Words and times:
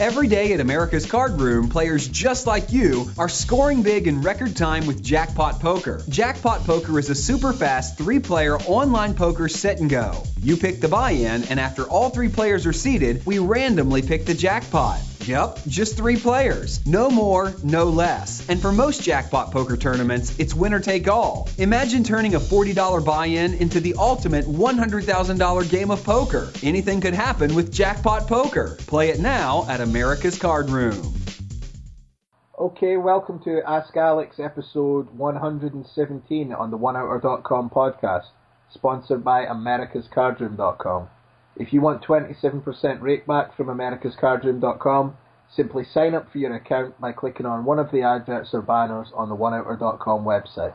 Every 0.00 0.28
day 0.28 0.54
at 0.54 0.60
America's 0.60 1.04
Card 1.04 1.38
Room, 1.38 1.68
players 1.68 2.08
just 2.08 2.46
like 2.46 2.72
you 2.72 3.10
are 3.18 3.28
scoring 3.28 3.82
big 3.82 4.06
in 4.06 4.22
record 4.22 4.56
time 4.56 4.86
with 4.86 5.02
Jackpot 5.02 5.60
Poker. 5.60 6.00
Jackpot 6.08 6.64
Poker 6.64 6.98
is 6.98 7.10
a 7.10 7.14
super 7.14 7.52
fast 7.52 7.98
three 7.98 8.18
player 8.18 8.56
online 8.60 9.12
poker 9.12 9.46
set 9.46 9.78
and 9.78 9.90
go. 9.90 10.22
You 10.40 10.56
pick 10.56 10.80
the 10.80 10.88
buy 10.88 11.10
in, 11.10 11.44
and 11.44 11.60
after 11.60 11.84
all 11.84 12.08
three 12.08 12.30
players 12.30 12.64
are 12.64 12.72
seated, 12.72 13.26
we 13.26 13.40
randomly 13.40 14.00
pick 14.00 14.24
the 14.24 14.32
jackpot. 14.32 15.02
Yep, 15.30 15.60
just 15.68 15.96
three 15.96 16.16
players. 16.16 16.84
No 16.86 17.08
more, 17.08 17.54
no 17.62 17.84
less. 17.84 18.48
And 18.48 18.60
for 18.60 18.72
most 18.72 19.00
jackpot 19.00 19.52
poker 19.52 19.76
tournaments, 19.76 20.36
it's 20.40 20.54
winner 20.54 20.80
take 20.80 21.06
all. 21.06 21.48
Imagine 21.58 22.02
turning 22.02 22.34
a 22.34 22.40
$40 22.40 23.04
buy 23.04 23.26
in 23.26 23.54
into 23.54 23.78
the 23.78 23.94
ultimate 23.96 24.44
$100,000 24.46 25.70
game 25.70 25.92
of 25.92 26.02
poker. 26.02 26.50
Anything 26.64 27.00
could 27.00 27.14
happen 27.14 27.54
with 27.54 27.72
jackpot 27.72 28.26
poker. 28.26 28.76
Play 28.88 29.10
it 29.10 29.20
now 29.20 29.66
at 29.68 29.80
America's 29.80 30.36
Card 30.36 30.68
Room. 30.68 31.14
Okay, 32.58 32.96
welcome 32.96 33.38
to 33.44 33.62
Ask 33.64 33.96
Alex 33.96 34.40
episode 34.40 35.16
117 35.16 36.52
on 36.52 36.72
the 36.72 36.76
OneOuter.com 36.76 37.70
podcast, 37.70 38.26
sponsored 38.74 39.22
by 39.22 39.44
AmericasCardroom.com. 39.44 41.08
If 41.60 41.74
you 41.74 41.82
want 41.82 42.02
27% 42.02 42.64
rakeback 42.64 43.54
from 43.54 43.66
AmericasCardroom.com, 43.66 45.18
simply 45.54 45.84
sign 45.84 46.14
up 46.14 46.32
for 46.32 46.38
your 46.38 46.54
account 46.54 46.98
by 46.98 47.12
clicking 47.12 47.44
on 47.44 47.66
one 47.66 47.78
of 47.78 47.90
the 47.90 48.00
adverts 48.00 48.54
or 48.54 48.62
banners 48.62 49.08
on 49.14 49.28
the 49.28 49.36
OneOuter.com 49.36 50.24
website. 50.24 50.72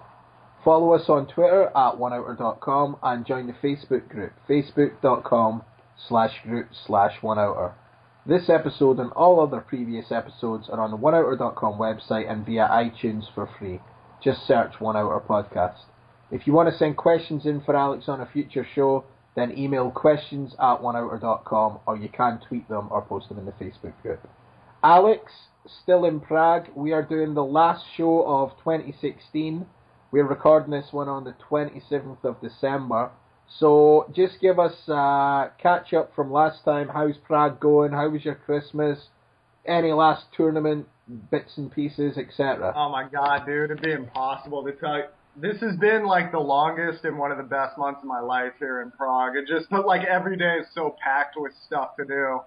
Follow 0.63 0.93
us 0.93 1.09
on 1.09 1.25
Twitter 1.25 1.69
at 1.75 1.95
OneOuter.com 1.95 2.97
and 3.01 3.25
join 3.25 3.47
the 3.47 3.53
Facebook 3.53 4.07
group, 4.09 4.33
facebook.com 4.47 5.63
slash 6.07 6.43
group 6.43 6.67
slash 6.85 7.19
OneOuter. 7.21 7.73
This 8.27 8.47
episode 8.47 8.99
and 8.99 9.11
all 9.13 9.39
other 9.39 9.61
previous 9.61 10.11
episodes 10.11 10.69
are 10.69 10.79
on 10.79 10.91
the 10.91 10.97
OneOuter.com 10.97 11.79
website 11.79 12.31
and 12.31 12.45
via 12.45 12.67
iTunes 12.67 13.23
for 13.33 13.49
free. 13.57 13.79
Just 14.23 14.45
search 14.45 14.79
One 14.79 14.95
Outer 14.95 15.19
Podcast. 15.27 15.79
If 16.29 16.45
you 16.45 16.53
want 16.53 16.69
to 16.69 16.77
send 16.77 16.95
questions 16.95 17.47
in 17.47 17.61
for 17.61 17.75
Alex 17.75 18.07
on 18.07 18.21
a 18.21 18.27
future 18.27 18.67
show, 18.75 19.03
then 19.35 19.57
email 19.57 19.91
questions 19.91 20.53
at 20.53 20.81
oneouter.com 20.81 21.79
or 21.85 21.97
you 21.97 22.09
can 22.09 22.39
tweet 22.47 22.67
them 22.69 22.87
or 22.89 23.01
post 23.01 23.29
them 23.29 23.39
in 23.39 23.45
the 23.45 23.51
Facebook 23.53 23.93
group. 24.01 24.27
Alex, 24.83 25.31
still 25.83 26.05
in 26.05 26.19
Prague. 26.19 26.67
We 26.75 26.93
are 26.93 27.03
doing 27.03 27.33
the 27.33 27.43
last 27.43 27.83
show 27.97 28.23
of 28.25 28.51
2016. 28.59 29.65
We're 30.11 30.27
recording 30.27 30.71
this 30.71 30.87
one 30.91 31.09
on 31.09 31.23
the 31.23 31.35
27th 31.49 32.23
of 32.23 32.39
December. 32.41 33.11
So 33.59 34.11
just 34.15 34.39
give 34.41 34.59
us 34.59 34.87
a 34.87 35.51
catch 35.61 35.93
up 35.93 36.15
from 36.15 36.31
last 36.31 36.63
time. 36.63 36.87
How's 36.87 37.17
Prague 37.17 37.59
going? 37.59 37.91
How 37.91 38.09
was 38.09 38.23
your 38.23 38.35
Christmas? 38.35 38.99
Any 39.65 39.91
last 39.91 40.25
tournament 40.35 40.87
bits 41.31 41.57
and 41.57 41.71
pieces, 41.71 42.17
etc. 42.17 42.73
Oh 42.75 42.89
my 42.89 43.07
god, 43.09 43.45
dude, 43.45 43.71
it'd 43.71 43.81
be 43.81 43.91
impossible 43.91 44.63
to 44.63 44.71
tell. 44.71 45.03
This 45.37 45.59
has 45.59 45.75
been 45.75 46.05
like 46.05 46.31
the 46.31 46.39
longest 46.39 47.03
and 47.03 47.17
one 47.17 47.31
of 47.31 47.37
the 47.37 47.43
best 47.43 47.77
months 47.77 47.99
of 48.01 48.07
my 48.07 48.21
life 48.21 48.53
here 48.57 48.81
in 48.81 48.91
Prague. 48.91 49.35
It 49.35 49.47
just 49.47 49.69
but 49.69 49.85
like 49.85 50.07
every 50.07 50.37
day 50.37 50.55
is 50.61 50.67
so 50.73 50.95
packed 51.03 51.35
with 51.37 51.51
stuff 51.65 51.97
to 51.97 52.05
do. 52.05 52.39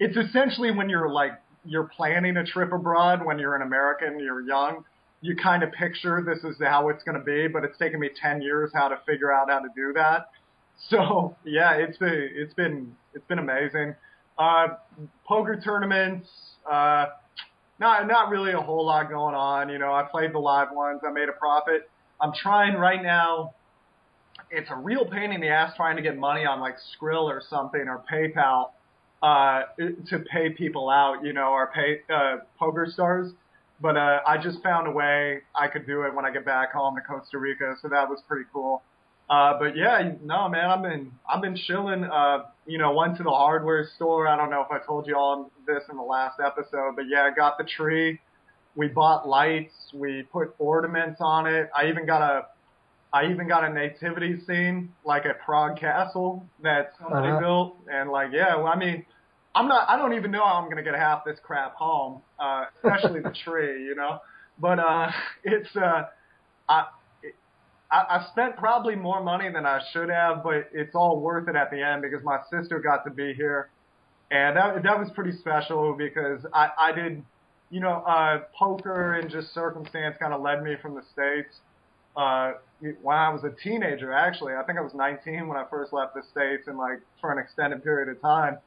It's 0.00 0.16
essentially 0.16 0.72
when 0.72 0.88
you're 0.88 1.08
like 1.08 1.32
you're 1.64 1.84
planning 1.96 2.36
a 2.36 2.44
trip 2.44 2.72
abroad 2.72 3.24
when 3.24 3.38
you're 3.38 3.54
an 3.54 3.62
American, 3.62 4.18
you're 4.18 4.40
young, 4.40 4.84
you 5.20 5.36
kind 5.36 5.62
of 5.62 5.70
picture 5.70 6.20
this 6.26 6.42
is 6.42 6.56
how 6.60 6.88
it's 6.88 7.04
going 7.04 7.16
to 7.16 7.24
be, 7.24 7.46
but 7.46 7.62
it's 7.62 7.78
taken 7.78 8.00
me 8.00 8.10
10 8.20 8.42
years 8.42 8.70
how 8.74 8.88
to 8.88 8.98
figure 9.06 9.32
out 9.32 9.48
how 9.48 9.60
to 9.60 9.68
do 9.76 9.92
that. 9.94 10.30
So 10.90 11.36
yeah, 11.44 11.74
it's 11.74 11.96
been 11.98 12.28
it's 12.34 12.54
been 12.54 12.96
it's 13.14 13.26
been 13.28 13.38
amazing. 13.38 13.94
Uh, 14.36 14.68
poker 15.24 15.60
tournaments, 15.62 16.26
uh, 16.68 17.06
not 17.78 18.08
not 18.08 18.30
really 18.30 18.52
a 18.52 18.60
whole 18.60 18.84
lot 18.84 19.08
going 19.08 19.36
on. 19.36 19.68
You 19.68 19.78
know, 19.78 19.92
I 19.92 20.02
played 20.02 20.32
the 20.34 20.40
live 20.40 20.68
ones. 20.72 21.02
I 21.06 21.12
made 21.12 21.28
a 21.28 21.32
profit. 21.38 21.88
I'm 22.22 22.32
trying 22.32 22.74
right 22.74 23.02
now. 23.02 23.54
It's 24.50 24.70
a 24.70 24.76
real 24.76 25.04
pain 25.04 25.32
in 25.32 25.40
the 25.40 25.48
ass 25.48 25.74
trying 25.76 25.96
to 25.96 26.02
get 26.02 26.16
money 26.16 26.44
on 26.46 26.60
like 26.60 26.76
Skrill 26.76 27.24
or 27.24 27.42
something 27.50 27.80
or 27.88 28.04
PayPal 28.10 28.70
uh, 29.22 29.62
to 30.08 30.18
pay 30.30 30.50
people 30.50 30.88
out. 30.88 31.24
You 31.24 31.32
know, 31.32 31.48
or 31.48 31.70
pay 31.74 32.00
uh, 32.12 32.38
Poker 32.58 32.86
Stars. 32.88 33.32
But 33.80 33.96
uh, 33.96 34.20
I 34.24 34.38
just 34.38 34.62
found 34.62 34.86
a 34.86 34.92
way 34.92 35.40
I 35.56 35.66
could 35.66 35.86
do 35.86 36.02
it 36.02 36.14
when 36.14 36.24
I 36.24 36.30
get 36.30 36.44
back 36.44 36.72
home 36.72 36.94
to 36.94 37.02
Costa 37.02 37.38
Rica, 37.38 37.74
so 37.82 37.88
that 37.88 38.08
was 38.08 38.22
pretty 38.28 38.44
cool. 38.52 38.80
Uh, 39.28 39.58
but 39.58 39.76
yeah, 39.76 40.12
no, 40.22 40.48
man, 40.48 40.70
I've 40.70 40.82
been 40.82 41.10
I've 41.28 41.42
been 41.42 41.56
chilling. 41.56 42.04
Uh, 42.04 42.44
you 42.66 42.78
know, 42.78 42.94
went 42.94 43.16
to 43.16 43.24
the 43.24 43.30
hardware 43.30 43.88
store. 43.96 44.28
I 44.28 44.36
don't 44.36 44.50
know 44.50 44.60
if 44.62 44.70
I 44.70 44.84
told 44.86 45.06
you 45.06 45.16
all 45.16 45.50
this 45.66 45.82
in 45.90 45.96
the 45.96 46.02
last 46.02 46.38
episode, 46.38 46.94
but 46.94 47.06
yeah, 47.08 47.22
I 47.24 47.34
got 47.34 47.58
the 47.58 47.64
tree. 47.64 48.20
We 48.74 48.88
bought 48.88 49.28
lights. 49.28 49.74
We 49.92 50.22
put 50.32 50.54
ornaments 50.58 51.20
on 51.20 51.46
it. 51.46 51.70
I 51.76 51.88
even 51.88 52.06
got 52.06 52.22
a 52.22 52.46
I 53.12 53.30
even 53.30 53.46
got 53.46 53.64
a 53.64 53.68
nativity 53.68 54.40
scene, 54.46 54.90
like 55.04 55.26
a 55.26 55.34
Prague 55.34 55.78
castle 55.78 56.46
that 56.62 56.94
somebody 56.98 57.28
uh-huh. 57.28 57.40
built, 57.40 57.76
and 57.92 58.10
like, 58.10 58.30
yeah, 58.32 58.56
well, 58.56 58.68
I 58.68 58.76
mean, 58.76 59.04
I'm 59.54 59.68
not, 59.68 59.86
I 59.88 59.98
don't 59.98 60.14
even 60.14 60.30
know 60.30 60.44
how 60.44 60.54
I'm 60.54 60.70
gonna 60.70 60.82
get 60.82 60.94
half 60.94 61.24
this 61.24 61.38
crap 61.42 61.74
home, 61.74 62.22
uh, 62.38 62.64
especially 62.76 63.20
the 63.20 63.34
tree, 63.44 63.84
you 63.84 63.94
know. 63.94 64.20
But 64.58 64.78
uh, 64.78 65.10
it's, 65.44 65.74
uh, 65.76 66.04
I, 66.68 66.86
I, 67.90 67.96
I 68.08 68.26
spent 68.30 68.56
probably 68.56 68.96
more 68.96 69.22
money 69.22 69.50
than 69.52 69.66
I 69.66 69.80
should 69.92 70.08
have, 70.08 70.42
but 70.42 70.70
it's 70.72 70.94
all 70.94 71.20
worth 71.20 71.48
it 71.48 71.56
at 71.56 71.70
the 71.70 71.82
end 71.82 72.00
because 72.02 72.24
my 72.24 72.38
sister 72.50 72.78
got 72.78 73.04
to 73.04 73.10
be 73.10 73.34
here, 73.34 73.68
and 74.30 74.56
that 74.56 74.82
that 74.82 74.98
was 74.98 75.10
pretty 75.14 75.36
special 75.36 75.92
because 75.92 76.46
I 76.54 76.70
I 76.78 76.92
did, 76.92 77.22
you 77.72 77.80
know, 77.80 78.04
uh, 78.06 78.40
poker 78.56 79.14
and 79.14 79.30
just 79.30 79.52
circumstance 79.54 80.14
kind 80.20 80.34
of 80.34 80.42
led 80.42 80.62
me 80.62 80.76
from 80.80 80.94
the 80.94 81.02
states. 81.12 81.56
Uh, 82.14 82.52
when 83.00 83.16
I 83.16 83.30
was 83.30 83.42
a 83.44 83.50
teenager, 83.62 84.12
actually, 84.12 84.52
I 84.52 84.62
think 84.64 84.78
I 84.78 84.82
was 84.82 84.92
19 84.94 85.48
when 85.48 85.56
I 85.56 85.64
first 85.70 85.92
left 85.92 86.14
the 86.14 86.22
states, 86.30 86.68
and 86.68 86.76
like 86.76 87.00
for 87.20 87.32
an 87.32 87.38
extended 87.38 87.82
period 87.82 88.10
of 88.10 88.20
time. 88.20 88.58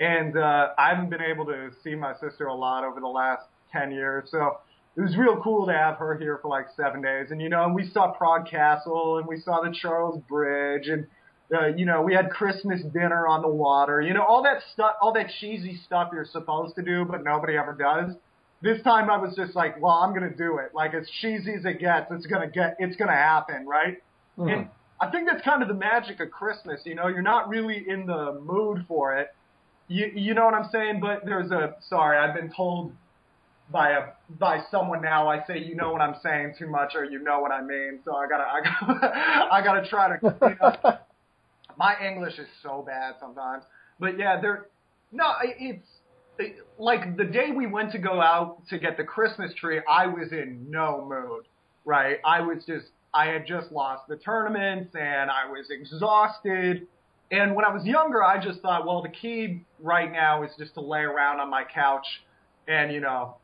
And 0.00 0.36
uh, 0.36 0.70
I 0.76 0.88
haven't 0.88 1.10
been 1.10 1.22
able 1.22 1.46
to 1.46 1.70
see 1.84 1.94
my 1.94 2.14
sister 2.14 2.46
a 2.46 2.54
lot 2.54 2.82
over 2.82 2.98
the 2.98 3.06
last 3.06 3.44
10 3.72 3.92
years, 3.92 4.28
so 4.32 4.58
it 4.96 5.00
was 5.00 5.16
real 5.16 5.40
cool 5.40 5.66
to 5.66 5.72
have 5.72 5.98
her 5.98 6.18
here 6.18 6.40
for 6.42 6.48
like 6.48 6.66
seven 6.76 7.00
days. 7.00 7.30
And 7.30 7.40
you 7.40 7.48
know, 7.48 7.64
and 7.64 7.74
we 7.74 7.88
saw 7.88 8.10
Prague 8.10 8.48
Castle 8.50 9.18
and 9.18 9.28
we 9.28 9.38
saw 9.40 9.60
the 9.60 9.72
Charles 9.72 10.20
Bridge 10.28 10.88
and 10.88 11.06
uh, 11.52 11.66
you 11.76 11.84
know, 11.84 12.02
we 12.02 12.14
had 12.14 12.30
Christmas 12.30 12.80
dinner 12.92 13.26
on 13.26 13.42
the 13.42 13.48
water. 13.48 14.00
You 14.00 14.14
know, 14.14 14.24
all 14.24 14.42
that 14.44 14.62
stuff, 14.72 14.92
all 15.02 15.12
that 15.14 15.26
cheesy 15.40 15.80
stuff 15.84 16.10
you're 16.12 16.24
supposed 16.24 16.76
to 16.76 16.82
do, 16.82 17.04
but 17.04 17.24
nobody 17.24 17.56
ever 17.56 17.72
does. 17.72 18.14
This 18.62 18.82
time 18.82 19.08
I 19.10 19.16
was 19.16 19.34
just 19.36 19.54
like, 19.54 19.80
well, 19.80 19.94
I'm 19.94 20.12
gonna 20.12 20.34
do 20.34 20.58
it. 20.58 20.74
Like 20.74 20.94
as 20.94 21.08
cheesy 21.20 21.54
as 21.54 21.64
it 21.64 21.80
gets, 21.80 22.10
it's 22.10 22.26
gonna 22.26 22.50
get, 22.50 22.76
it's 22.78 22.96
gonna 22.96 23.12
happen, 23.12 23.66
right? 23.66 23.98
Mm-hmm. 24.38 24.48
And 24.48 24.68
I 25.00 25.10
think 25.10 25.28
that's 25.28 25.42
kind 25.42 25.62
of 25.62 25.68
the 25.68 25.74
magic 25.74 26.20
of 26.20 26.30
Christmas. 26.30 26.80
You 26.84 26.94
know, 26.94 27.08
you're 27.08 27.22
not 27.22 27.48
really 27.48 27.84
in 27.88 28.06
the 28.06 28.38
mood 28.44 28.84
for 28.86 29.16
it. 29.16 29.28
You, 29.88 30.10
you 30.14 30.34
know 30.34 30.44
what 30.44 30.54
I'm 30.54 30.68
saying? 30.70 31.00
But 31.00 31.24
there's 31.24 31.50
a, 31.50 31.74
sorry, 31.88 32.18
I've 32.18 32.34
been 32.34 32.52
told 32.54 32.92
by 33.72 33.90
a 33.90 34.00
by 34.38 34.60
someone 34.70 35.02
now. 35.02 35.28
I 35.28 35.44
say 35.46 35.58
you 35.58 35.74
know 35.74 35.92
what 35.92 36.00
I'm 36.00 36.16
saying 36.22 36.54
too 36.58 36.68
much 36.68 36.92
or 36.94 37.04
you 37.04 37.22
know 37.22 37.40
what 37.40 37.52
I 37.52 37.62
mean. 37.62 38.00
So 38.04 38.14
I 38.16 38.26
gotta 38.28 38.44
I 38.44 38.60
gotta 38.60 39.48
I 39.52 39.64
gotta 39.64 39.88
try 39.88 40.18
to. 40.18 40.36
You 40.42 40.56
know, 40.60 40.98
my 41.76 41.94
English 42.04 42.38
is 42.38 42.48
so 42.62 42.82
bad 42.86 43.14
sometimes, 43.20 43.64
but 43.98 44.18
yeah, 44.18 44.40
there. 44.40 44.66
No, 45.12 45.32
it's 45.42 45.60
it, 45.60 45.82
like 46.78 47.16
the 47.16 47.24
day 47.24 47.50
we 47.54 47.66
went 47.66 47.92
to 47.92 47.98
go 47.98 48.20
out 48.20 48.66
to 48.68 48.78
get 48.78 48.96
the 48.96 49.04
Christmas 49.04 49.52
tree. 49.54 49.80
I 49.88 50.06
was 50.06 50.32
in 50.32 50.66
no 50.70 51.06
mood. 51.08 51.46
Right, 51.84 52.18
I 52.24 52.40
was 52.40 52.64
just 52.66 52.86
I 53.12 53.26
had 53.26 53.46
just 53.46 53.72
lost 53.72 54.06
the 54.08 54.16
tournaments 54.16 54.94
and 54.94 55.30
I 55.30 55.50
was 55.50 55.70
exhausted. 55.70 56.86
And 57.32 57.54
when 57.54 57.64
I 57.64 57.72
was 57.72 57.84
younger, 57.84 58.22
I 58.22 58.42
just 58.42 58.60
thought, 58.60 58.86
well, 58.86 59.02
the 59.02 59.08
key 59.08 59.64
right 59.80 60.10
now 60.10 60.42
is 60.42 60.50
just 60.58 60.74
to 60.74 60.80
lay 60.80 61.00
around 61.00 61.40
on 61.40 61.48
my 61.48 61.64
couch 61.64 62.06
and 62.68 62.92
you 62.92 63.00
know 63.00 63.36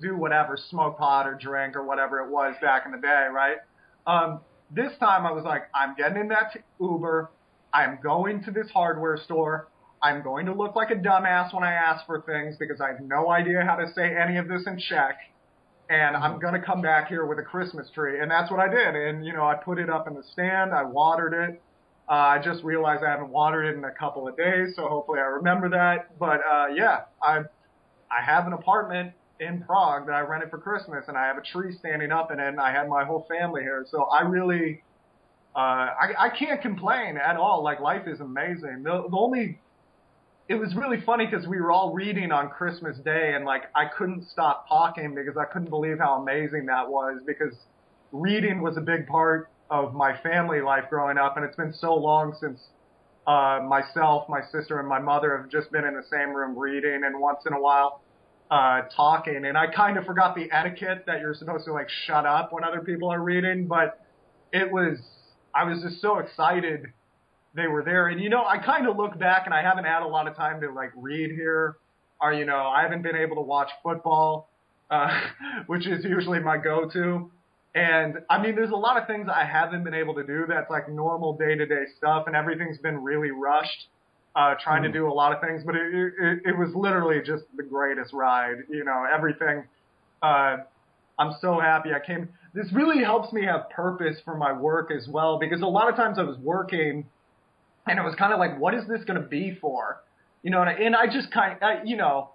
do 0.00 0.16
whatever, 0.16 0.58
smoke 0.70 0.98
pot 0.98 1.26
or 1.26 1.34
drink 1.34 1.76
or 1.76 1.84
whatever 1.84 2.20
it 2.20 2.30
was 2.30 2.54
back 2.60 2.84
in 2.86 2.92
the 2.92 2.98
day, 2.98 3.26
right? 3.32 3.58
Um, 4.06 4.40
this 4.74 4.92
time 4.98 5.26
I 5.26 5.32
was 5.32 5.44
like, 5.44 5.62
I'm 5.74 5.94
getting 5.94 6.18
in 6.18 6.28
that 6.28 6.52
t- 6.54 6.60
Uber. 6.80 7.30
I'm 7.72 7.98
going 8.02 8.42
to 8.44 8.50
this 8.50 8.68
hardware 8.70 9.16
store. 9.16 9.68
I'm 10.02 10.22
going 10.22 10.46
to 10.46 10.52
look 10.52 10.74
like 10.74 10.90
a 10.90 10.96
dumbass 10.96 11.54
when 11.54 11.62
I 11.62 11.72
ask 11.72 12.04
for 12.06 12.22
things 12.22 12.56
because 12.58 12.80
I 12.80 12.88
have 12.88 13.00
no 13.00 13.30
idea 13.30 13.64
how 13.64 13.76
to 13.76 13.86
say 13.94 14.16
any 14.16 14.36
of 14.36 14.48
this 14.48 14.62
in 14.66 14.78
Czech. 14.78 15.16
And 15.88 16.16
I'm 16.16 16.40
going 16.40 16.54
to 16.54 16.60
come 16.60 16.80
back 16.80 17.08
here 17.08 17.26
with 17.26 17.38
a 17.38 17.42
Christmas 17.42 17.88
tree. 17.94 18.20
And 18.20 18.30
that's 18.30 18.50
what 18.50 18.58
I 18.58 18.68
did. 18.68 18.96
And, 18.96 19.24
you 19.24 19.32
know, 19.32 19.44
I 19.44 19.54
put 19.54 19.78
it 19.78 19.90
up 19.90 20.08
in 20.08 20.14
the 20.14 20.22
stand. 20.32 20.72
I 20.72 20.84
watered 20.84 21.34
it. 21.34 21.62
Uh, 22.08 22.14
I 22.14 22.40
just 22.42 22.64
realized 22.64 23.04
I 23.04 23.10
haven't 23.10 23.28
watered 23.28 23.66
it 23.66 23.76
in 23.78 23.84
a 23.84 23.90
couple 23.92 24.26
of 24.26 24.36
days. 24.36 24.74
So 24.74 24.88
hopefully 24.88 25.20
I 25.20 25.24
remember 25.24 25.68
that. 25.70 26.18
But, 26.18 26.40
uh, 26.50 26.66
yeah, 26.74 27.02
I, 27.22 27.42
I 28.10 28.24
have 28.24 28.46
an 28.46 28.54
apartment 28.54 29.12
in 29.38 29.62
Prague 29.62 30.06
that 30.06 30.14
I 30.14 30.20
rented 30.20 30.50
for 30.50 30.58
Christmas, 30.58 31.04
and 31.08 31.16
I 31.16 31.26
have 31.26 31.36
a 31.36 31.42
tree 31.42 31.76
standing 31.78 32.12
up 32.12 32.30
in 32.30 32.40
it, 32.40 32.48
and 32.48 32.60
I 32.60 32.72
had 32.72 32.88
my 32.88 33.04
whole 33.04 33.26
family 33.28 33.62
here. 33.62 33.84
So 33.90 34.04
I 34.04 34.22
really, 34.22 34.82
uh, 35.54 35.58
I, 35.58 36.14
I 36.18 36.28
can't 36.30 36.60
complain 36.62 37.16
at 37.16 37.36
all. 37.36 37.62
Like 37.62 37.80
life 37.80 38.06
is 38.06 38.20
amazing. 38.20 38.82
The, 38.84 39.04
the 39.10 39.16
only 39.16 39.58
it 40.48 40.54
was 40.56 40.74
really 40.74 41.00
funny 41.04 41.26
because 41.26 41.46
we 41.46 41.60
were 41.60 41.70
all 41.70 41.92
reading 41.92 42.32
on 42.32 42.50
Christmas 42.50 42.98
Day, 42.98 43.32
and 43.34 43.44
like 43.44 43.64
I 43.74 43.84
couldn't 43.86 44.28
stop 44.28 44.68
talking 44.68 45.14
because 45.14 45.36
I 45.36 45.44
couldn't 45.44 45.70
believe 45.70 45.98
how 45.98 46.20
amazing 46.20 46.66
that 46.66 46.88
was. 46.88 47.20
Because 47.26 47.54
reading 48.10 48.60
was 48.62 48.76
a 48.76 48.80
big 48.80 49.06
part 49.06 49.48
of 49.70 49.94
my 49.94 50.16
family 50.20 50.60
life 50.60 50.84
growing 50.90 51.16
up, 51.16 51.36
and 51.36 51.44
it's 51.44 51.56
been 51.56 51.72
so 51.72 51.94
long 51.94 52.36
since 52.40 52.60
uh, 53.26 53.60
myself, 53.66 54.28
my 54.28 54.40
sister, 54.50 54.80
and 54.80 54.88
my 54.88 54.98
mother 54.98 55.38
have 55.38 55.48
just 55.48 55.70
been 55.70 55.84
in 55.84 55.94
the 55.94 56.04
same 56.10 56.34
room 56.34 56.58
reading, 56.58 57.02
and 57.04 57.20
once 57.20 57.40
in 57.46 57.52
a 57.52 57.60
while 57.60 58.02
uh, 58.50 58.82
talking. 58.94 59.46
And 59.46 59.56
I 59.56 59.66
kind 59.68 59.96
of 59.96 60.04
forgot 60.04 60.34
the 60.34 60.50
etiquette 60.52 61.04
that 61.06 61.20
you're 61.20 61.34
supposed 61.34 61.64
to 61.66 61.72
like 61.72 61.88
shut 62.06 62.26
up 62.26 62.52
when 62.52 62.64
other 62.64 62.80
people 62.80 63.10
are 63.10 63.22
reading, 63.22 63.66
but 63.66 64.04
it 64.52 64.70
was 64.70 64.98
I 65.54 65.64
was 65.64 65.82
just 65.82 66.00
so 66.02 66.18
excited 66.18 66.86
they 67.54 67.66
were 67.66 67.82
there. 67.82 68.08
And 68.08 68.20
you 68.20 68.30
know, 68.30 68.44
I 68.44 68.58
kind 68.58 68.86
of 68.86 68.96
look 68.96 69.18
back 69.18 69.42
and 69.46 69.54
I 69.54 69.62
haven't 69.62 69.84
had 69.84 70.02
a 70.02 70.06
lot 70.06 70.26
of 70.26 70.36
time 70.36 70.60
to 70.60 70.70
like 70.70 70.90
read 70.96 71.30
here, 71.30 71.76
or 72.20 72.32
you 72.32 72.44
know, 72.44 72.66
I 72.66 72.82
haven't 72.82 73.02
been 73.02 73.16
able 73.16 73.36
to 73.36 73.42
watch 73.42 73.70
football, 73.82 74.48
uh, 74.90 75.08
which 75.66 75.86
is 75.86 76.04
usually 76.04 76.40
my 76.40 76.56
go-to. 76.56 77.30
And 77.74 78.18
I 78.28 78.40
mean, 78.40 78.54
there's 78.54 78.70
a 78.70 78.76
lot 78.76 79.00
of 79.00 79.06
things 79.06 79.28
I 79.34 79.44
haven't 79.44 79.84
been 79.84 79.94
able 79.94 80.14
to 80.14 80.24
do 80.24 80.44
that's 80.46 80.70
like 80.70 80.90
normal 80.90 81.36
day 81.36 81.54
to 81.54 81.66
day 81.66 81.84
stuff, 81.96 82.26
and 82.26 82.36
everything's 82.36 82.78
been 82.78 83.02
really 83.02 83.30
rushed, 83.30 83.86
uh, 84.36 84.54
trying 84.62 84.82
mm. 84.82 84.86
to 84.86 84.92
do 84.92 85.08
a 85.08 85.12
lot 85.12 85.32
of 85.32 85.40
things. 85.40 85.62
But 85.64 85.76
it, 85.76 85.94
it, 85.94 86.38
it 86.46 86.58
was 86.58 86.70
literally 86.74 87.20
just 87.24 87.44
the 87.56 87.62
greatest 87.62 88.12
ride. 88.12 88.56
You 88.68 88.84
know, 88.84 89.06
everything. 89.12 89.64
Uh, 90.22 90.58
I'm 91.18 91.34
so 91.40 91.60
happy 91.60 91.90
I 91.94 92.04
came. 92.04 92.28
This 92.54 92.66
really 92.74 93.02
helps 93.02 93.32
me 93.32 93.44
have 93.44 93.70
purpose 93.70 94.16
for 94.24 94.36
my 94.36 94.52
work 94.52 94.90
as 94.90 95.08
well, 95.08 95.38
because 95.38 95.62
a 95.62 95.66
lot 95.66 95.88
of 95.88 95.96
times 95.96 96.18
I 96.18 96.24
was 96.24 96.36
working, 96.38 97.06
and 97.86 97.98
it 97.98 98.02
was 98.02 98.14
kind 98.14 98.32
of 98.32 98.38
like, 98.38 98.58
what 98.58 98.74
is 98.74 98.86
this 98.88 99.04
going 99.04 99.20
to 99.20 99.26
be 99.26 99.56
for? 99.60 100.02
You 100.42 100.50
know, 100.50 100.60
and 100.60 100.70
I, 100.70 100.72
and 100.74 100.96
I 100.96 101.06
just 101.06 101.32
kind 101.32 101.56
of, 101.60 101.86
you 101.86 101.96
know, 101.96 102.30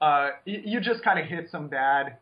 uh, 0.00 0.30
you, 0.44 0.62
you 0.64 0.80
just 0.80 1.02
kind 1.02 1.18
of 1.18 1.26
hit 1.26 1.48
some 1.50 1.68
bad 1.68 2.18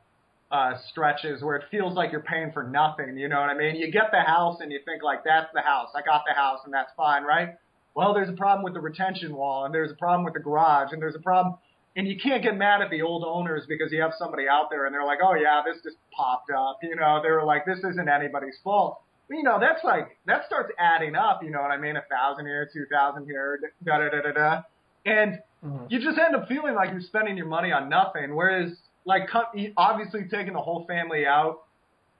uh, 0.50 0.72
stretches 0.90 1.42
where 1.42 1.56
it 1.56 1.64
feels 1.70 1.94
like 1.94 2.12
you're 2.12 2.20
paying 2.20 2.52
for 2.52 2.62
nothing. 2.64 3.16
You 3.16 3.28
know 3.28 3.40
what 3.40 3.50
I 3.50 3.56
mean? 3.56 3.76
You 3.76 3.90
get 3.90 4.10
the 4.12 4.20
house 4.20 4.58
and 4.60 4.72
you 4.72 4.80
think 4.84 5.02
like, 5.02 5.24
that's 5.24 5.48
the 5.54 5.60
house. 5.60 5.88
I 5.94 6.02
got 6.02 6.22
the 6.26 6.34
house 6.34 6.60
and 6.64 6.74
that's 6.74 6.90
fine, 6.96 7.22
right? 7.22 7.56
Well, 7.94 8.14
there's 8.14 8.28
a 8.28 8.34
problem 8.34 8.64
with 8.64 8.74
the 8.74 8.80
retention 8.80 9.34
wall 9.34 9.64
and 9.64 9.74
there's 9.74 9.90
a 9.90 9.96
problem 9.96 10.24
with 10.24 10.34
the 10.34 10.40
garage 10.40 10.92
and 10.92 11.00
there's 11.00 11.14
a 11.14 11.20
problem. 11.20 11.56
And 11.96 12.06
you 12.06 12.16
can't 12.22 12.42
get 12.42 12.56
mad 12.56 12.82
at 12.82 12.90
the 12.90 13.02
old 13.02 13.24
owners 13.24 13.64
because 13.68 13.90
you 13.90 14.00
have 14.00 14.12
somebody 14.16 14.46
out 14.48 14.70
there 14.70 14.86
and 14.86 14.94
they're 14.94 15.04
like, 15.04 15.18
oh 15.22 15.34
yeah, 15.34 15.62
this 15.64 15.82
just 15.82 15.96
popped 16.12 16.50
up. 16.50 16.78
You 16.82 16.94
know, 16.94 17.20
they 17.22 17.30
were 17.30 17.44
like, 17.44 17.66
this 17.66 17.78
isn't 17.78 18.08
anybody's 18.08 18.56
fault. 18.62 19.00
You 19.30 19.44
know, 19.44 19.58
that's 19.60 19.84
like, 19.84 20.18
that 20.26 20.42
starts 20.46 20.72
adding 20.78 21.14
up. 21.14 21.42
You 21.42 21.50
know 21.50 21.62
what 21.62 21.70
I 21.70 21.76
mean? 21.76 21.96
A 21.96 22.02
thousand 22.10 22.46
here, 22.46 22.68
two 22.72 22.84
thousand 22.90 23.26
here, 23.26 23.60
da 23.84 23.98
da 23.98 24.08
da 24.10 24.22
da 24.22 24.32
da. 24.32 24.62
And 25.06 25.38
mm-hmm. 25.64 25.86
you 25.88 26.00
just 26.00 26.18
end 26.18 26.34
up 26.34 26.48
feeling 26.48 26.74
like 26.74 26.90
you're 26.90 27.00
spending 27.00 27.36
your 27.36 27.46
money 27.46 27.72
on 27.72 27.88
nothing. 27.88 28.34
Whereas 28.34 28.72
like 29.04 29.28
obviously 29.76 30.24
taking 30.30 30.52
the 30.52 30.60
whole 30.60 30.84
family 30.86 31.26
out 31.26 31.62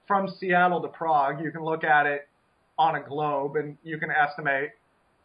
from 0.06 0.28
Seattle 0.38 0.80
to 0.82 0.88
Prague, 0.88 1.42
you 1.42 1.50
can 1.50 1.62
look 1.62 1.84
at 1.84 2.06
it 2.06 2.28
on 2.78 2.96
a 2.96 3.02
globe 3.02 3.56
and 3.56 3.76
you 3.82 3.98
can 3.98 4.10
estimate 4.10 4.70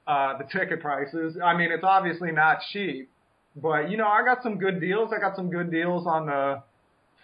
uh, 0.08 0.38
the 0.38 0.44
ticket 0.44 0.82
prices. 0.82 1.38
I 1.44 1.56
mean, 1.56 1.72
it's 1.72 1.84
obviously 1.84 2.32
not 2.32 2.58
cheap, 2.72 3.10
but 3.56 3.90
you 3.90 3.98
know, 3.98 4.08
I 4.08 4.24
got 4.26 4.44
some 4.44 4.58
good 4.58 4.82
deals. 4.82 5.12
I 5.16 5.20
got 5.20 5.36
some 5.36 5.50
good 5.50 5.72
deals 5.72 6.06
on 6.06 6.26
the 6.26 6.62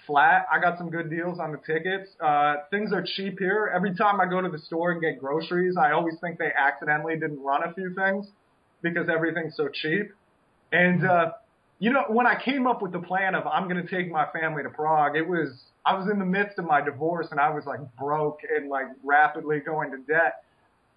flat. 0.06 0.46
I 0.52 0.60
got 0.60 0.78
some 0.78 0.90
good 0.90 1.10
deals 1.10 1.40
on 1.40 1.52
the 1.52 1.58
tickets. 1.58 2.10
Uh, 2.20 2.56
things 2.70 2.92
are 2.94 3.04
cheap 3.04 3.40
here. 3.40 3.72
Every 3.74 3.96
time 3.96 4.20
I 4.20 4.26
go 4.26 4.42
to 4.42 4.50
the 4.50 4.60
store 4.60 4.92
and 4.92 5.02
get 5.02 5.20
groceries, 5.20 5.76
I 5.78 5.92
always 5.92 6.16
think 6.22 6.38
they 6.38 6.52
accidentally 6.58 7.14
didn't 7.16 7.42
run 7.42 7.64
a 7.64 7.74
few 7.74 7.94
things 7.96 8.28
because 8.82 9.08
everything's 9.10 9.56
so 9.56 9.70
cheap. 9.70 10.12
And 10.72 11.06
uh, 11.06 11.32
you 11.80 11.92
know, 11.92 12.04
when 12.08 12.28
I 12.28 12.42
came 12.44 12.68
up 12.68 12.82
with 12.82 12.92
the 12.92 13.00
plan 13.00 13.36
of 13.36 13.46
I'm 13.48 13.68
going 13.68 13.86
to 13.86 13.90
take 13.90 14.12
my 14.12 14.28
family 14.32 14.64
to 14.64 14.70
Prague, 14.70 15.16
it 15.16 15.28
was 15.28 15.50
I 15.86 15.96
was 15.96 16.10
in 16.12 16.20
the 16.20 16.26
midst 16.26 16.60
of 16.60 16.66
my 16.66 16.82
divorce 16.82 17.28
and 17.32 17.40
I 17.40 17.50
was 17.50 17.66
like 17.66 17.80
broke 17.98 18.40
and 18.56 18.70
like 18.70 18.86
rapidly 19.04 19.60
going 19.60 19.92
to 19.92 19.98
debt 19.98 20.44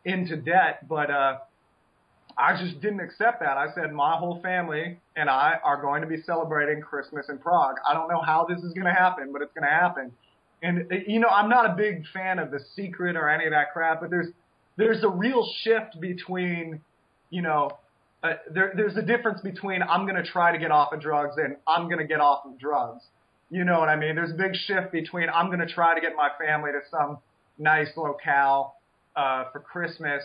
into 0.05 0.37
debt, 0.37 0.87
but 0.89 1.11
uh 1.11 1.39
I 2.37 2.61
just 2.61 2.81
didn't 2.81 3.01
accept 3.01 3.41
that. 3.41 3.57
I 3.57 3.67
said 3.75 3.93
my 3.93 4.17
whole 4.17 4.41
family 4.43 4.99
and 5.17 5.31
I 5.31 5.55
are 5.63 5.81
going 5.81 6.03
to 6.03 6.09
be 6.09 6.21
celebrating 6.23 6.81
Christmas 6.81 7.27
in 7.29 7.39
Prague. 7.39 7.77
I 7.89 7.95
don't 7.95 8.09
know 8.09 8.21
how 8.21 8.47
this 8.49 8.59
is 8.63 8.73
going 8.73 8.87
to 8.87 8.93
happen, 8.93 9.33
but 9.33 9.43
it's 9.43 9.53
going 9.55 9.65
to 9.65 9.71
happen. 9.71 10.13
And 10.63 10.91
you 11.07 11.21
know, 11.21 11.29
I'm 11.29 11.49
not 11.49 11.71
a 11.71 11.75
big 11.77 12.05
fan 12.13 12.39
of 12.39 12.51
the 12.51 12.61
secret 12.75 13.17
or 13.17 13.29
any 13.29 13.45
of 13.45 13.53
that 13.53 13.73
crap, 13.73 14.01
but 14.01 14.11
there's 14.11 14.29
there's 14.77 15.05
a 15.05 15.09
real 15.09 15.49
shift 15.63 16.01
between, 16.01 16.81
you 17.31 17.43
know, 17.43 17.71
uh, 18.23 18.35
there, 18.51 18.73
there's 18.75 18.97
a 18.97 19.03
difference 19.03 19.41
between 19.43 19.83
I'm 19.83 20.07
going 20.07 20.23
to 20.23 20.29
try 20.29 20.51
to 20.51 20.59
get 20.59 20.71
off 20.71 20.93
of 20.93 21.01
drugs 21.01 21.37
and 21.37 21.57
I'm 21.69 21.87
going 21.87 21.99
to 21.99 22.07
get 22.07 22.21
off 22.21 22.45
of 22.47 22.59
drugs. 22.59 23.05
You 23.51 23.65
know 23.65 23.79
what 23.79 23.89
I 23.89 23.97
mean? 23.97 24.17
There's 24.17 24.31
a 24.31 24.37
big 24.37 24.57
shift 24.57 24.91
between 24.91 25.29
I'm 25.29 25.47
going 25.47 25.61
to 25.61 25.73
try 25.73 25.95
to 25.95 26.01
get 26.01 26.17
my 26.17 26.31
family 26.45 26.73
to 26.73 26.81
some 26.91 27.19
nice 27.59 27.91
locale 27.97 28.77
uh, 29.15 29.45
for 29.53 29.61
Christmas. 29.61 30.25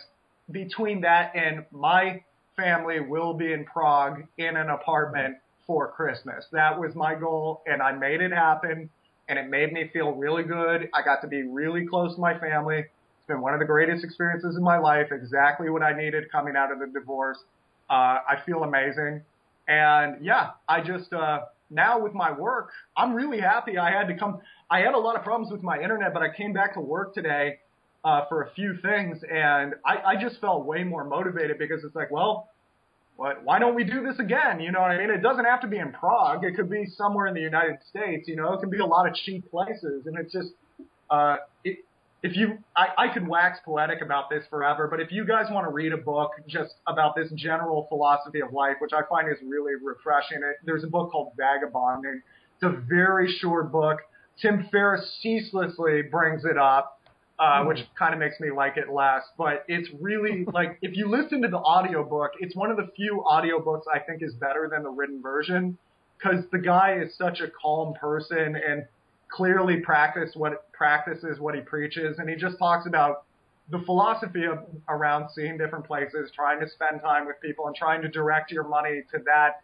Between 0.51 1.01
that 1.01 1.35
and 1.35 1.65
my 1.71 2.23
family 2.55 2.99
will 2.99 3.33
be 3.33 3.53
in 3.53 3.65
Prague 3.65 4.23
in 4.37 4.57
an 4.57 4.69
apartment 4.69 5.37
for 5.65 5.91
Christmas. 5.91 6.45
That 6.51 6.79
was 6.79 6.95
my 6.95 7.15
goal, 7.15 7.61
and 7.67 7.81
I 7.81 7.91
made 7.91 8.21
it 8.21 8.31
happen. 8.31 8.89
And 9.27 9.37
it 9.37 9.47
made 9.47 9.71
me 9.71 9.87
feel 9.93 10.11
really 10.13 10.41
good. 10.41 10.89
I 10.91 11.03
got 11.03 11.21
to 11.21 11.27
be 11.27 11.43
really 11.43 11.85
close 11.85 12.15
to 12.15 12.19
my 12.19 12.39
family. 12.39 12.79
It's 12.79 13.27
been 13.27 13.41
one 13.41 13.53
of 13.53 13.59
the 13.59 13.65
greatest 13.65 14.03
experiences 14.03 14.55
in 14.57 14.63
my 14.63 14.79
life. 14.79 15.11
Exactly 15.11 15.69
what 15.69 15.83
I 15.83 15.95
needed 15.95 16.31
coming 16.31 16.55
out 16.55 16.71
of 16.71 16.79
the 16.79 16.87
divorce. 16.87 17.37
Uh, 17.91 18.17
I 18.27 18.37
feel 18.43 18.63
amazing. 18.63 19.21
And 19.67 20.25
yeah, 20.25 20.51
I 20.67 20.81
just, 20.81 21.13
uh, 21.13 21.41
now 21.69 21.99
with 21.99 22.15
my 22.15 22.31
work, 22.31 22.71
I'm 22.97 23.13
really 23.13 23.39
happy 23.39 23.77
I 23.77 23.91
had 23.91 24.07
to 24.07 24.17
come. 24.17 24.41
I 24.71 24.79
had 24.79 24.95
a 24.95 24.97
lot 24.97 25.15
of 25.15 25.23
problems 25.23 25.51
with 25.51 25.61
my 25.61 25.79
internet, 25.79 26.11
but 26.11 26.23
I 26.23 26.33
came 26.35 26.51
back 26.51 26.73
to 26.73 26.81
work 26.81 27.13
today, 27.13 27.59
uh, 28.03 28.25
for 28.29 28.43
a 28.43 28.51
few 28.51 28.77
things 28.81 29.19
and 29.29 29.75
I, 29.85 30.13
I 30.13 30.21
just 30.21 30.39
felt 30.39 30.65
way 30.65 30.83
more 30.83 31.03
motivated 31.03 31.57
because 31.57 31.83
it's 31.83 31.95
like, 31.95 32.11
well, 32.11 32.49
what, 33.17 33.43
why 33.43 33.59
don't 33.59 33.75
we 33.75 33.83
do 33.83 34.01
this 34.01 34.17
again? 34.19 34.61
You 34.61 34.71
know 34.71 34.79
what 34.79 34.91
I 34.91 34.97
mean? 34.97 35.09
It 35.09 35.21
doesn't 35.21 35.43
have 35.43 35.61
to 35.61 35.67
be 35.67 35.77
in 35.77 35.91
Prague. 35.91 36.45
It 36.45 36.55
could 36.55 36.69
be 36.69 36.85
somewhere 36.85 37.27
in 37.27 37.33
the 37.33 37.41
United 37.41 37.77
States, 37.89 38.27
you 38.27 38.37
know, 38.37 38.53
it 38.53 38.61
can 38.61 38.69
be 38.69 38.79
a 38.79 38.85
lot 38.85 39.07
of 39.07 39.13
cheap 39.13 39.49
places 39.51 40.05
and 40.05 40.17
it's 40.17 40.31
just, 40.31 40.49
uh, 41.09 41.37
it, 41.63 41.79
if 42.21 42.35
you, 42.35 42.57
I, 42.75 43.05
I 43.05 43.13
could 43.13 43.27
wax 43.27 43.59
poetic 43.63 44.01
about 44.01 44.29
this 44.29 44.43
forever, 44.49 44.87
but 44.89 44.99
if 44.99 45.11
you 45.11 45.25
guys 45.25 45.45
want 45.49 45.65
to 45.65 45.71
read 45.71 45.93
a 45.93 45.97
book 45.97 46.31
just 46.47 46.75
about 46.87 47.15
this 47.15 47.31
general 47.35 47.85
philosophy 47.87 48.41
of 48.41 48.51
life, 48.51 48.75
which 48.79 48.91
I 48.93 49.01
find 49.09 49.29
is 49.29 49.37
really 49.45 49.73
refreshing, 49.81 50.37
it, 50.37 50.57
there's 50.65 50.83
a 50.83 50.87
book 50.87 51.11
called 51.11 51.31
Vagabonding. 51.37 52.21
It's 52.55 52.63
a 52.63 52.77
very 52.87 53.31
short 53.39 53.71
book. 53.71 53.99
Tim 54.41 54.67
Ferriss 54.71 55.17
ceaselessly 55.21 56.03
brings 56.03 56.43
it 56.45 56.57
up, 56.57 56.98
uh, 57.39 57.63
which 57.63 57.79
kind 57.97 58.13
of 58.13 58.19
makes 58.19 58.39
me 58.39 58.51
like 58.51 58.77
it 58.77 58.89
less. 58.89 59.23
But 59.37 59.63
it's 59.67 59.89
really 59.99 60.45
like 60.53 60.77
if 60.81 60.95
you 60.95 61.09
listen 61.09 61.41
to 61.41 61.47
the 61.47 61.57
audiobook, 61.57 62.31
it's 62.39 62.55
one 62.55 62.69
of 62.69 62.77
the 62.77 62.89
few 62.95 63.23
audiobooks 63.27 63.83
I 63.93 63.99
think 63.99 64.21
is 64.21 64.33
better 64.33 64.67
than 64.71 64.83
the 64.83 64.89
written 64.89 65.21
version 65.21 65.77
because 66.17 66.43
the 66.51 66.59
guy 66.59 66.99
is 67.01 67.15
such 67.17 67.39
a 67.39 67.47
calm 67.61 67.93
person 67.93 68.55
and 68.55 68.85
clearly 69.29 69.77
practice 69.77 70.31
what 70.35 70.71
practices 70.73 71.39
what 71.39 71.55
he 71.55 71.61
preaches, 71.61 72.17
and 72.19 72.29
he 72.29 72.35
just 72.35 72.57
talks 72.57 72.87
about 72.87 73.23
the 73.71 73.79
philosophy 73.85 74.45
of 74.45 74.59
around 74.87 75.29
seeing 75.35 75.57
different 75.57 75.85
places, 75.85 76.31
trying 76.35 76.59
to 76.59 76.67
spend 76.67 77.01
time 77.01 77.27
with 77.27 77.39
people, 77.41 77.67
and 77.67 77.75
trying 77.75 78.01
to 78.01 78.09
direct 78.09 78.51
your 78.51 78.67
money 78.67 79.03
to 79.11 79.19
that 79.25 79.61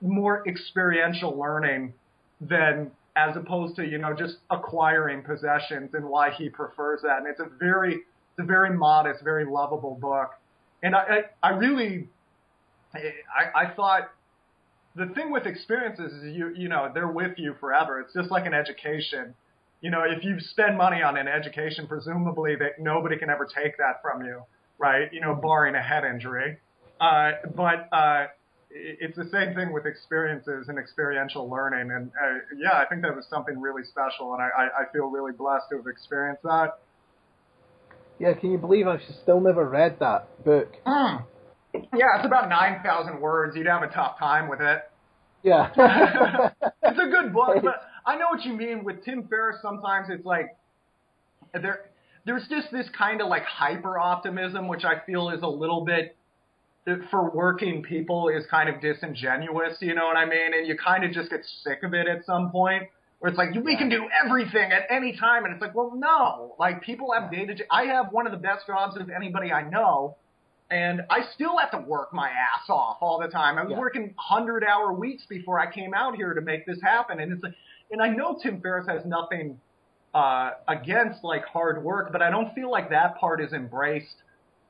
more 0.00 0.46
experiential 0.48 1.38
learning 1.38 1.92
than 2.40 2.90
as 3.16 3.36
opposed 3.36 3.76
to 3.76 3.84
you 3.86 3.98
know 3.98 4.14
just 4.14 4.36
acquiring 4.50 5.22
possessions 5.22 5.90
and 5.94 6.04
why 6.04 6.30
he 6.30 6.48
prefers 6.48 7.02
that. 7.02 7.18
And 7.18 7.26
it's 7.26 7.40
a 7.40 7.48
very 7.58 7.94
it's 7.94 8.38
a 8.38 8.44
very 8.44 8.76
modest, 8.76 9.22
very 9.22 9.44
lovable 9.44 9.98
book. 10.00 10.30
And 10.82 10.94
I 10.94 11.22
I, 11.42 11.48
I 11.48 11.50
really 11.50 12.08
I, 12.94 13.64
I 13.66 13.74
thought 13.74 14.10
the 14.96 15.06
thing 15.14 15.30
with 15.30 15.46
experiences 15.46 16.12
is 16.12 16.36
you 16.36 16.52
you 16.56 16.68
know 16.68 16.90
they're 16.92 17.08
with 17.08 17.38
you 17.38 17.54
forever. 17.60 18.00
It's 18.00 18.14
just 18.14 18.30
like 18.30 18.46
an 18.46 18.54
education. 18.54 19.34
You 19.80 19.90
know, 19.90 20.02
if 20.02 20.24
you 20.24 20.38
spend 20.40 20.76
money 20.76 21.02
on 21.02 21.16
an 21.16 21.26
education, 21.26 21.86
presumably 21.86 22.54
that 22.56 22.78
nobody 22.78 23.16
can 23.16 23.30
ever 23.30 23.46
take 23.46 23.78
that 23.78 24.02
from 24.02 24.22
you, 24.24 24.42
right? 24.78 25.10
You 25.10 25.22
know, 25.22 25.34
barring 25.34 25.74
a 25.74 25.82
head 25.82 26.04
injury. 26.04 26.58
Uh, 27.00 27.32
but 27.54 27.88
uh, 27.92 28.26
it's 28.70 29.16
the 29.16 29.28
same 29.32 29.54
thing 29.54 29.72
with 29.72 29.86
experiences 29.86 30.68
and 30.68 30.78
experiential 30.78 31.48
learning. 31.48 31.90
And 31.90 32.10
uh, 32.10 32.38
yeah, 32.56 32.78
I 32.78 32.84
think 32.86 33.02
that 33.02 33.14
was 33.14 33.26
something 33.28 33.60
really 33.60 33.82
special, 33.84 34.34
and 34.34 34.42
I, 34.42 34.82
I 34.82 34.92
feel 34.92 35.06
really 35.06 35.32
blessed 35.32 35.66
to 35.70 35.78
have 35.78 35.86
experienced 35.86 36.42
that. 36.44 36.78
Yeah, 38.18 38.34
can 38.34 38.52
you 38.52 38.58
believe 38.58 38.86
I've 38.86 39.00
still 39.22 39.40
never 39.40 39.68
read 39.68 39.98
that 40.00 40.44
book? 40.44 40.76
Mm. 40.86 41.24
Yeah, 41.72 42.16
it's 42.16 42.26
about 42.26 42.48
9,000 42.48 43.20
words. 43.20 43.56
You'd 43.56 43.66
have 43.66 43.82
a 43.82 43.88
tough 43.88 44.18
time 44.18 44.48
with 44.48 44.60
it. 44.60 44.82
Yeah. 45.42 45.70
it's 46.82 46.98
a 46.98 47.08
good 47.08 47.32
book, 47.32 47.56
but 47.62 47.82
I 48.04 48.16
know 48.16 48.26
what 48.30 48.44
you 48.44 48.52
mean. 48.52 48.84
With 48.84 49.04
Tim 49.04 49.26
Ferriss, 49.28 49.56
sometimes 49.62 50.08
it's 50.10 50.24
like 50.24 50.56
there 51.54 51.90
there's 52.26 52.46
just 52.48 52.70
this 52.70 52.86
kind 52.96 53.20
of 53.22 53.28
like 53.28 53.44
hyper 53.44 53.98
optimism, 53.98 54.68
which 54.68 54.84
I 54.84 55.04
feel 55.06 55.30
is 55.30 55.42
a 55.42 55.48
little 55.48 55.84
bit 55.84 56.16
for 57.10 57.30
working 57.30 57.82
people 57.82 58.28
is 58.28 58.44
kind 58.50 58.68
of 58.68 58.80
disingenuous, 58.80 59.76
you 59.80 59.94
know 59.94 60.06
what 60.06 60.16
I 60.16 60.24
mean? 60.24 60.54
And 60.54 60.66
you 60.66 60.76
kind 60.76 61.04
of 61.04 61.12
just 61.12 61.30
get 61.30 61.40
sick 61.62 61.82
of 61.82 61.94
it 61.94 62.08
at 62.08 62.24
some 62.24 62.50
point 62.50 62.84
where 63.18 63.28
it's 63.28 63.36
like 63.38 63.50
we 63.62 63.76
can 63.76 63.90
do 63.90 64.08
everything 64.24 64.72
at 64.72 64.84
any 64.90 65.14
time, 65.16 65.44
and 65.44 65.52
it's 65.52 65.60
like, 65.60 65.74
well, 65.74 65.92
no, 65.94 66.54
like 66.58 66.80
people 66.82 67.12
have 67.12 67.30
day 67.30 67.44
to 67.44 67.54
day. 67.54 67.64
I 67.70 67.84
have 67.84 68.06
one 68.12 68.26
of 68.26 68.32
the 68.32 68.38
best 68.38 68.66
jobs 68.66 68.96
of 68.98 69.10
anybody 69.10 69.52
I 69.52 69.68
know, 69.68 70.16
and 70.70 71.02
I 71.10 71.20
still 71.34 71.58
have 71.58 71.70
to 71.72 71.86
work 71.86 72.14
my 72.14 72.28
ass 72.30 72.70
off 72.70 72.96
all 73.02 73.20
the 73.20 73.28
time. 73.28 73.58
I 73.58 73.62
was 73.62 73.72
Yeah. 73.72 73.78
working 73.78 74.14
hundred 74.16 74.64
hour 74.64 74.94
weeks 74.94 75.26
before 75.28 75.60
I 75.60 75.70
came 75.70 75.92
out 75.92 76.16
here 76.16 76.32
to 76.32 76.40
make 76.40 76.64
this 76.64 76.80
happen, 76.80 77.20
and 77.20 77.30
it's 77.30 77.42
like, 77.42 77.54
and 77.90 78.00
I 78.00 78.08
know 78.08 78.38
Tim 78.42 78.58
Ferriss 78.62 78.86
has 78.88 79.04
nothing 79.04 79.60
uh, 80.14 80.52
against 80.66 81.22
like 81.22 81.44
hard 81.44 81.84
work, 81.84 82.12
but 82.12 82.22
I 82.22 82.30
don't 82.30 82.54
feel 82.54 82.70
like 82.70 82.88
that 82.88 83.18
part 83.18 83.42
is 83.42 83.52
embraced 83.52 84.16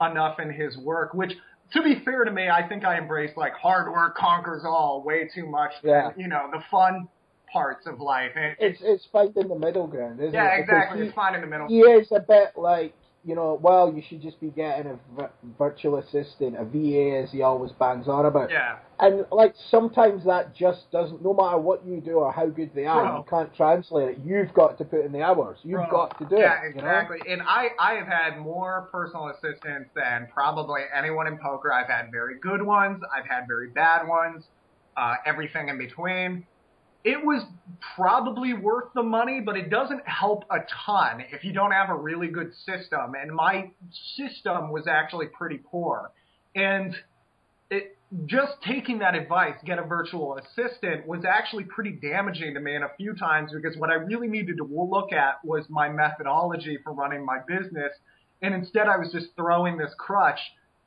enough 0.01 0.41
in 0.41 0.51
his 0.51 0.77
work. 0.77 1.15
Which, 1.15 1.35
to 1.73 1.83
be 1.83 2.01
fair 2.05 2.25
to 2.25 2.31
me, 2.31 2.49
I 2.49 2.67
think 2.67 2.85
I 2.85 2.99
embrace 2.99 3.31
like 3.37 3.53
hard 3.55 3.93
work 3.93 4.17
conquers 4.17 4.63
all 4.65 5.03
way 5.05 5.29
too 5.33 5.47
much. 5.47 5.73
than, 5.83 5.91
Yeah. 5.91 6.11
you 6.17 6.29
know 6.29 6.49
the 6.53 6.63
fun 6.71 7.09
parts 7.53 7.87
of 7.87 8.01
life. 8.01 8.33
And 8.37 8.55
It's 8.59 8.81
it's 8.83 9.07
finding 9.13 9.49
the 9.49 9.59
middle 9.59 9.87
ground, 9.87 10.21
isn't 10.21 10.33
yeah, 10.35 10.55
it? 10.55 10.67
Because 10.67 10.69
exactly. 10.69 11.01
he- 11.01 11.07
It's 11.07 11.15
fine 11.15 11.35
in 11.35 11.41
the 11.41 11.47
middle. 11.47 11.69
he 11.69 11.81
is 11.81 12.11
a 12.13 12.21
bit 12.21 12.53
like 12.57 12.93
you 13.23 13.35
know, 13.35 13.59
well, 13.61 13.93
you 13.93 14.03
should 14.09 14.23
just 14.23 14.41
be 14.41 14.49
getting 14.49 14.99
a 15.19 15.29
virtual 15.59 15.99
assistant, 15.99 16.57
a 16.59 16.65
VA, 16.65 17.23
as 17.23 17.31
he 17.31 17.43
always 17.43 17.71
bangs 17.73 18.09
on 18.09 18.25
about. 18.25 18.51
Yeah. 18.51 18.79
And 18.99 19.27
like 19.31 19.55
sometimes 19.71 20.25
that 20.25 20.55
just 20.55 20.91
doesn't. 20.91 21.23
No 21.23 21.35
matter 21.35 21.59
what 21.59 21.85
you 21.87 22.01
do 22.01 22.13
or 22.13 22.33
how 22.33 22.47
good 22.47 22.71
they 22.75 22.87
are, 22.87 23.05
Bro. 23.05 23.17
you 23.19 23.25
can't 23.29 23.55
translate 23.55 24.09
it. 24.09 24.19
You've 24.25 24.53
got 24.55 24.79
to 24.79 24.85
put 24.85 25.05
in 25.05 25.13
the 25.13 25.23
hours. 25.23 25.59
You've 25.63 25.81
Bro. 25.81 25.91
got 25.91 26.19
to 26.19 26.25
do 26.25 26.37
yeah, 26.41 26.63
it. 26.63 26.77
you 26.77 26.83
know? 26.83 26.89
exactly. 26.89 27.19
And 27.31 27.43
I, 27.43 27.69
I 27.79 27.95
have 27.95 28.07
had 28.07 28.39
more 28.39 28.89
personal 28.91 29.29
assistants 29.29 29.91
than 29.95 30.29
probably 30.33 30.83
anyone 30.97 31.27
in 31.27 31.39
poker. 31.39 31.73
I've 31.73 31.89
had 31.89 32.11
very 32.11 32.39
good 32.39 32.63
ones. 32.63 33.03
I've 33.15 33.27
had 33.27 33.47
very 33.47 33.69
bad 33.71 34.07
ones. 34.09 34.45
Uh, 34.97 35.17
everything 35.27 35.69
in 35.69 35.79
between. 35.79 36.47
It 37.03 37.25
was 37.25 37.45
probably 37.97 38.53
worth 38.53 38.93
the 38.95 39.03
money, 39.03 39.41
but 39.41 39.57
it 39.57 39.71
doesn't 39.71 40.07
help 40.07 40.45
a 40.51 40.59
ton 40.85 41.25
if 41.33 41.45
you 41.45 41.53
don't 41.53 41.73
have 41.73 41.89
a 41.89 41.95
really 41.95 42.29
good 42.29 42.53
system. 42.67 43.15
And 43.21 43.35
my 43.35 43.71
system 44.17 44.71
was 44.71 44.87
actually 44.87 45.27
pretty 45.27 45.59
poor. 45.59 46.11
And 46.55 46.95
it, 47.71 47.97
just 48.27 48.53
taking 48.67 48.99
that 48.99 49.15
advice, 49.15 49.55
get 49.65 49.79
a 49.79 49.83
virtual 49.83 50.39
assistant, 50.39 51.07
was 51.07 51.25
actually 51.25 51.65
pretty 51.65 51.93
damaging 51.93 52.55
to 52.55 52.61
me 52.61 52.75
in 52.75 52.83
a 52.83 52.91
few 52.97 53.15
times 53.15 53.53
because 53.55 53.77
what 53.79 53.89
I 53.89 53.95
really 53.95 54.29
needed 54.29 54.57
to 54.59 54.65
look 54.65 55.13
at 55.13 55.45
was 55.45 55.65
my 55.69 55.89
methodology 55.89 56.79
for 56.83 56.93
running 56.93 57.25
my 57.25 57.39
business. 57.47 57.93
And 58.43 58.55
instead, 58.55 58.89
I 58.89 58.97
was 58.97 59.13
just 59.13 59.29
throwing 59.37 59.79
this 59.79 59.93
crutch. 59.97 60.41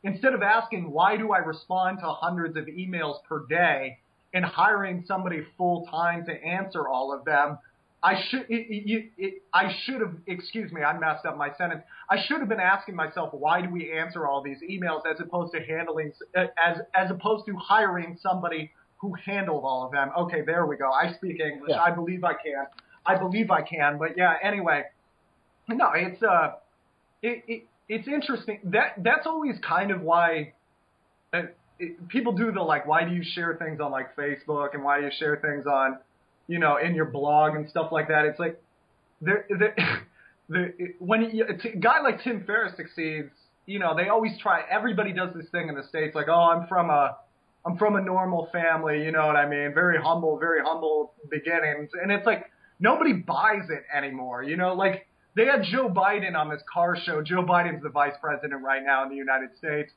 Instead 0.03 0.33
of 0.33 0.41
asking, 0.43 0.91
why 0.91 1.15
do 1.15 1.31
I 1.31 1.37
respond 1.37 1.99
to 1.99 2.07
hundreds 2.07 2.57
of 2.57 2.65
emails 2.65 3.23
per 3.23 3.45
day 3.47 3.99
and 4.33 4.43
hiring 4.43 5.03
somebody 5.07 5.43
full 5.57 5.85
time 5.87 6.25
to 6.25 6.31
answer 6.31 6.87
all 6.87 7.13
of 7.13 7.25
them, 7.25 7.57
I 8.01 8.21
should, 8.29 8.41
it, 8.49 8.67
it, 8.69 9.11
it, 9.17 9.33
I 9.53 9.73
should 9.83 10.01
have, 10.01 10.15
excuse 10.27 10.71
me, 10.73 10.81
I 10.81 10.97
messed 10.97 11.25
up 11.25 11.37
my 11.37 11.53
sentence. 11.57 11.83
I 12.09 12.17
should 12.25 12.39
have 12.39 12.49
been 12.49 12.59
asking 12.59 12.95
myself, 12.95 13.29
why 13.33 13.61
do 13.61 13.69
we 13.69 13.97
answer 13.97 14.27
all 14.27 14.41
these 14.41 14.57
emails 14.69 15.03
as 15.09 15.21
opposed 15.21 15.53
to 15.53 15.63
handling, 15.63 16.11
as, 16.35 16.79
as 16.93 17.09
opposed 17.11 17.45
to 17.45 17.55
hiring 17.55 18.17
somebody 18.21 18.71
who 19.03 19.13
handled 19.25 19.65
all 19.65 19.85
of 19.85 19.91
them. 19.91 20.11
Okay, 20.17 20.41
there 20.45 20.65
we 20.65 20.77
go. 20.77 20.89
I 20.89 21.13
speak 21.13 21.39
English. 21.41 21.71
Yeah. 21.71 21.81
I 21.81 21.91
believe 21.91 22.23
I 22.23 22.33
can. 22.33 22.65
I 23.05 23.17
believe 23.17 23.51
I 23.51 23.61
can. 23.61 23.97
But 23.97 24.17
yeah, 24.17 24.35
anyway, 24.41 24.83
no, 25.67 25.91
it's, 25.93 26.23
uh, 26.23 26.53
it, 27.21 27.43
it, 27.47 27.63
it's 27.89 28.07
interesting. 28.07 28.59
That, 28.63 28.95
that's 28.97 29.27
always 29.27 29.55
kind 29.67 29.91
of 29.91 30.01
why, 30.01 30.53
uh, 31.33 31.41
it, 31.79 32.07
people 32.07 32.33
do 32.33 32.51
the 32.51 32.61
like, 32.61 32.85
why 32.85 33.03
do 33.07 33.13
you 33.13 33.23
share 33.23 33.55
things 33.55 33.79
on 33.79 33.91
like 33.91 34.15
Facebook 34.15 34.73
and 34.73 34.83
why 34.83 34.99
do 34.99 35.05
you 35.05 35.11
share 35.17 35.37
things 35.37 35.65
on, 35.65 35.97
you 36.47 36.59
know, 36.59 36.77
in 36.77 36.95
your 36.95 37.05
blog 37.05 37.55
and 37.55 37.69
stuff 37.69 37.91
like 37.91 38.07
that. 38.07 38.25
It's 38.25 38.39
like, 38.39 38.61
there, 39.21 39.45
there, 39.57 39.75
the 40.49 40.73
when 40.99 41.29
you, 41.33 41.45
a 41.45 41.57
t- 41.57 41.77
guy 41.79 42.01
like 42.01 42.23
Tim 42.23 42.43
Ferriss 42.45 42.73
succeeds, 42.75 43.31
you 43.65 43.79
know, 43.79 43.95
they 43.95 44.09
always 44.09 44.33
try. 44.41 44.61
Everybody 44.69 45.13
does 45.13 45.33
this 45.35 45.49
thing 45.51 45.69
in 45.69 45.75
the 45.75 45.83
states, 45.87 46.15
like, 46.15 46.27
oh, 46.27 46.51
I'm 46.51 46.67
from 46.67 46.89
a, 46.89 47.17
I'm 47.65 47.77
from 47.77 47.95
a 47.95 48.01
normal 48.01 48.49
family, 48.51 49.03
you 49.03 49.11
know 49.11 49.25
what 49.25 49.37
I 49.37 49.47
mean? 49.47 49.73
Very 49.73 49.97
humble, 49.97 50.37
very 50.37 50.61
humble 50.61 51.13
beginnings, 51.31 51.91
and 52.01 52.11
it's 52.11 52.25
like 52.25 52.51
nobody 52.79 53.13
buys 53.13 53.69
it 53.69 53.83
anymore. 53.95 54.43
You 54.43 54.57
know, 54.57 54.73
like 54.73 55.07
they 55.35 55.45
had 55.45 55.63
Joe 55.63 55.89
Biden 55.89 56.35
on 56.35 56.49
this 56.49 56.61
car 56.71 56.97
show. 56.97 57.21
Joe 57.21 57.43
Biden's 57.43 57.81
the 57.81 57.89
vice 57.89 58.15
president 58.21 58.61
right 58.61 58.83
now 58.83 59.03
in 59.03 59.09
the 59.09 59.15
United 59.15 59.55
States, 59.57 59.93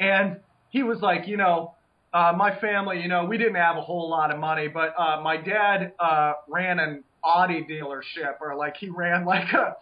and 0.00 0.38
he 0.74 0.82
was 0.82 1.00
like, 1.00 1.28
you 1.28 1.36
know, 1.36 1.72
uh, 2.12 2.32
my 2.36 2.58
family, 2.58 3.00
you 3.00 3.06
know, 3.06 3.24
we 3.24 3.38
didn't 3.38 3.54
have 3.54 3.76
a 3.76 3.80
whole 3.80 4.10
lot 4.10 4.32
of 4.32 4.40
money, 4.40 4.66
but 4.66 4.92
uh, 4.98 5.20
my 5.22 5.36
dad 5.36 5.92
uh, 6.00 6.32
ran 6.48 6.80
an 6.80 7.04
Audi 7.24 7.64
dealership, 7.70 8.40
or 8.40 8.56
like 8.56 8.76
he 8.76 8.88
ran 8.88 9.24
like 9.34 9.52
a, 9.52 9.76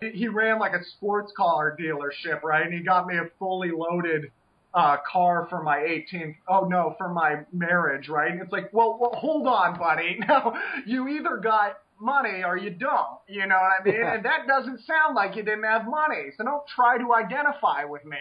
he 0.00 0.26
ran 0.28 0.58
like 0.58 0.72
a 0.72 0.82
sports 0.96 1.30
car 1.36 1.76
dealership, 1.78 2.42
right? 2.42 2.64
And 2.64 2.72
he 2.72 2.80
got 2.80 3.06
me 3.06 3.18
a 3.18 3.26
fully 3.38 3.70
loaded 3.70 4.30
uh, 4.72 4.96
car 5.06 5.46
for 5.50 5.62
my 5.62 5.76
18th. 5.76 6.36
Oh 6.48 6.64
no, 6.64 6.94
for 6.96 7.10
my 7.10 7.40
marriage, 7.52 8.08
right? 8.08 8.32
And 8.32 8.40
it's 8.40 8.50
like, 8.50 8.72
well, 8.72 8.96
well, 8.98 9.12
hold 9.12 9.46
on, 9.46 9.78
buddy. 9.78 10.18
Now 10.26 10.54
you 10.86 11.06
either 11.06 11.36
got 11.36 11.80
money 12.00 12.42
or 12.44 12.56
you 12.56 12.70
don't. 12.70 13.18
You 13.28 13.46
know 13.46 13.56
what 13.56 13.72
I 13.78 13.84
mean? 13.84 13.94
Yeah. 14.00 14.14
And 14.14 14.24
that 14.24 14.46
doesn't 14.46 14.80
sound 14.86 15.14
like 15.14 15.36
you 15.36 15.42
didn't 15.42 15.64
have 15.64 15.86
money. 15.86 16.30
So 16.38 16.44
don't 16.44 16.66
try 16.66 16.96
to 16.96 17.12
identify 17.12 17.84
with 17.84 18.06
me. 18.06 18.16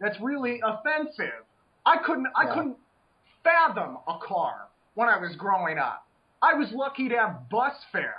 That's 0.00 0.18
really 0.20 0.60
offensive. 0.64 1.44
I 1.84 1.98
couldn't 1.98 2.26
I 2.36 2.46
couldn't 2.46 2.76
fathom 3.44 3.98
a 4.08 4.18
car 4.26 4.68
when 4.94 5.08
I 5.08 5.18
was 5.18 5.34
growing 5.36 5.78
up. 5.78 6.04
I 6.42 6.54
was 6.54 6.68
lucky 6.72 7.08
to 7.08 7.16
have 7.16 7.48
bus 7.50 7.74
fare. 7.92 8.16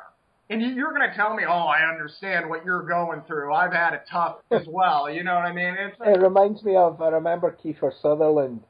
And 0.50 0.62
you- 0.62 0.70
you're 0.70 0.94
going 0.94 1.08
to 1.10 1.14
tell 1.16 1.34
me, 1.36 1.44
oh, 1.46 1.52
I 1.68 1.82
understand 1.90 2.50
what 2.50 2.64
you're 2.64 2.84
going 2.84 3.22
through. 3.28 3.54
I've 3.54 3.74
had 3.74 3.94
it 3.94 4.04
tough 4.10 4.38
as 4.52 4.66
well. 4.68 5.10
You 5.10 5.24
know 5.24 5.36
what 5.36 5.44
I 5.46 5.52
mean? 5.52 5.76
It's 5.78 5.98
It 6.00 6.22
reminds 6.22 6.64
me 6.64 6.76
of 6.78 7.02
I 7.02 7.10
remember 7.10 7.52
Kiefer 7.64 7.92
Sutherland 8.02 8.64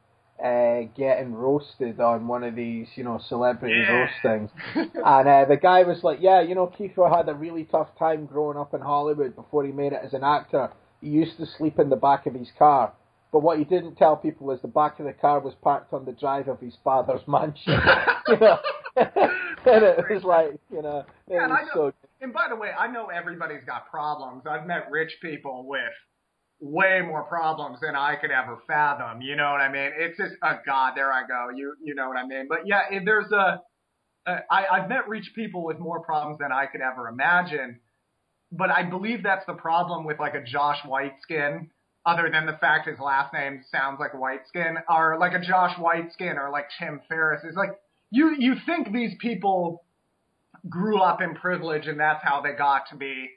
uh, 0.44 0.82
getting 0.96 1.34
roasted 1.34 2.00
on 2.00 2.28
one 2.28 2.44
of 2.44 2.56
these, 2.56 2.88
you 2.96 3.04
know, 3.04 3.20
celebrity 3.28 3.76
Yeah. 3.76 3.92
roast 3.92 4.14
things, 4.22 4.52
and 4.76 5.28
uh, 5.28 5.46
the 5.46 5.58
guy 5.58 5.82
was 5.82 6.04
like, 6.04 6.20
"Yeah, 6.22 6.42
you 6.42 6.54
know, 6.54 6.68
Kiefer 6.68 7.10
had 7.16 7.28
a 7.28 7.34
really 7.34 7.64
tough 7.64 7.90
time 7.98 8.28
growing 8.28 8.56
up 8.56 8.76
in 8.76 8.82
Hollywood 8.82 9.36
before 9.36 9.64
he 9.64 9.72
made 9.72 9.94
it 9.94 10.02
as 10.04 10.14
an 10.14 10.24
actor. 10.24 10.70
He 11.02 11.08
used 11.10 11.38
to 11.38 11.46
sleep 11.46 11.80
in 11.80 11.90
the 11.90 11.96
back 11.96 12.26
of 12.26 12.34
his 12.34 12.52
car." 12.58 12.94
But 13.32 13.40
what 13.40 13.58
he 13.60 13.66
didn't 13.66 13.96
tell 13.96 14.16
people 14.16 14.52
is 14.52 14.62
the 14.62 14.70
back 14.70 15.00
of 15.00 15.06
the 15.06 15.12
car 15.14 15.40
was 15.42 15.54
parked 15.62 15.92
on 15.94 16.06
the 16.06 16.14
drive 16.14 16.48
of 16.48 16.60
his 16.62 16.76
father's 16.84 17.22
mansion. 17.28 17.74
you 18.28 18.38
know, 18.40 18.58
and 18.96 19.84
it 19.84 20.06
was 20.10 20.24
like, 20.24 20.60
you 20.72 20.82
know, 20.82 21.00
it 21.00 21.34
Yeah, 21.34 21.44
and 21.44 21.54
I 21.54 21.62
was 21.64 21.70
know- 21.76 21.90
so. 21.92 21.94
And 22.22 22.34
by 22.34 22.48
the 22.50 22.56
way, 22.56 22.70
I 22.72 22.88
know 22.88 23.08
everybody's 23.08 23.64
got 23.66 23.92
problems. 23.92 24.44
I've 24.50 24.66
met 24.66 24.90
rich 24.90 25.12
people 25.22 25.68
with 25.68 25.94
way 26.60 27.02
more 27.06 27.24
problems 27.26 27.80
than 27.82 27.96
I 27.96 28.16
could 28.16 28.32
ever 28.32 28.58
fathom. 28.66 29.22
You 29.22 29.36
know 29.36 29.52
what 29.52 29.62
I 29.62 29.72
mean? 29.72 29.92
It's 29.96 30.18
just, 30.18 30.34
oh 30.42 30.58
God, 30.66 30.94
there 30.96 31.12
I 31.14 31.28
go. 31.28 31.50
You, 31.56 31.76
you 31.84 31.94
know 31.94 32.08
what 32.08 32.18
I 32.18 32.26
mean? 32.26 32.48
But 32.50 32.60
yeah, 32.66 32.82
there's 33.06 33.32
a, 33.32 33.62
uh, 34.26 34.40
I, 34.50 34.66
I've 34.66 34.90
met 34.90 35.08
rich 35.08 35.32
people 35.36 35.64
with 35.64 35.78
more 35.78 36.02
problems 36.02 36.40
than 36.40 36.52
I 36.52 36.66
could 36.66 36.82
ever 36.82 37.08
imagine. 37.08 37.82
But 38.52 38.72
I 38.72 38.84
believe 38.84 39.24
that's 39.24 39.46
the 39.46 39.54
problem 39.54 40.06
with 40.06 40.20
like 40.20 40.34
a 40.34 40.44
Josh 40.44 40.80
Waitzkin, 40.86 41.70
other 42.06 42.30
than 42.32 42.46
the 42.46 42.58
fact 42.62 42.88
his 42.88 43.00
last 43.00 43.34
name 43.34 43.62
sounds 43.70 44.00
like 44.00 44.14
Whiteskin, 44.14 44.76
or 44.90 45.18
like 45.20 45.34
a 45.34 45.42
Josh 45.46 45.76
Waitzkin 45.76 46.38
or 46.38 46.50
like 46.50 46.68
Tim 46.80 47.02
Ferriss. 47.10 47.44
Is 47.44 47.56
like 47.56 47.72
you, 48.10 48.36
you 48.38 48.56
think 48.66 48.94
these 48.94 49.14
people 49.20 49.84
grew 50.70 51.00
up 51.00 51.22
in 51.22 51.36
privilege 51.36 51.88
and 51.88 52.00
that's 52.00 52.24
how 52.24 52.42
they 52.42 52.54
got 52.54 52.90
to 52.90 52.96
be 52.96 53.30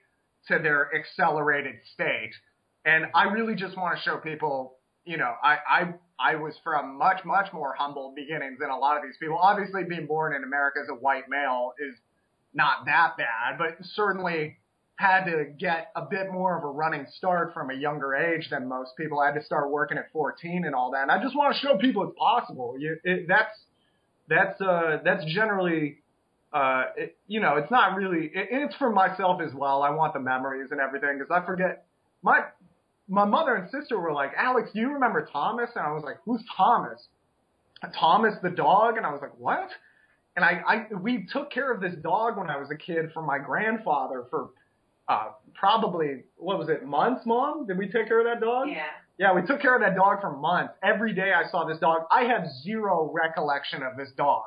to 0.49 0.59
their 0.59 0.95
accelerated 0.95 1.77
state. 1.93 2.33
And 2.85 3.07
I 3.15 3.25
really 3.25 3.55
just 3.55 3.77
want 3.77 3.97
to 3.97 4.03
show 4.03 4.17
people, 4.17 4.77
you 5.05 5.17
know, 5.17 5.35
I, 5.43 5.59
I, 5.69 5.95
I 6.19 6.35
was 6.37 6.55
from 6.65 6.97
much, 6.97 7.25
much 7.25 7.53
more 7.53 7.75
humble 7.77 8.15
beginnings 8.17 8.59
than 8.61 8.71
a 8.71 8.79
lot 8.79 8.97
of 8.97 9.03
these 9.03 9.17
people. 9.21 9.39
Obviously 9.39 9.85
being 9.85 10.07
born 10.07 10.35
in 10.35 10.45
America 10.45 10.79
as 10.83 10.89
a 10.89 10.95
white 10.95 11.29
male 11.29 11.73
is 11.79 11.95
not 12.55 12.87
that 12.87 13.17
bad, 13.17 13.59
but 13.59 13.77
certainly 13.83 14.57
had 15.01 15.25
to 15.25 15.47
get 15.59 15.91
a 15.97 16.03
bit 16.03 16.31
more 16.31 16.59
of 16.59 16.63
a 16.63 16.67
running 16.67 17.07
start 17.17 17.55
from 17.55 17.71
a 17.71 17.75
younger 17.75 18.15
age 18.15 18.49
than 18.51 18.69
most 18.69 18.91
people. 18.99 19.19
I 19.19 19.27
had 19.29 19.35
to 19.35 19.43
start 19.43 19.71
working 19.71 19.97
at 19.97 20.13
14 20.13 20.67
and 20.67 20.75
all 20.75 20.91
that. 20.91 21.03
And 21.03 21.11
I 21.11 21.23
just 21.23 21.35
want 21.35 21.57
to 21.57 21.61
show 21.61 21.79
people 21.79 22.05
it's 22.05 22.19
possible. 22.19 22.77
You, 22.79 22.99
it, 23.03 23.27
that's, 23.27 23.59
that's, 24.29 24.61
uh, 24.61 24.99
that's 25.03 25.25
generally, 25.25 26.01
uh, 26.53 26.85
it, 26.99 27.17
you 27.27 27.41
know, 27.41 27.57
it's 27.57 27.71
not 27.71 27.97
really, 27.97 28.27
it, 28.27 28.49
it's 28.51 28.77
for 28.77 28.91
myself 28.91 29.41
as 29.41 29.55
well. 29.55 29.83
I 29.83 29.89
want 29.89 30.13
the 30.13 30.21
memories 30.21 30.69
and 30.71 30.81
everything 30.81 31.19
because 31.19 31.31
I 31.35 31.47
forget 31.47 31.87
my, 32.23 32.41
my 33.09 33.25
mother 33.25 33.55
and 33.55 33.71
sister 33.71 33.99
were 33.99 34.13
like, 34.13 34.33
Alex, 34.37 34.69
do 34.75 34.81
you 34.81 34.93
remember 34.93 35.27
Thomas? 35.33 35.71
And 35.77 35.87
I 35.87 35.93
was 35.93 36.05
like, 36.05 36.19
who's 36.27 36.43
Thomas? 36.55 37.01
Thomas 37.99 38.35
the 38.43 38.51
dog? 38.51 38.99
And 38.99 39.07
I 39.07 39.13
was 39.13 39.23
like, 39.23 39.39
what? 39.39 39.71
And 40.37 40.45
I, 40.45 40.61
I, 40.69 40.95
we 40.95 41.27
took 41.33 41.51
care 41.51 41.73
of 41.73 41.81
this 41.81 41.95
dog 42.03 42.37
when 42.37 42.51
I 42.51 42.59
was 42.59 42.71
a 42.71 42.77
kid 42.77 43.13
for 43.15 43.23
my 43.23 43.39
grandfather 43.39 44.25
for, 44.29 44.51
uh, 45.11 45.25
probably, 45.55 46.23
what 46.37 46.59
was 46.59 46.69
it, 46.69 46.85
months, 46.87 47.23
mom? 47.27 47.67
Did 47.67 47.77
we 47.79 47.87
take 47.87 48.07
care 48.09 48.21
of 48.21 48.27
that 48.27 48.41
dog? 48.45 48.69
Yeah. 48.69 48.85
Yeah, 49.19 49.35
we 49.35 49.43
took 49.43 49.61
care 49.61 49.75
of 49.75 49.83
that 49.83 49.97
dog 49.97 50.21
for 50.23 50.35
months. 50.35 50.73
Every 50.83 51.13
day 51.13 51.33
I 51.35 51.51
saw 51.51 51.65
this 51.65 51.79
dog. 51.79 52.03
I 52.11 52.23
have 52.25 52.47
zero 52.63 53.11
recollection 53.13 53.83
of 53.83 53.97
this 53.99 54.09
dog, 54.17 54.45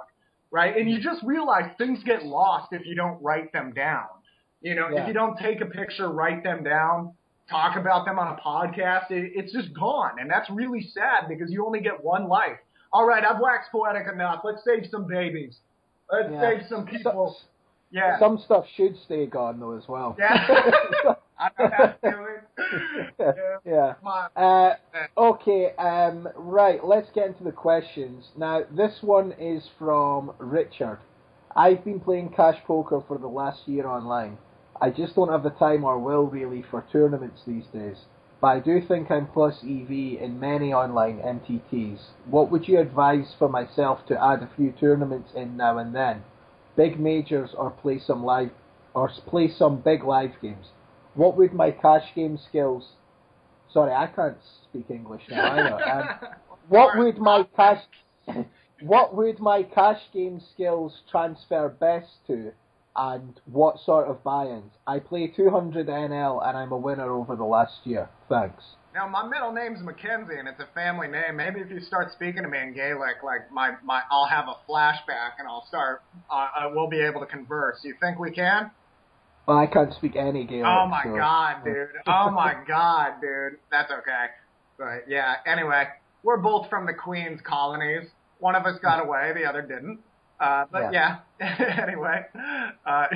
right? 0.49 0.75
And 0.75 0.89
you 0.89 0.99
just 0.99 1.21
realize 1.23 1.69
things 1.77 1.99
get 2.03 2.25
lost 2.25 2.69
if 2.71 2.83
you 2.85 2.95
don't 2.95 3.21
write 3.21 3.53
them 3.53 3.73
down. 3.73 4.07
You 4.61 4.73
know, 4.75 4.87
Yeah. 4.89 5.01
if 5.01 5.07
you 5.07 5.13
don't 5.13 5.37
take 5.37 5.61
a 5.61 5.65
picture, 5.67 6.09
write 6.09 6.43
them 6.43 6.63
down, 6.63 7.13
talk 7.49 7.75
about 7.75 8.05
them 8.05 8.17
on 8.17 8.33
a 8.35 8.41
podcast, 8.41 9.11
it, 9.11 9.33
it's 9.35 9.51
just 9.53 9.73
gone. 9.75 10.13
And 10.19 10.27
that's 10.31 10.49
really 10.49 10.81
sad 10.81 11.27
because 11.27 11.51
you 11.51 11.65
only 11.67 11.81
get 11.81 12.03
one 12.03 12.27
life. 12.27 12.57
All 12.91 13.05
right, 13.05 13.23
I've 13.23 13.39
waxed 13.41 13.71
poetic 13.71 14.07
enough. 14.11 14.41
Let's 14.43 14.63
save 14.63 14.87
some 14.89 15.05
babies. 15.05 15.57
Let's 16.11 16.31
Yeah. 16.31 16.41
save 16.41 16.67
some 16.67 16.85
people. 16.87 17.37
Yeah. 17.93 18.17
Some 18.19 18.39
stuff 18.39 18.65
should 18.75 18.97
stay 19.05 19.27
gone 19.27 19.59
though 19.59 19.77
as 19.77 19.87
well. 19.87 20.15
Yeah. 20.17 20.71
I 21.39 21.49
know. 21.59 21.93
Yeah. 23.19 23.93
yeah. 24.03 24.29
Uh, 24.35 24.75
okay, 25.17 25.73
um, 25.77 26.27
right, 26.35 26.83
let's 26.83 27.09
get 27.13 27.27
into 27.27 27.43
the 27.43 27.51
questions. 27.51 28.25
Now, 28.35 28.63
this 28.71 28.99
one 29.01 29.33
is 29.33 29.69
from 29.77 30.33
Richard. 30.39 30.97
I've 31.55 31.85
been 31.85 31.99
playing 31.99 32.33
cash 32.35 32.57
poker 32.65 33.03
for 33.07 33.17
the 33.19 33.27
last 33.27 33.67
year 33.67 33.87
online. 33.87 34.37
I 34.81 34.89
just 34.89 35.15
don't 35.15 35.29
have 35.31 35.43
the 35.43 35.51
time 35.51 35.83
or 35.83 35.99
will 35.99 36.25
really 36.25 36.63
for 36.71 36.83
tournaments 36.91 37.41
these 37.45 37.65
days. 37.67 37.97
But 38.41 38.47
I 38.47 38.59
do 38.59 38.81
think 38.85 39.11
I'm 39.11 39.27
plus 39.27 39.63
EV 39.63 40.19
in 40.21 40.39
many 40.39 40.73
online 40.73 41.19
MTTs. 41.19 41.99
What 42.25 42.51
would 42.51 42.67
you 42.67 42.79
advise 42.79 43.35
for 43.37 43.47
myself 43.47 44.05
to 44.07 44.21
add 44.21 44.41
a 44.41 44.49
few 44.55 44.71
tournaments 44.71 45.31
in 45.35 45.55
now 45.57 45.77
and 45.77 45.93
then? 45.93 46.23
Big 46.75 46.99
majors 46.99 47.51
or 47.57 47.71
play 47.71 47.99
some 47.99 48.23
live 48.23 48.51
or 48.93 49.09
play 49.27 49.49
some 49.49 49.81
big 49.81 50.03
live 50.03 50.31
games? 50.41 50.67
What 51.15 51.37
would 51.37 51.53
my 51.53 51.71
cash 51.71 52.05
game 52.15 52.37
skills 52.49 52.93
Sorry, 53.73 53.91
I 53.91 54.05
can't 54.05 54.37
speak 54.69 54.85
English 54.89 55.23
now 55.29 55.51
either. 55.51 56.19
Um, 56.63 56.69
what 56.69 56.97
would 56.97 57.17
my 57.17 57.43
cash 57.57 57.83
what 58.81 59.15
would 59.15 59.39
my 59.39 59.63
cash 59.63 59.99
game 60.13 60.41
skills 60.53 61.01
transfer 61.11 61.67
best 61.67 62.07
to 62.27 62.53
and 62.95 63.39
what 63.45 63.79
sort 63.79 64.07
of 64.07 64.23
buy-ins? 64.23 64.71
I 64.87 64.99
play 64.99 65.27
200 65.27 65.87
NL 65.87 66.47
and 66.47 66.57
I'm 66.57 66.71
a 66.71 66.77
winner 66.77 67.11
over 67.11 67.35
the 67.35 67.43
last 67.43 67.85
year. 67.85 68.09
Thanks. 68.29 68.63
Now 68.93 69.07
my 69.07 69.27
middle 69.27 69.51
name's 69.51 69.81
Mackenzie, 69.81 70.37
and 70.37 70.47
it's 70.47 70.59
a 70.59 70.67
family 70.75 71.07
name. 71.07 71.35
Maybe 71.35 71.61
if 71.61 71.71
you 71.71 71.79
start 71.81 72.11
speaking 72.13 72.43
to 72.43 72.47
me 72.49 72.59
in 72.59 72.73
Gaelic, 72.75 73.23
like 73.23 73.51
my 73.51 73.71
my, 73.83 74.01
I'll 74.11 74.27
have 74.27 74.45
a 74.47 74.71
flashback, 74.71 75.39
and 75.39 75.47
I'll 75.47 75.65
start. 75.67 76.03
Uh, 76.29 76.47
uh, 76.55 76.71
we'll 76.75 76.89
be 76.89 77.01
able 77.01 77.19
to 77.21 77.25
converse. 77.25 77.79
You 77.83 77.95
think 77.99 78.19
we 78.19 78.29
can? 78.29 78.69
Well, 79.47 79.57
I 79.57 79.65
can't 79.65 79.91
speak 79.93 80.15
any 80.15 80.45
Gaelic. 80.45 80.65
Oh 80.67 80.85
my 80.87 81.03
so- 81.03 81.15
god, 81.15 81.63
dude. 81.65 81.87
Oh 82.05 82.29
my 82.29 82.53
god, 82.67 83.13
dude. 83.19 83.57
That's 83.71 83.91
okay. 83.91 84.25
But 84.77 85.09
yeah. 85.09 85.35
Anyway, 85.47 85.85
we're 86.21 86.37
both 86.37 86.69
from 86.69 86.85
the 86.85 86.93
Queen's 86.93 87.41
colonies. 87.41 88.07
One 88.39 88.55
of 88.55 88.65
us 88.65 88.77
got 88.79 89.03
away, 89.03 89.31
the 89.33 89.45
other 89.45 89.61
didn't. 89.61 89.99
Uh, 90.43 90.65
but 90.69 90.91
yeah. 90.91 91.19
anyway, 91.39 92.25
uh, 92.85 93.07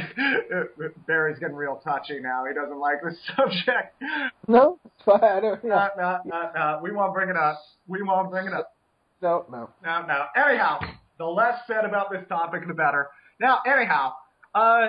Barry's 1.08 1.38
getting 1.40 1.58
real 1.58 1.82
touchy 1.84 2.20
now. 2.22 2.46
He 2.48 2.54
doesn't 2.54 2.80
like 2.80 3.02
the 3.04 3.14
subject. 3.36 4.02
No, 4.48 4.80
it's 4.86 5.04
fine. 5.04 5.20
I 5.22 5.40
don't, 5.42 5.60
yeah. 5.64 5.90
No, 5.98 6.04
no, 6.04 6.20
no, 6.26 6.52
no. 6.56 6.80
We 6.82 6.92
won't 6.94 7.14
bring 7.14 7.30
it 7.30 7.36
up. 7.36 7.60
We 7.88 8.02
won't 8.02 8.32
bring 8.32 8.48
it 8.48 8.54
up. 8.54 8.74
No, 9.22 9.46
no. 9.52 9.70
No, 9.84 10.06
no. 10.08 10.26
Anyhow, 10.38 10.80
the 11.18 11.26
less 11.26 11.60
said 11.68 11.84
about 11.84 12.12
this 12.12 12.24
topic, 12.30 12.66
the 12.66 12.74
better. 12.74 13.10
Now, 13.42 13.60
anyhow, 13.68 14.14
uh, 14.56 14.88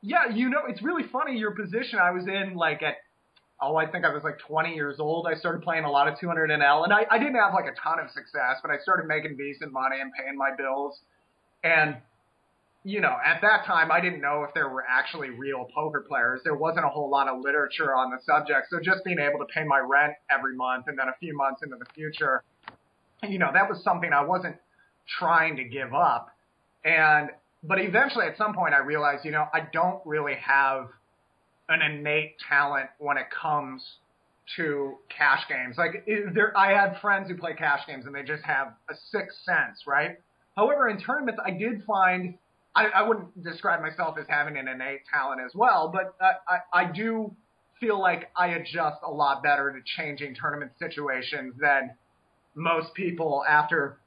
yeah, 0.00 0.28
you 0.32 0.48
know, 0.48 0.60
it's 0.68 0.82
really 0.82 1.04
funny 1.10 1.36
your 1.36 1.56
position 1.56 1.98
I 1.98 2.12
was 2.12 2.28
in, 2.28 2.54
like 2.54 2.84
at, 2.84 2.98
oh, 3.60 3.74
I 3.74 3.90
think 3.90 4.04
I 4.04 4.14
was 4.14 4.22
like 4.22 4.38
20 4.46 4.74
years 4.74 5.00
old. 5.00 5.26
I 5.26 5.36
started 5.36 5.62
playing 5.62 5.84
a 5.84 5.90
lot 5.90 6.06
of 6.06 6.18
200 6.20 6.50
NL, 6.50 6.84
and 6.84 6.92
I, 6.92 7.04
I 7.10 7.18
didn't 7.18 7.34
have 7.34 7.52
like 7.52 7.66
a 7.66 7.74
ton 7.82 7.98
of 7.98 8.10
success, 8.10 8.62
but 8.62 8.70
I 8.70 8.78
started 8.78 9.08
making 9.08 9.36
decent 9.36 9.72
money 9.72 10.00
and 10.00 10.12
paying 10.12 10.36
my 10.36 10.50
bills. 10.56 11.00
And, 11.62 11.96
you 12.84 13.00
know, 13.00 13.16
at 13.24 13.40
that 13.42 13.66
time, 13.66 13.92
I 13.92 14.00
didn't 14.00 14.20
know 14.20 14.44
if 14.44 14.54
there 14.54 14.68
were 14.68 14.84
actually 14.88 15.30
real 15.30 15.66
poker 15.74 16.04
players. 16.06 16.40
There 16.44 16.54
wasn't 16.54 16.86
a 16.86 16.88
whole 16.88 17.10
lot 17.10 17.28
of 17.28 17.40
literature 17.40 17.94
on 17.94 18.10
the 18.10 18.18
subject. 18.24 18.68
So 18.70 18.80
just 18.80 19.04
being 19.04 19.18
able 19.18 19.38
to 19.38 19.46
pay 19.52 19.64
my 19.64 19.78
rent 19.78 20.14
every 20.30 20.56
month 20.56 20.86
and 20.88 20.98
then 20.98 21.08
a 21.08 21.14
few 21.20 21.36
months 21.36 21.62
into 21.62 21.76
the 21.76 21.86
future, 21.94 22.42
you 23.22 23.38
know, 23.38 23.50
that 23.52 23.68
was 23.68 23.82
something 23.84 24.12
I 24.12 24.24
wasn't 24.24 24.56
trying 25.18 25.56
to 25.56 25.64
give 25.64 25.92
up. 25.92 26.28
And, 26.84 27.30
but 27.62 27.78
eventually 27.78 28.26
at 28.26 28.38
some 28.38 28.54
point 28.54 28.72
I 28.72 28.78
realized, 28.78 29.24
you 29.24 29.32
know, 29.32 29.46
I 29.52 29.60
don't 29.72 30.00
really 30.06 30.36
have 30.36 30.88
an 31.68 31.82
innate 31.82 32.36
talent 32.48 32.88
when 32.98 33.18
it 33.18 33.26
comes 33.30 33.84
to 34.56 34.94
cash 35.16 35.42
games. 35.48 35.76
Like 35.78 36.06
there, 36.34 36.56
I 36.56 36.72
had 36.72 37.00
friends 37.00 37.28
who 37.28 37.36
play 37.36 37.54
cash 37.54 37.86
games 37.86 38.06
and 38.06 38.14
they 38.14 38.22
just 38.22 38.42
have 38.44 38.74
a 38.88 38.94
sixth 39.10 39.38
sense, 39.44 39.84
right? 39.86 40.18
However, 40.60 40.90
in 40.90 41.00
tournaments, 41.00 41.40
I 41.42 41.52
did 41.52 41.84
find 41.86 42.34
I, 42.76 42.88
I 42.88 43.08
wouldn't 43.08 43.42
describe 43.42 43.80
myself 43.80 44.18
as 44.20 44.26
having 44.28 44.58
an 44.58 44.68
innate 44.68 45.00
talent 45.10 45.40
as 45.42 45.52
well, 45.54 45.88
but 45.88 46.14
uh, 46.20 46.32
I, 46.46 46.82
I 46.82 46.92
do 46.92 47.34
feel 47.80 47.98
like 47.98 48.30
I 48.36 48.48
adjust 48.48 48.98
a 49.02 49.10
lot 49.10 49.42
better 49.42 49.72
to 49.72 49.78
changing 49.96 50.36
tournament 50.38 50.72
situations 50.78 51.54
than 51.58 51.92
most 52.54 52.92
people 52.92 53.42
after 53.48 54.00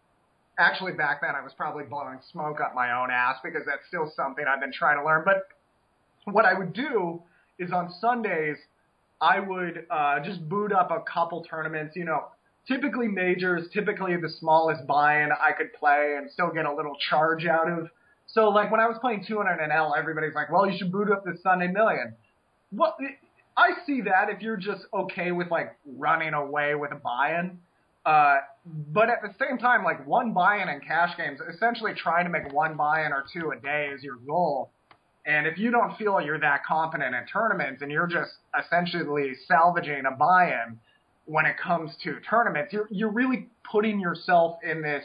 actually 0.59 0.93
back 0.93 1.21
then 1.21 1.31
I 1.35 1.41
was 1.41 1.53
probably 1.57 1.85
blowing 1.85 2.19
smoke 2.31 2.61
up 2.61 2.75
my 2.75 3.01
own 3.01 3.09
ass 3.09 3.37
because 3.43 3.63
that's 3.65 3.87
still 3.87 4.13
something 4.15 4.45
I've 4.47 4.61
been 4.61 4.71
trying 4.71 4.99
to 4.99 5.03
learn. 5.03 5.23
But 5.25 5.47
what 6.31 6.45
I 6.45 6.53
would 6.53 6.73
do 6.73 7.23
is 7.57 7.71
on 7.71 7.91
Sundays 7.99 8.57
I 9.19 9.39
would 9.39 9.87
uh, 9.89 10.19
just 10.19 10.47
boot 10.47 10.71
up 10.71 10.91
a 10.91 11.01
couple 11.11 11.43
tournaments, 11.43 11.95
you 11.95 12.05
know, 12.05 12.27
typically 12.67 13.07
majors, 13.07 13.67
typically 13.73 14.15
the 14.17 14.29
smallest 14.39 14.85
buy-in 14.87 15.29
I 15.31 15.51
could 15.51 15.73
play 15.73 16.15
and 16.17 16.29
still 16.31 16.51
get 16.51 16.65
a 16.65 16.73
little 16.73 16.95
charge 17.09 17.45
out 17.45 17.69
of. 17.69 17.89
So 18.27 18.49
like 18.49 18.71
when 18.71 18.79
I 18.79 18.87
was 18.87 18.97
playing 19.01 19.25
200 19.27 19.59
NL, 19.59 19.97
everybody's 19.97 20.33
like, 20.33 20.51
well, 20.51 20.69
you 20.69 20.77
should 20.77 20.91
boot 20.91 21.11
up 21.11 21.23
the 21.25 21.37
Sunday 21.43 21.67
Million. 21.67 22.15
Well, 22.71 22.95
I 23.55 23.71
see 23.85 24.01
that 24.01 24.29
if 24.29 24.41
you're 24.41 24.57
just 24.57 24.85
okay 24.93 25.31
with 25.31 25.51
like 25.51 25.75
running 25.85 26.33
away 26.33 26.75
with 26.75 26.91
a 26.91 26.95
buy-in. 26.95 27.59
Uh, 28.05 28.37
but 28.91 29.09
at 29.09 29.21
the 29.21 29.33
same 29.39 29.57
time, 29.57 29.83
like 29.83 30.05
one 30.07 30.33
buy-in 30.33 30.67
in 30.69 30.79
cash 30.81 31.15
games, 31.17 31.39
essentially 31.53 31.93
trying 31.93 32.25
to 32.25 32.31
make 32.31 32.51
one 32.51 32.75
buy-in 32.75 33.11
or 33.11 33.23
two 33.31 33.51
a 33.51 33.59
day 33.59 33.91
is 33.93 34.03
your 34.03 34.17
goal. 34.27 34.71
And 35.25 35.47
if 35.47 35.57
you 35.57 35.71
don't 35.71 35.95
feel 35.97 36.19
you're 36.19 36.39
that 36.39 36.65
competent 36.65 37.15
in 37.15 37.25
tournaments 37.31 37.81
and 37.81 37.91
you're 37.91 38.07
just 38.07 38.31
essentially 38.59 39.33
salvaging 39.47 40.03
a 40.05 40.11
buy-in 40.11 40.79
when 41.25 41.45
it 41.45 41.55
comes 41.57 41.91
to 42.03 42.19
tournaments, 42.29 42.73
you're 42.73 42.87
you're 42.91 43.11
really 43.11 43.49
putting 43.69 43.99
yourself 43.99 44.57
in 44.63 44.81
this 44.81 45.03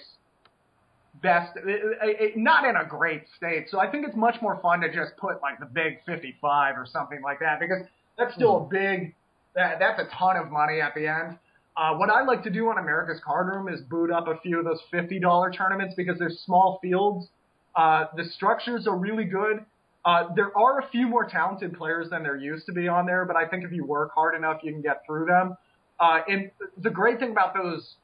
best, 1.23 1.57
eh, 1.57 1.71
eh, 1.71 2.07
eh, 2.21 2.29
not 2.37 2.65
in 2.65 2.77
a 2.77 2.85
great 2.85 3.25
state. 3.37 3.67
So 3.71 3.81
I 3.81 3.91
think 3.91 4.07
it's 4.07 4.17
much 4.17 4.37
more 4.41 4.59
fun 4.61 4.81
to 4.81 4.89
just 4.93 5.17
put 5.17 5.41
like 5.43 5.59
the 5.59 5.67
big 5.67 5.99
55 6.07 6.77
or 6.77 6.87
something 6.87 7.23
like 7.23 7.41
that 7.41 7.61
because 7.61 7.83
that's 8.17 8.35
still 8.35 8.57
a 8.59 8.69
big, 8.69 9.15
that, 9.55 9.79
that's 9.79 10.01
a 10.01 10.09
ton 10.17 10.37
of 10.37 10.51
money 10.51 10.81
at 10.81 10.95
the 10.95 11.07
end. 11.07 11.39
Uh, 11.77 11.95
what 11.95 12.11
I 12.11 12.25
like 12.25 12.43
to 12.43 12.51
do 12.51 12.69
on 12.69 12.79
America's 12.79 13.21
Card 13.25 13.47
Room 13.49 13.69
is 13.73 13.81
boot 13.83 14.11
up 14.11 14.27
a 14.27 14.39
few 14.41 14.59
of 14.59 14.65
those 14.65 14.81
$50 14.93 15.57
tournaments 15.57 15.95
because 15.97 16.19
they're 16.19 16.33
small 16.45 16.79
fields. 16.83 17.29
Uh, 17.77 18.07
the 18.17 18.25
structures 18.25 18.87
are 18.89 18.97
really 18.97 19.25
good. 19.25 19.65
Uh, 20.05 20.25
there 20.35 20.57
are 20.59 20.81
a 20.81 20.89
few 20.89 21.07
more 21.07 21.25
talented 21.25 21.77
players 21.77 22.11
than 22.11 22.23
there 22.23 22.37
used 22.37 22.67
to 22.67 22.73
be 22.73 22.89
on 22.89 23.07
there, 23.07 23.25
but 23.25 23.37
I 23.37 23.47
think 23.47 23.65
if 23.65 23.73
you 23.73 23.85
work 23.85 24.11
hard 24.15 24.35
enough, 24.35 24.61
you 24.63 24.73
can 24.73 24.83
get 24.83 25.03
through 25.07 25.27
them. 25.27 25.57
Uh, 26.01 26.21
and 26.29 26.51
the 26.83 26.91
great 26.91 27.19
thing 27.19 27.31
about 27.31 27.55
those 27.55 27.95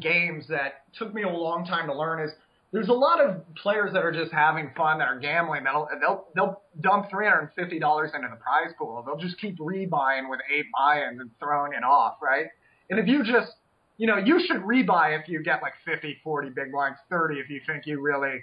games 0.00 0.46
that 0.48 0.84
took 0.98 1.14
me 1.14 1.22
a 1.22 1.28
long 1.28 1.64
time 1.64 1.86
to 1.86 1.96
learn 1.96 2.22
is 2.22 2.30
there's 2.72 2.88
a 2.88 2.92
lot 2.92 3.20
of 3.20 3.42
players 3.56 3.92
that 3.94 4.04
are 4.04 4.12
just 4.12 4.30
having 4.32 4.70
fun 4.76 4.98
that 4.98 5.08
are 5.08 5.18
gambling. 5.18 5.64
That'll 5.64 5.88
they'll 6.00 6.26
they'll 6.34 6.62
dump 6.80 7.10
three 7.10 7.26
hundred 7.26 7.40
and 7.40 7.50
fifty 7.56 7.78
dollars 7.78 8.12
into 8.14 8.28
the 8.28 8.36
prize 8.36 8.72
pool. 8.78 9.02
They'll 9.04 9.16
just 9.16 9.40
keep 9.40 9.58
rebuying 9.58 10.30
with 10.30 10.40
eight 10.54 10.66
buy-ins 10.76 11.20
and 11.20 11.30
throwing 11.40 11.72
it 11.72 11.82
off, 11.82 12.16
right? 12.22 12.46
And 12.90 13.00
if 13.00 13.08
you 13.08 13.24
just 13.24 13.52
you 14.00 14.06
know, 14.06 14.16
you 14.16 14.40
should 14.46 14.62
rebuy 14.62 15.20
if 15.20 15.28
you 15.28 15.42
get 15.42 15.60
like 15.60 15.74
50, 15.84 16.20
40 16.24 16.48
big 16.48 16.72
blinds, 16.72 16.96
30 17.10 17.34
if 17.38 17.50
you 17.50 17.60
think 17.66 17.86
you 17.86 18.00
really 18.00 18.42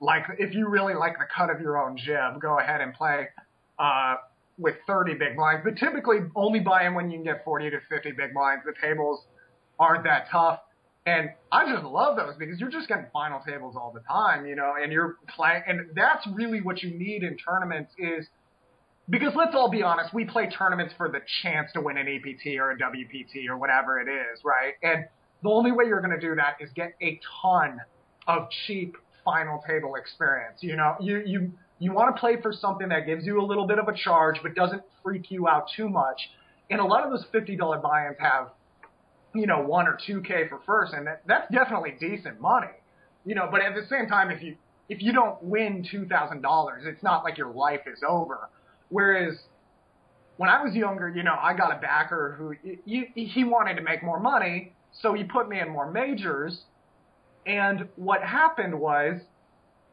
like, 0.00 0.24
if 0.38 0.54
you 0.54 0.68
really 0.68 0.92
like 0.92 1.14
the 1.14 1.24
cut 1.34 1.48
of 1.48 1.62
your 1.62 1.82
own 1.82 1.96
jib, 1.96 2.38
go 2.42 2.58
ahead 2.58 2.82
and 2.82 2.92
play, 2.92 3.28
uh, 3.78 4.16
with 4.58 4.74
30 4.86 5.14
big 5.14 5.36
blinds. 5.36 5.62
But 5.64 5.76
typically 5.76 6.18
only 6.34 6.60
buy 6.60 6.86
in 6.86 6.94
when 6.94 7.10
you 7.10 7.18
can 7.18 7.24
get 7.24 7.44
40 7.44 7.70
to 7.70 7.78
50 7.88 8.12
big 8.12 8.34
blinds. 8.34 8.64
The 8.66 8.74
tables 8.80 9.24
aren't 9.78 10.04
that 10.04 10.26
tough. 10.30 10.60
And 11.06 11.30
I 11.50 11.72
just 11.72 11.84
love 11.84 12.16
those 12.16 12.34
because 12.38 12.60
you're 12.60 12.70
just 12.70 12.88
getting 12.88 13.06
final 13.12 13.40
tables 13.40 13.76
all 13.76 13.92
the 13.94 14.00
time, 14.00 14.44
you 14.44 14.54
know, 14.54 14.74
and 14.80 14.92
you're 14.92 15.16
playing, 15.34 15.62
and 15.66 15.80
that's 15.94 16.26
really 16.34 16.60
what 16.60 16.82
you 16.82 16.90
need 16.90 17.22
in 17.22 17.38
tournaments 17.38 17.92
is 17.96 18.26
because 19.08 19.32
let's 19.34 19.54
all 19.54 19.70
be 19.70 19.82
honest, 19.82 20.12
we 20.12 20.26
play 20.26 20.50
tournaments 20.50 20.92
for 20.98 21.08
the 21.08 21.20
chance 21.42 21.70
to 21.72 21.80
win 21.80 21.96
an 21.96 22.06
EPT 22.06 22.58
or 22.58 22.72
a 22.72 22.78
WPT 22.78 23.48
or 23.48 23.56
whatever 23.56 23.98
it 24.00 24.08
is, 24.08 24.40
right? 24.44 24.74
And 24.82 25.06
the 25.42 25.48
only 25.48 25.72
way 25.72 25.86
you're 25.86 26.02
going 26.02 26.18
to 26.18 26.20
do 26.20 26.34
that 26.34 26.56
is 26.60 26.68
get 26.74 26.92
a 27.00 27.18
ton 27.42 27.80
of 28.26 28.48
cheap 28.66 28.96
final 29.24 29.62
table 29.66 29.94
experience. 29.94 30.58
You 30.60 30.76
know, 30.76 30.96
you 31.00 31.22
you 31.24 31.52
you 31.78 31.92
want 31.92 32.14
to 32.14 32.18
play 32.18 32.40
for 32.40 32.52
something 32.52 32.88
that 32.88 33.06
gives 33.06 33.24
you 33.24 33.40
a 33.40 33.44
little 33.44 33.66
bit 33.66 33.78
of 33.78 33.88
a 33.88 33.94
charge 33.94 34.36
but 34.42 34.54
doesn't 34.54 34.82
freak 35.02 35.30
you 35.30 35.48
out 35.48 35.66
too 35.76 35.88
much. 35.88 36.20
And 36.70 36.80
a 36.80 36.84
lot 36.84 37.04
of 37.04 37.10
those 37.10 37.24
fifty 37.32 37.56
dollar 37.56 37.78
buy-ins 37.78 38.16
have 38.18 38.48
you 39.34 39.46
know, 39.46 39.60
one 39.60 39.86
or 39.86 39.98
two 40.06 40.20
K 40.22 40.48
for 40.48 40.60
first, 40.66 40.92
and 40.94 41.06
that, 41.06 41.22
that's 41.26 41.50
definitely 41.52 41.94
decent 42.00 42.40
money. 42.40 42.68
You 43.24 43.34
know, 43.34 43.48
but 43.50 43.60
at 43.60 43.74
the 43.74 43.86
same 43.88 44.06
time, 44.06 44.30
if 44.30 44.42
you 44.42 44.56
if 44.88 45.02
you 45.02 45.12
don't 45.12 45.42
win 45.42 45.86
two 45.88 46.06
thousand 46.06 46.42
dollars, 46.42 46.84
it's 46.86 47.02
not 47.02 47.24
like 47.24 47.36
your 47.36 47.52
life 47.52 47.80
is 47.86 48.00
over. 48.06 48.48
Whereas 48.88 49.34
when 50.38 50.48
I 50.48 50.62
was 50.62 50.74
younger, 50.74 51.08
you 51.08 51.22
know, 51.22 51.36
I 51.40 51.54
got 51.54 51.76
a 51.76 51.80
backer 51.80 52.36
who 52.38 52.54
he, 52.84 53.06
he 53.14 53.44
wanted 53.44 53.74
to 53.74 53.82
make 53.82 54.02
more 54.02 54.20
money, 54.20 54.72
so 55.02 55.12
he 55.12 55.24
put 55.24 55.48
me 55.48 55.60
in 55.60 55.68
more 55.68 55.90
majors. 55.90 56.60
And 57.44 57.88
what 57.96 58.22
happened 58.22 58.78
was 58.78 59.20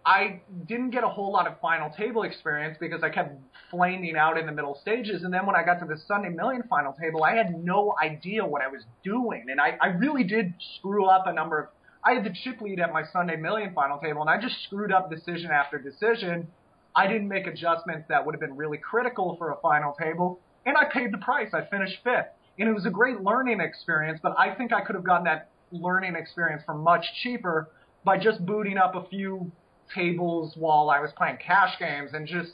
I 0.06 0.42
didn't 0.68 0.92
get 0.92 1.04
a 1.04 1.10
whole 1.10 1.32
lot 1.34 1.48
of 1.48 1.60
final 1.60 1.90
table 1.90 2.24
experience 2.24 2.78
because 2.80 3.02
I 3.02 3.10
kept 3.10 3.42
flaming 3.72 4.16
out 4.16 4.38
in 4.38 4.46
the 4.46 4.52
middle 4.52 4.78
stages. 4.80 5.24
And 5.24 5.34
then 5.34 5.48
when 5.48 5.56
I 5.56 5.64
got 5.64 5.80
to 5.80 5.86
the 5.86 6.00
Sunday 6.08 6.30
Million 6.30 6.62
final 6.70 6.94
table, 6.94 7.24
I 7.24 7.34
had 7.36 7.64
no 7.64 7.96
idea 8.02 8.46
what 8.46 8.62
I 8.62 8.68
was 8.68 8.84
doing. 9.04 9.46
And 9.50 9.60
I, 9.60 9.78
I 9.82 9.88
really 9.88 10.24
did 10.24 10.54
screw 10.78 11.06
up 11.06 11.26
a 11.26 11.34
number 11.34 11.60
of. 11.60 11.70
I 12.04 12.14
had 12.14 12.24
the 12.24 12.36
chip 12.44 12.62
lead 12.62 12.80
at 12.80 12.94
my 12.94 13.02
Sunday 13.12 13.36
Million 13.36 13.74
final 13.74 13.98
table, 13.98 14.22
and 14.22 14.30
I 14.30 14.40
just 14.40 14.62
screwed 14.66 14.92
up 14.92 15.10
decision 15.10 15.50
after 15.50 15.80
decision. 15.80 16.48
I 16.96 17.08
didn't 17.08 17.28
make 17.28 17.48
adjustments 17.48 18.06
that 18.10 18.24
would 18.24 18.36
have 18.36 18.40
been 18.40 18.56
really 18.56 18.78
critical 18.78 19.36
for 19.38 19.52
a 19.52 19.56
final 19.60 19.96
table, 20.00 20.40
and 20.68 20.78
I 20.78 20.86
paid 20.86 21.12
the 21.12 21.18
price. 21.18 21.50
I 21.52 21.66
finished 21.66 21.98
fifth. 22.04 22.28
And 22.60 22.70
it 22.70 22.74
was 22.74 22.86
a 22.86 22.92
great 22.92 23.22
learning 23.22 23.60
experience, 23.60 24.20
but 24.22 24.36
I 24.38 24.54
think 24.54 24.72
I 24.72 24.82
could 24.82 24.96
have 24.96 25.04
gotten 25.04 25.26
that 25.26 25.50
learning 25.72 26.16
experience 26.16 26.62
for 26.64 26.76
much 26.76 27.06
cheaper 27.24 27.70
by 28.06 28.20
just 28.20 28.46
booting 28.46 28.78
up 28.78 28.94
a 28.94 29.04
few 29.10 29.52
tables 29.94 30.54
while 30.56 30.90
I 30.90 31.00
was 31.00 31.12
playing 31.16 31.38
cash 31.46 31.78
games 31.80 32.12
and 32.14 32.28
just 32.28 32.54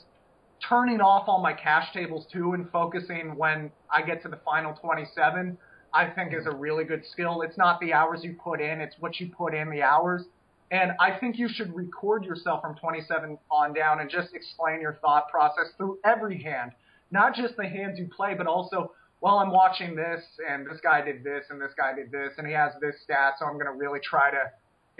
turning 0.68 1.00
off 1.00 1.28
all 1.28 1.40
my 1.40 1.52
cash 1.52 1.92
tables 1.92 2.26
too 2.32 2.52
and 2.52 2.70
focusing 2.70 3.36
when 3.36 3.70
I 3.90 4.02
get 4.02 4.22
to 4.22 4.28
the 4.28 4.38
final 4.44 4.74
27, 4.74 5.56
I 5.94 6.06
think 6.06 6.32
is 6.34 6.46
a 6.46 6.54
really 6.54 6.84
good 6.84 7.04
skill. 7.04 7.42
It's 7.42 7.58
not 7.58 7.80
the 7.80 7.92
hours 7.92 8.20
you 8.22 8.34
put 8.42 8.60
in, 8.60 8.80
it's 8.80 8.96
what 9.00 9.20
you 9.20 9.30
put 9.36 9.54
in 9.54 9.70
the 9.70 9.82
hours. 9.82 10.24
And 10.70 10.92
I 11.00 11.18
think 11.18 11.38
you 11.38 11.48
should 11.52 11.74
record 11.74 12.24
yourself 12.24 12.62
from 12.62 12.74
27 12.76 13.36
on 13.50 13.74
down 13.74 14.00
and 14.00 14.08
just 14.08 14.34
explain 14.34 14.80
your 14.80 14.98
thought 15.02 15.28
process 15.28 15.66
through 15.76 15.98
every 16.04 16.42
hand, 16.42 16.72
not 17.10 17.34
just 17.34 17.56
the 17.56 17.68
hands 17.68 17.98
you 17.98 18.08
play, 18.08 18.34
but 18.34 18.46
also, 18.46 18.92
well, 19.20 19.38
I'm 19.38 19.50
watching 19.50 19.94
this 19.94 20.22
and 20.48 20.66
this 20.66 20.80
guy 20.82 21.02
did 21.04 21.22
this 21.22 21.44
and 21.50 21.60
this 21.60 21.72
guy 21.76 21.94
did 21.94 22.10
this 22.10 22.32
and 22.38 22.46
he 22.46 22.54
has 22.54 22.72
this 22.80 22.94
stat, 23.02 23.34
so 23.38 23.44
I'm 23.44 23.54
going 23.54 23.66
to 23.66 23.72
really 23.72 24.00
try 24.02 24.30
to 24.30 24.50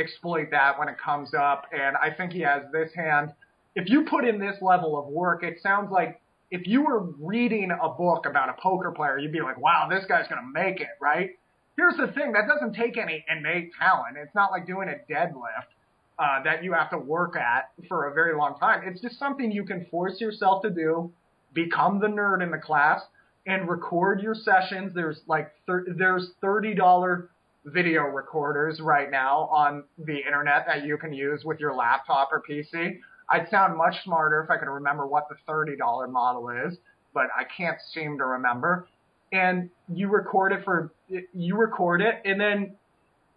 exploit 0.02 0.50
that 0.50 0.78
when 0.78 0.88
it 0.88 0.96
comes 1.02 1.32
up. 1.34 1.66
And 1.72 1.96
I 1.96 2.10
think 2.14 2.32
he 2.32 2.40
has 2.40 2.62
this 2.72 2.90
hand. 2.94 3.32
If 3.74 3.88
you 3.88 4.04
put 4.04 4.26
in 4.26 4.38
this 4.38 4.56
level 4.60 4.98
of 4.98 5.06
work, 5.06 5.42
it 5.42 5.62
sounds 5.62 5.90
like 5.90 6.20
if 6.50 6.66
you 6.66 6.84
were 6.84 7.00
reading 7.18 7.70
a 7.70 7.88
book 7.88 8.26
about 8.26 8.50
a 8.50 8.54
poker 8.60 8.90
player, 8.90 9.18
you'd 9.18 9.32
be 9.32 9.40
like, 9.40 9.58
wow, 9.58 9.88
this 9.88 10.04
guy's 10.06 10.28
going 10.28 10.42
to 10.42 10.52
make 10.52 10.80
it, 10.80 10.90
right? 11.00 11.30
Here's 11.76 11.96
the 11.96 12.08
thing 12.12 12.32
that 12.32 12.42
doesn't 12.46 12.74
take 12.74 12.98
any 12.98 13.24
innate 13.30 13.70
talent. 13.78 14.16
It's 14.22 14.34
not 14.34 14.50
like 14.50 14.66
doing 14.66 14.88
a 14.88 15.12
deadlift. 15.12 15.72
Uh, 16.18 16.42
that 16.44 16.62
you 16.62 16.74
have 16.74 16.90
to 16.90 16.98
work 16.98 17.36
at 17.36 17.70
for 17.88 18.08
a 18.08 18.14
very 18.14 18.36
long 18.36 18.56
time. 18.60 18.82
It's 18.84 19.00
just 19.00 19.18
something 19.18 19.50
you 19.50 19.64
can 19.64 19.86
force 19.90 20.20
yourself 20.20 20.62
to 20.62 20.70
do, 20.70 21.10
become 21.54 22.00
the 22.00 22.06
nerd 22.06 22.42
in 22.42 22.50
the 22.50 22.58
class, 22.58 23.00
and 23.46 23.68
record 23.68 24.20
your 24.20 24.34
sessions. 24.34 24.92
There's 24.94 25.20
like 25.26 25.50
thir- 25.66 25.86
there's 25.96 26.32
thirty 26.40 26.74
dollar 26.74 27.30
video 27.64 28.02
recorders 28.02 28.80
right 28.80 29.10
now 29.10 29.48
on 29.52 29.84
the 29.98 30.16
internet 30.16 30.64
that 30.66 30.84
you 30.84 30.96
can 30.96 31.12
use 31.12 31.44
with 31.44 31.60
your 31.60 31.74
laptop 31.74 32.30
or 32.32 32.42
PC. 32.48 32.98
I'd 33.30 33.48
sound 33.50 33.76
much 33.76 33.94
smarter 34.04 34.42
if 34.42 34.50
I 34.50 34.56
could 34.56 34.68
remember 34.68 35.06
what 35.06 35.28
the 35.28 35.36
$30 35.50 36.10
model 36.10 36.50
is, 36.50 36.76
but 37.14 37.26
I 37.36 37.44
can't 37.44 37.78
seem 37.92 38.18
to 38.18 38.24
remember. 38.24 38.88
And 39.32 39.70
you 39.92 40.08
record 40.08 40.52
it 40.52 40.64
for, 40.64 40.92
you 41.32 41.56
record 41.56 42.02
it, 42.02 42.20
and 42.24 42.40
then 42.40 42.74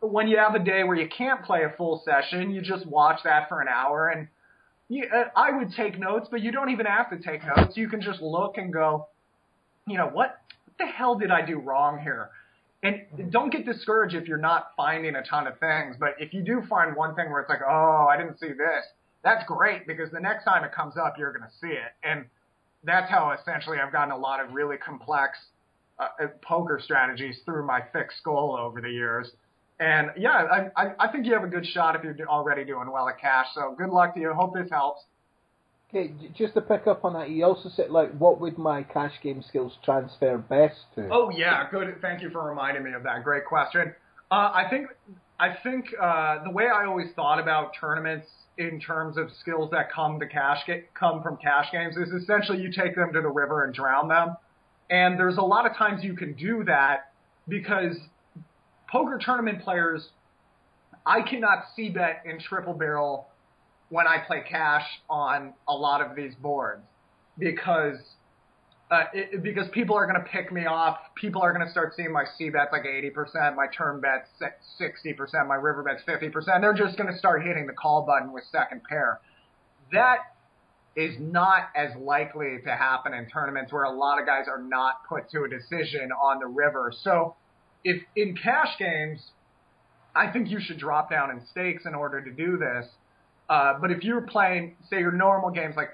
when 0.01 0.27
you 0.27 0.37
have 0.37 0.55
a 0.55 0.59
day 0.59 0.83
where 0.83 0.95
you 0.95 1.07
can't 1.07 1.43
play 1.43 1.63
a 1.63 1.75
full 1.77 2.01
session, 2.03 2.51
you 2.51 2.61
just 2.61 2.85
watch 2.85 3.21
that 3.23 3.47
for 3.47 3.61
an 3.61 3.67
hour. 3.67 4.09
And 4.09 4.27
you, 4.89 5.07
uh, 5.13 5.25
I 5.35 5.55
would 5.55 5.71
take 5.71 5.99
notes, 5.99 6.27
but 6.29 6.41
you 6.41 6.51
don't 6.51 6.69
even 6.69 6.85
have 6.85 7.09
to 7.11 7.17
take 7.17 7.41
notes. 7.45 7.77
You 7.77 7.87
can 7.89 8.01
just 8.01 8.21
look 8.21 8.57
and 8.57 8.73
go, 8.73 9.07
you 9.87 9.97
know, 9.97 10.05
what, 10.05 10.41
what 10.65 10.77
the 10.79 10.85
hell 10.85 11.15
did 11.15 11.31
I 11.31 11.45
do 11.45 11.57
wrong 11.57 11.99
here? 12.01 12.29
And 12.83 13.31
don't 13.31 13.49
get 13.51 13.65
discouraged 13.65 14.15
if 14.15 14.27
you're 14.27 14.37
not 14.37 14.71
finding 14.77 15.15
a 15.15 15.23
ton 15.23 15.47
of 15.47 15.57
things, 15.59 15.95
but 15.99 16.15
if 16.19 16.33
you 16.33 16.43
do 16.43 16.61
find 16.69 16.95
one 16.95 17.15
thing 17.15 17.31
where 17.31 17.41
it's 17.41 17.49
like, 17.49 17.61
oh, 17.67 18.07
I 18.09 18.17
didn't 18.17 18.39
see 18.39 18.49
this, 18.49 18.85
that's 19.23 19.43
great 19.47 19.87
because 19.87 20.11
the 20.11 20.19
next 20.19 20.43
time 20.43 20.63
it 20.63 20.71
comes 20.71 20.95
up, 20.97 21.15
you're 21.17 21.31
going 21.31 21.49
to 21.49 21.55
see 21.59 21.73
it. 21.73 21.93
And 22.03 22.25
that's 22.83 23.09
how 23.09 23.31
essentially 23.31 23.79
I've 23.79 23.91
gotten 23.91 24.11
a 24.11 24.17
lot 24.17 24.39
of 24.39 24.53
really 24.53 24.77
complex 24.77 25.39
uh, 25.97 26.07
uh 26.21 26.27
poker 26.41 26.79
strategies 26.83 27.37
through 27.45 27.65
my 27.65 27.81
thick 27.81 28.11
skull 28.19 28.55
over 28.59 28.81
the 28.81 28.89
years. 28.89 29.31
And 29.79 30.11
yeah, 30.17 30.45
I, 30.75 30.81
I, 30.81 30.91
I 30.99 31.11
think 31.11 31.25
you 31.25 31.33
have 31.33 31.43
a 31.43 31.47
good 31.47 31.65
shot 31.65 31.95
if 31.95 32.03
you're 32.03 32.29
already 32.29 32.63
doing 32.63 32.91
well 32.91 33.09
at 33.09 33.19
cash. 33.19 33.47
So 33.55 33.75
good 33.77 33.89
luck 33.89 34.13
to 34.13 34.19
you. 34.21 34.33
Hope 34.33 34.53
this 34.53 34.69
helps. 34.69 35.01
Okay, 35.89 36.13
just 36.35 36.55
to 36.55 36.61
pick 36.61 36.87
up 36.87 37.05
on 37.05 37.13
that, 37.13 37.27
he 37.27 37.43
also 37.43 37.69
said, 37.69 37.91
like, 37.91 38.11
what 38.17 38.41
would 38.41 38.57
my 38.57 38.83
cash 38.83 39.13
game 39.21 39.43
skills 39.47 39.77
transfer 39.83 40.37
best 40.37 40.75
to? 40.95 41.07
Oh 41.11 41.29
yeah, 41.29 41.69
good. 41.69 41.95
Thank 42.01 42.21
you 42.21 42.29
for 42.31 42.43
reminding 42.43 42.83
me 42.83 42.93
of 42.93 43.03
that. 43.03 43.23
Great 43.23 43.45
question. 43.45 43.93
Uh, 44.31 44.51
I 44.53 44.65
think 44.69 44.87
I 45.39 45.55
think 45.63 45.85
uh, 46.01 46.43
the 46.43 46.49
way 46.49 46.65
I 46.65 46.85
always 46.85 47.07
thought 47.15 47.39
about 47.39 47.71
tournaments 47.79 48.27
in 48.57 48.79
terms 48.79 49.17
of 49.17 49.29
skills 49.39 49.69
that 49.71 49.91
come 49.91 50.19
to 50.19 50.27
cash 50.27 50.59
come 50.97 51.21
from 51.21 51.37
cash 51.37 51.67
games 51.71 51.97
is 51.97 52.09
essentially 52.09 52.59
you 52.59 52.71
take 52.71 52.95
them 52.95 53.11
to 53.13 53.21
the 53.21 53.29
river 53.29 53.65
and 53.65 53.73
drown 53.73 54.07
them. 54.07 54.35
And 54.89 55.19
there's 55.19 55.37
a 55.37 55.41
lot 55.41 55.69
of 55.69 55.75
times 55.75 56.03
you 56.03 56.15
can 56.15 56.33
do 56.33 56.63
that 56.65 57.11
because 57.47 57.97
poker 58.89 59.19
tournament 59.23 59.61
players, 59.61 60.07
I 61.05 61.21
cannot 61.21 61.65
C 61.75 61.89
bet 61.89 62.23
in 62.25 62.39
triple 62.39 62.73
barrel 62.73 63.27
when 63.89 64.07
I 64.07 64.17
play 64.25 64.43
cash 64.49 64.85
on 65.09 65.53
a 65.67 65.73
lot 65.73 66.01
of 66.01 66.15
these 66.15 66.33
boards 66.35 66.81
because 67.37 67.97
uh, 68.91 69.05
it, 69.13 69.41
because 69.41 69.67
people 69.73 69.95
are 69.95 70.05
going 70.05 70.23
to 70.23 70.29
pick 70.29 70.51
me 70.51 70.65
off. 70.65 70.97
People 71.15 71.41
are 71.41 71.51
going 71.51 71.65
to 71.65 71.71
start 71.71 71.93
seeing 71.95 72.11
my 72.11 72.23
C 72.37 72.49
bets 72.49 72.69
like 72.71 72.83
80%, 72.83 73.55
my 73.55 73.65
turn 73.75 73.99
bets 73.99 74.27
60%, 74.79 75.47
my 75.47 75.55
river 75.55 75.83
bets 75.83 76.03
50%. 76.07 76.61
They're 76.61 76.73
just 76.73 76.97
going 76.97 77.11
to 77.11 77.17
start 77.17 77.43
hitting 77.43 77.65
the 77.65 77.73
call 77.73 78.03
button 78.03 78.31
with 78.31 78.43
second 78.51 78.83
pair. 78.87 79.19
That 79.91 80.19
is 80.95 81.15
not 81.19 81.69
as 81.75 81.89
likely 81.99 82.59
to 82.63 82.71
happen 82.71 83.13
in 83.13 83.27
tournaments 83.27 83.73
where 83.73 83.83
a 83.83 83.91
lot 83.91 84.19
of 84.19 84.25
guys 84.25 84.45
are 84.47 84.61
not 84.61 85.01
put 85.09 85.29
to 85.31 85.43
a 85.43 85.49
decision 85.49 86.11
on 86.11 86.39
the 86.39 86.47
river. 86.47 86.93
So 87.03 87.35
if 87.83 88.01
in 88.15 88.37
cash 88.37 88.77
games, 88.77 89.19
I 90.15 90.31
think 90.31 90.49
you 90.49 90.59
should 90.61 90.77
drop 90.77 91.09
down 91.09 91.31
in 91.31 91.41
stakes 91.51 91.85
in 91.85 91.95
order 91.95 92.21
to 92.21 92.31
do 92.31 92.57
this 92.57 92.85
uh, 93.49 93.73
but 93.79 93.91
if 93.91 94.03
you're 94.03 94.21
playing, 94.21 94.75
say, 94.89 94.99
your 94.99 95.11
normal 95.11 95.51
games 95.51 95.75
like 95.75 95.89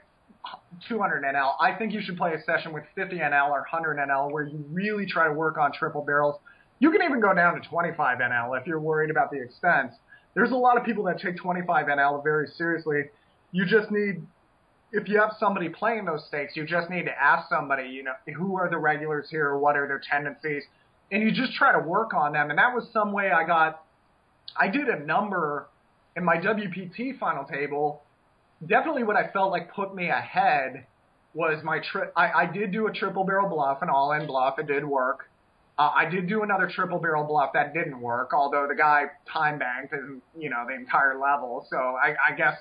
200 0.87 1.23
NL, 1.23 1.53
I 1.59 1.73
think 1.73 1.93
you 1.93 2.01
should 2.01 2.17
play 2.17 2.33
a 2.33 2.41
session 2.43 2.73
with 2.73 2.83
50 2.95 3.17
NL 3.17 3.49
or 3.49 3.65
100 3.71 3.97
NL 3.97 4.31
where 4.31 4.43
you 4.43 4.63
really 4.71 5.05
try 5.05 5.27
to 5.27 5.33
work 5.33 5.57
on 5.57 5.71
triple 5.71 6.03
barrels. 6.03 6.39
You 6.79 6.91
can 6.91 7.01
even 7.03 7.19
go 7.19 7.33
down 7.33 7.61
to 7.61 7.67
25 7.67 8.19
NL 8.19 8.59
if 8.59 8.65
you're 8.65 8.79
worried 8.79 9.11
about 9.11 9.31
the 9.31 9.41
expense. 9.41 9.93
There's 10.33 10.51
a 10.51 10.55
lot 10.55 10.77
of 10.77 10.85
people 10.85 11.03
that 11.05 11.19
take 11.19 11.37
25 11.37 11.87
NL 11.87 12.23
very 12.23 12.47
seriously. 12.47 13.03
You 13.51 13.65
just 13.65 13.91
need, 13.91 14.25
if 14.93 15.09
you 15.09 15.19
have 15.19 15.33
somebody 15.37 15.67
playing 15.67 16.05
those 16.05 16.25
stakes, 16.27 16.55
you 16.55 16.65
just 16.65 16.89
need 16.89 17.03
to 17.03 17.11
ask 17.11 17.49
somebody, 17.49 17.89
you 17.89 18.03
know, 18.03 18.13
who 18.35 18.57
are 18.57 18.69
the 18.69 18.77
regulars 18.77 19.27
here? 19.29 19.57
What 19.57 19.75
are 19.75 19.87
their 19.87 20.01
tendencies? 20.09 20.63
And 21.11 21.21
you 21.21 21.31
just 21.31 21.53
try 21.53 21.73
to 21.73 21.79
work 21.79 22.13
on 22.13 22.31
them. 22.31 22.49
And 22.49 22.57
that 22.57 22.73
was 22.73 22.87
some 22.93 23.11
way 23.11 23.29
I 23.29 23.45
got, 23.45 23.83
I 24.57 24.69
did 24.69 24.87
a 24.87 24.99
number 25.05 25.67
in 26.15 26.23
my 26.23 26.37
WPT 26.37 27.17
final 27.17 27.45
table, 27.45 28.03
definitely 28.65 29.03
what 29.03 29.15
I 29.15 29.31
felt 29.31 29.51
like 29.51 29.73
put 29.73 29.95
me 29.95 30.09
ahead 30.09 30.85
was 31.33 31.63
my 31.63 31.79
trip. 31.79 32.11
I, 32.15 32.31
I 32.31 32.45
did 32.45 32.71
do 32.71 32.87
a 32.87 32.91
triple 32.91 33.23
barrel 33.23 33.49
bluff, 33.49 33.81
an 33.81 33.89
all 33.89 34.11
in 34.13 34.27
bluff. 34.27 34.59
It 34.59 34.67
did 34.67 34.85
work. 34.85 35.29
Uh, 35.79 35.89
I 35.95 36.05
did 36.05 36.27
do 36.27 36.43
another 36.43 36.69
triple 36.69 36.99
barrel 36.99 37.23
bluff 37.23 37.51
that 37.53 37.73
didn't 37.73 37.99
work, 37.99 38.31
although 38.33 38.67
the 38.67 38.75
guy 38.75 39.05
time 39.31 39.57
banked 39.57 39.93
and 39.93 40.21
you 40.37 40.49
know 40.49 40.65
the 40.67 40.75
entire 40.75 41.17
level. 41.19 41.65
So 41.69 41.77
I, 41.77 42.15
I 42.29 42.35
guess 42.35 42.55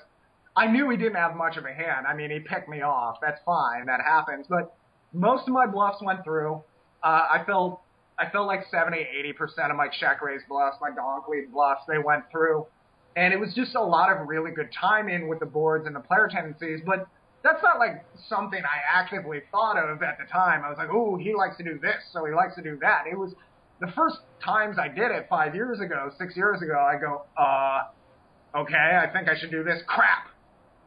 I 0.55 0.67
knew 0.67 0.89
he 0.89 0.97
didn't 0.97 1.15
have 1.15 1.35
much 1.35 1.57
of 1.57 1.65
a 1.65 1.73
hand. 1.73 2.07
I 2.07 2.15
mean, 2.15 2.31
he 2.31 2.39
picked 2.39 2.69
me 2.69 2.81
off. 2.81 3.17
That's 3.21 3.39
fine. 3.45 3.85
That 3.85 3.99
happens. 4.01 4.47
But 4.49 4.73
most 5.13 5.47
of 5.47 5.53
my 5.53 5.67
bluffs 5.67 6.01
went 6.01 6.23
through. 6.23 6.63
Uh, 7.03 7.27
I 7.29 7.43
felt 7.45 7.81
I 8.17 8.29
felt 8.29 8.47
like 8.47 8.61
70, 8.71 8.97
80 8.97 9.33
percent 9.33 9.71
of 9.71 9.77
my 9.77 9.87
check 9.99 10.21
raise 10.21 10.41
bluffs, 10.47 10.77
my 10.81 10.91
donk 10.91 11.27
lead 11.27 11.51
bluffs, 11.51 11.81
they 11.87 11.97
went 11.97 12.23
through. 12.31 12.65
And 13.15 13.33
it 13.33 13.39
was 13.39 13.53
just 13.53 13.75
a 13.75 13.81
lot 13.81 14.11
of 14.11 14.27
really 14.27 14.51
good 14.51 14.69
timing 14.79 15.27
with 15.27 15.39
the 15.39 15.45
boards 15.45 15.85
and 15.85 15.95
the 15.95 15.99
player 15.99 16.29
tendencies, 16.31 16.79
but 16.85 17.07
that's 17.43 17.61
not 17.63 17.79
like 17.79 18.05
something 18.29 18.61
I 18.63 18.99
actively 18.99 19.41
thought 19.51 19.77
of 19.77 20.01
at 20.03 20.17
the 20.17 20.31
time. 20.31 20.63
I 20.63 20.69
was 20.69 20.77
like, 20.77 20.89
oh, 20.91 21.17
he 21.17 21.33
likes 21.35 21.57
to 21.57 21.63
do 21.63 21.79
this, 21.79 21.95
so 22.13 22.25
he 22.25 22.33
likes 22.33 22.55
to 22.55 22.61
do 22.61 22.77
that. 22.81 23.05
It 23.11 23.17
was 23.17 23.33
the 23.79 23.91
first 23.95 24.17
times 24.43 24.77
I 24.79 24.87
did 24.87 25.11
it 25.11 25.25
five 25.29 25.55
years 25.55 25.79
ago, 25.79 26.11
six 26.17 26.37
years 26.37 26.61
ago, 26.61 26.79
I 26.79 26.99
go, 26.99 27.23
uh, 27.35 28.59
okay, 28.59 28.75
I 28.75 29.11
think 29.11 29.27
I 29.27 29.37
should 29.37 29.51
do 29.51 29.63
this. 29.63 29.81
Crap. 29.87 30.27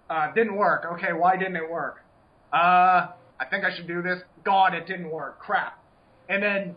Uh, 0.09 0.33
didn't 0.33 0.57
work. 0.57 0.87
Okay, 0.95 1.13
why 1.13 1.37
didn't 1.37 1.57
it 1.57 1.69
work? 1.69 2.05
Uh, 2.53 3.09
I 3.41 3.47
think 3.51 3.65
I 3.65 3.75
should 3.75 3.89
do 3.89 4.01
this. 4.01 4.21
God, 4.45 4.75
it 4.75 4.87
didn't 4.87 5.11
work. 5.11 5.41
Crap. 5.41 5.83
And 6.29 6.43
then 6.43 6.77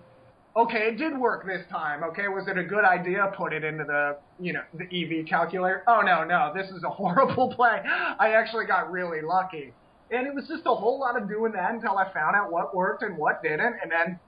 okay, 0.58 0.90
it 0.90 0.98
did 0.98 1.18
work 1.18 1.46
this 1.46 1.64
time. 1.70 2.04
Okay, 2.04 2.28
was 2.28 2.48
it 2.48 2.58
a 2.58 2.64
good 2.64 2.84
idea? 2.84 3.32
Put 3.38 3.54
it 3.54 3.64
into 3.64 3.84
the, 3.84 4.18
you 4.40 4.54
know, 4.54 4.62
the 4.74 4.86
EV 4.86 5.28
calculator. 5.28 5.84
Oh 5.88 6.02
no, 6.02 6.24
no, 6.24 6.52
this 6.56 6.70
is 6.72 6.84
a 6.84 6.90
horrible 7.00 7.54
play. 7.54 7.82
I 8.20 8.34
actually 8.34 8.66
got 8.66 8.92
really 8.92 9.22
lucky. 9.22 9.74
And 10.10 10.26
it 10.26 10.34
was 10.34 10.48
just 10.48 10.64
a 10.66 10.74
whole 10.74 11.00
lot 11.00 11.22
of 11.22 11.28
doing 11.28 11.52
that 11.52 11.72
until 11.72 11.98
I 11.98 12.12
found 12.14 12.36
out 12.36 12.52
what 12.52 12.76
worked 12.76 13.04
and 13.04 13.18
what 13.18 13.44
didn't. 13.44 13.76
And 13.82 13.92
then, 13.92 14.20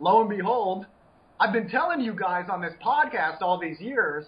lo 0.00 0.20
and 0.20 0.30
behold, 0.30 0.86
I've 1.40 1.52
been 1.52 1.68
telling 1.68 2.00
you 2.00 2.12
guys 2.12 2.46
on 2.50 2.60
this 2.60 2.74
podcast 2.84 3.40
all 3.40 3.58
these 3.58 3.80
years. 3.80 4.26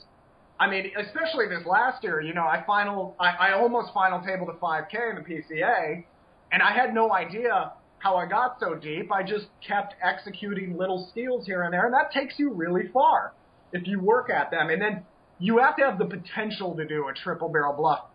I 0.59 0.69
mean, 0.69 0.91
especially 0.99 1.49
this 1.49 1.67
last 1.67 2.03
year, 2.03 2.21
you 2.21 2.35
know, 2.35 2.45
I 2.45 2.63
final, 2.67 3.15
I, 3.19 3.29
I 3.29 3.53
almost 3.53 3.93
final 3.95 4.21
table 4.21 4.47
to 4.47 4.53
5K 4.53 5.11
in 5.11 5.17
the 5.17 5.23
PCA, 5.23 6.05
and 6.53 6.63
I 6.63 6.73
had 6.73 6.95
no 6.95 7.13
idea 7.13 7.73
how 8.01 8.17
I 8.17 8.27
got 8.27 8.57
so 8.59 8.75
deep. 8.75 9.13
I 9.13 9.23
just 9.23 9.47
kept 9.67 9.95
executing 10.03 10.77
little 10.77 11.09
steals 11.11 11.47
here 11.47 11.63
and 11.63 11.73
there, 11.73 11.85
and 11.85 11.95
that 11.95 12.11
takes 12.13 12.39
you 12.39 12.53
really 12.53 12.89
far 12.93 13.33
if 13.73 13.87
you 13.87 14.01
work 14.01 14.31
at 14.31 14.51
them. 14.51 14.71
And 14.71 14.83
then 14.83 15.05
you 15.39 15.59
have 15.59 15.77
to 15.77 15.85
have 15.85 15.99
the 15.99 16.07
potential 16.07 16.75
to 16.77 16.85
do 16.85 17.09
a 17.09 17.15
triple 17.15 17.49
barrel 17.49 17.75
bluff. 17.75 18.07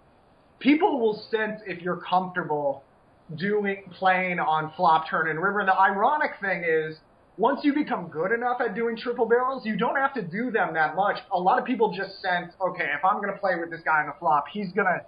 People 0.60 1.00
will 1.00 1.24
sense 1.32 1.62
if 1.65 1.82
you're 1.82 1.98
comfortable 1.98 2.84
doing 3.36 3.84
playing 3.91 4.39
on 4.39 4.71
flop, 4.76 5.10
turn, 5.10 5.30
and 5.30 5.41
river. 5.41 5.60
And 5.60 5.69
the 5.69 5.80
ironic 5.80 6.32
thing 6.41 6.63
is, 6.63 6.98
once 7.38 7.60
you 7.63 7.74
become 7.74 8.08
good 8.08 8.32
enough 8.32 8.62
at 8.62 8.76
doing 8.76 8.95
triple 8.95 9.26
barrels, 9.26 9.65
you 9.65 9.76
don't 9.76 9.98
have 9.98 10.13
to 10.13 10.21
do 10.21 10.52
them 10.52 10.74
that 10.74 10.95
much. 10.95 11.17
A 11.34 11.39
lot 11.39 11.60
of 11.60 11.65
people 11.65 11.91
just 11.91 12.21
sense, 12.21 12.54
okay, 12.62 12.89
if 12.98 13.04
I'm 13.04 13.17
going 13.17 13.34
to 13.34 13.39
play 13.39 13.56
with 13.60 13.69
this 13.69 13.82
guy 13.84 14.00
on 14.00 14.08
the 14.08 14.13
flop, 14.19 14.45
he's 14.52 14.71
going 14.71 14.88
to 14.88 15.02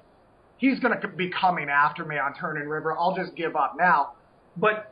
he's 0.57 0.79
going 0.79 0.99
to 0.99 1.07
be 1.07 1.29
coming 1.29 1.69
after 1.69 2.03
me 2.03 2.17
on 2.17 2.33
turn 2.33 2.57
and 2.57 2.69
river. 2.69 2.97
I'll 2.97 3.15
just 3.15 3.35
give 3.35 3.55
up 3.55 3.75
now. 3.77 4.13
But 4.59 4.91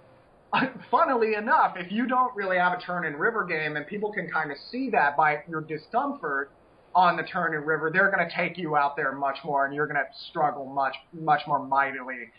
funnily 0.92 1.36
enough, 1.36 1.76
if 1.78 1.92
you 1.92 2.08
don't 2.08 2.36
really 2.36 2.58
have 2.58 2.78
a 2.78 2.82
turn 2.82 3.06
and 3.06 3.20
river 3.20 3.46
game, 3.46 3.76
and 3.76 3.86
people 3.88 4.12
can 4.12 4.30
kind 4.30 4.52
of 4.52 4.58
see 4.72 4.90
that 4.92 5.18
by 5.18 5.44
your 5.50 5.62
discomfort 5.62 6.52
on 6.94 7.18
the 7.18 7.24
turn 7.24 7.56
and 7.56 7.68
river, 7.68 7.90
they're 7.92 8.12
going 8.12 8.28
to 8.28 8.36
take 8.36 8.58
you 8.58 8.76
out 8.76 8.96
there 8.96 9.12
much 9.12 9.38
more, 9.44 9.66
and 9.66 9.76
you're 9.76 9.88
going 9.88 9.98
to 9.98 10.30
struggle 10.30 10.66
much 10.66 10.96
much 11.14 11.42
more 11.48 11.60
mightily 11.66 12.30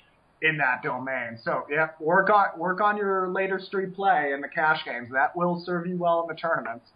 in 0.42 0.58
that 0.58 0.82
domain. 0.82 1.38
So 1.42 1.64
yeah, 1.70 1.88
work 2.00 2.30
on 2.30 2.58
work 2.58 2.80
on 2.80 2.96
your 2.96 3.28
later 3.28 3.60
street 3.60 3.94
play 3.94 4.32
in 4.34 4.40
the 4.40 4.48
cash 4.48 4.84
games. 4.84 5.08
That 5.12 5.36
will 5.36 5.62
serve 5.64 5.86
you 5.86 5.96
well 5.96 6.22
in 6.22 6.34
the 6.34 6.40
tournaments. 6.40 6.86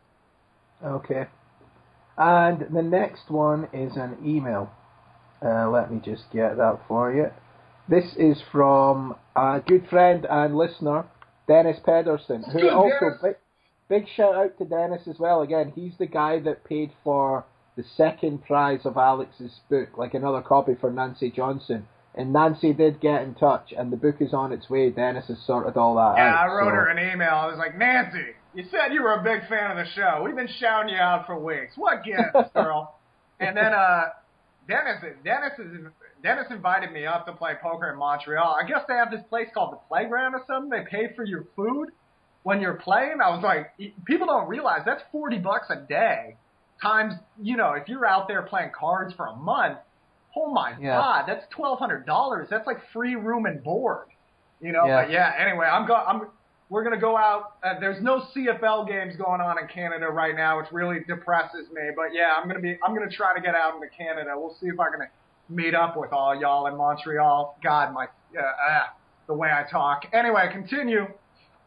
Okay. 0.85 1.27
And 2.17 2.67
the 2.73 2.83
next 2.83 3.31
one 3.31 3.69
is 3.73 3.97
an 3.97 4.19
email. 4.25 4.71
Uh, 5.43 5.71
let 5.71 5.91
me 5.91 6.01
just 6.05 6.25
get 6.33 6.57
that 6.59 6.81
for 6.87 7.13
you. 7.13 7.31
This 7.89 8.15
is 8.17 8.43
from 8.53 9.17
a 9.37 9.61
good 9.67 9.87
friend 9.89 10.27
and 10.29 10.57
listener, 10.57 11.05
Dennis 11.47 11.79
Pedersen, 11.85 12.45
who 12.53 12.69
also 12.69 13.19
big, 13.23 13.37
big 13.89 14.05
shout 14.17 14.35
out 14.35 14.59
to 14.59 14.65
Dennis 14.65 15.03
as 15.09 15.19
well. 15.19 15.43
Again, 15.43 15.73
he's 15.75 15.93
the 15.99 16.07
guy 16.07 16.41
that 16.41 16.65
paid 16.65 16.93
for 17.05 17.45
the 17.77 17.85
second 17.97 18.45
prize 18.45 18.81
of 18.85 18.97
Alex's 18.97 19.61
book, 19.69 19.97
like 19.97 20.15
another 20.15 20.43
copy 20.43 20.75
for 20.81 20.91
Nancy 20.91 21.31
Johnson. 21.31 21.87
And 22.15 22.33
Nancy 22.33 22.73
did 22.73 23.01
get 23.01 23.23
in 23.23 23.35
touch, 23.35 23.73
and 23.77 23.93
the 23.93 23.97
book 23.97 24.17
is 24.21 24.35
on 24.35 24.53
its 24.53 24.69
way. 24.69 24.91
Dennis 24.91 25.29
has 25.29 25.39
sorted 25.47 25.77
all 25.77 25.95
that 25.95 26.01
out. 26.01 26.17
Yeah, 26.17 26.35
out. 26.35 26.49
I 26.51 26.55
wrote 26.55 26.71
so- 26.71 26.75
her 26.75 26.89
an 26.89 26.99
email. 27.13 27.31
I 27.35 27.47
was 27.47 27.57
like, 27.57 27.79
Nancy, 27.79 28.35
you 28.53 28.65
said 28.71 28.93
you 28.93 29.03
were 29.03 29.15
a 29.15 29.23
big 29.23 29.49
fan 29.49 29.71
of 29.71 29.77
the 29.77 29.91
show. 29.93 30.23
We've 30.25 30.35
been 30.35 30.49
shouting 30.59 30.89
you 30.93 30.97
out 31.01 31.27
for 31.27 31.39
weeks. 31.39 31.75
What 31.77 32.03
gives, 32.05 32.19
girl? 32.55 32.97
and 33.39 33.57
then 33.57 33.73
uh, 33.73 34.07
Dennis, 34.71 35.03
Dennis 35.25 35.53
is 35.59 35.87
Dennis 36.23 36.47
invited 36.51 36.93
me 36.93 37.05
up 37.07 37.27
to 37.27 37.33
play 37.33 37.53
poker 37.61 37.91
in 37.91 37.99
Montreal. 37.99 38.57
I 38.63 38.67
guess 38.67 38.83
they 38.89 38.95
have 38.95 39.11
this 39.11 39.23
place 39.29 39.49
called 39.53 39.73
the 39.73 39.81
Playground 39.89 40.35
or 40.35 40.43
something. 40.47 40.71
They 40.71 40.89
pay 40.89 41.13
for 41.17 41.25
your 41.25 41.45
food 41.57 41.89
when 42.45 42.61
you're 42.61 42.75
playing. 42.75 43.17
I 43.25 43.31
was 43.31 43.43
like, 43.43 43.73
people 44.07 44.27
don't 44.27 44.49
realize 44.49 44.83
that's 44.87 45.03
forty 45.11 45.39
bucks 45.39 45.67
a 45.71 45.77
day 45.87 46.37
times. 46.81 47.15
You 47.43 47.57
know, 47.57 47.73
if 47.73 47.89
you're 47.89 48.07
out 48.07 48.29
there 48.29 48.43
playing 48.43 48.71
cards 48.79 49.13
for 49.15 49.27
a 49.27 49.37
month, 49.37 49.79
oh 50.37 50.53
my 50.53 50.75
Yeah. 50.81 50.97
god, 50.99 51.25
that's 51.27 51.45
twelve 51.51 51.79
hundred 51.81 52.07
dollars. 52.07 52.47
That's 52.51 52.67
like 52.67 52.79
free 52.93 53.17
room 53.17 53.47
and 53.47 53.63
board. 53.65 54.07
You 54.61 54.73
know, 54.73 54.87
Yeah. 54.87 55.03
but 55.03 55.11
yeah. 55.11 55.33
Anyway, 55.39 55.67
I'm 55.67 55.87
go. 55.87 55.95
I'm. 55.95 56.29
We're 56.71 56.85
gonna 56.85 57.01
go 57.01 57.17
out. 57.17 57.57
Uh, 57.65 57.81
there's 57.81 58.01
no 58.01 58.23
CFL 58.35 58.87
games 58.87 59.17
going 59.17 59.41
on 59.41 59.59
in 59.59 59.67
Canada 59.67 60.07
right 60.07 60.37
now, 60.37 60.59
which 60.59 60.69
really 60.71 61.01
depresses 61.07 61.67
me. 61.73 61.83
But 61.97 62.15
yeah, 62.15 62.35
I'm 62.37 62.47
gonna 62.49 62.61
be. 62.61 62.79
I'm 62.83 62.95
gonna 62.95 63.11
try 63.11 63.35
to 63.35 63.41
get 63.41 63.57
out 63.57 63.75
into 63.75 63.89
Canada. 63.89 64.31
We'll 64.37 64.57
see 64.61 64.69
if 64.69 64.79
I 64.79 64.89
can 64.91 65.01
meet 65.49 65.75
up 65.75 65.97
with 65.97 66.13
all 66.13 66.41
y'all 66.41 66.69
in 66.69 66.77
Montreal. 66.77 67.59
God, 67.63 67.93
my 67.93 68.05
uh, 68.05 68.43
ah, 68.71 68.95
the 69.27 69.35
way 69.35 69.49
I 69.49 69.69
talk. 69.69 70.05
Anyway, 70.13 70.49
continue. 70.53 71.07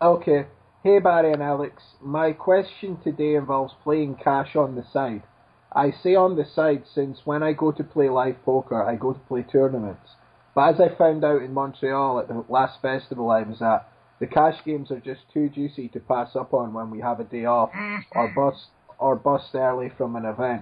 Okay. 0.01 0.45
Hey 0.83 0.99
Barry 0.99 1.31
and 1.31 1.41
Alex, 1.41 1.81
my 2.01 2.33
question 2.33 2.97
today 3.01 3.35
involves 3.35 3.73
playing 3.83 4.15
cash 4.15 4.55
on 4.55 4.75
the 4.75 4.83
side. 4.91 5.23
I 5.71 5.91
say 5.91 6.15
on 6.15 6.35
the 6.35 6.43
side 6.45 6.83
since 6.93 7.21
when 7.23 7.41
I 7.41 7.53
go 7.53 7.71
to 7.71 7.83
play 7.83 8.09
live 8.09 8.43
poker, 8.43 8.83
I 8.83 8.95
go 8.95 9.13
to 9.13 9.19
play 9.19 9.43
tournaments. 9.43 10.09
But 10.53 10.75
as 10.75 10.81
I 10.81 10.93
found 10.93 11.23
out 11.23 11.41
in 11.41 11.53
Montreal 11.53 12.19
at 12.19 12.27
the 12.27 12.43
last 12.49 12.81
festival 12.81 13.31
I 13.31 13.43
was 13.43 13.61
at, 13.61 13.87
the 14.23 14.27
cash 14.27 14.55
games 14.63 14.89
are 14.89 15.01
just 15.01 15.19
too 15.33 15.49
juicy 15.49 15.89
to 15.89 15.99
pass 15.99 16.33
up 16.33 16.53
on 16.53 16.71
when 16.71 16.89
we 16.89 17.01
have 17.01 17.19
a 17.19 17.25
day 17.25 17.43
off 17.43 17.71
or 18.15 18.29
bust 18.35 18.67
or 18.97 19.17
bust 19.17 19.53
early 19.53 19.91
from 19.97 20.15
an 20.15 20.23
event. 20.23 20.61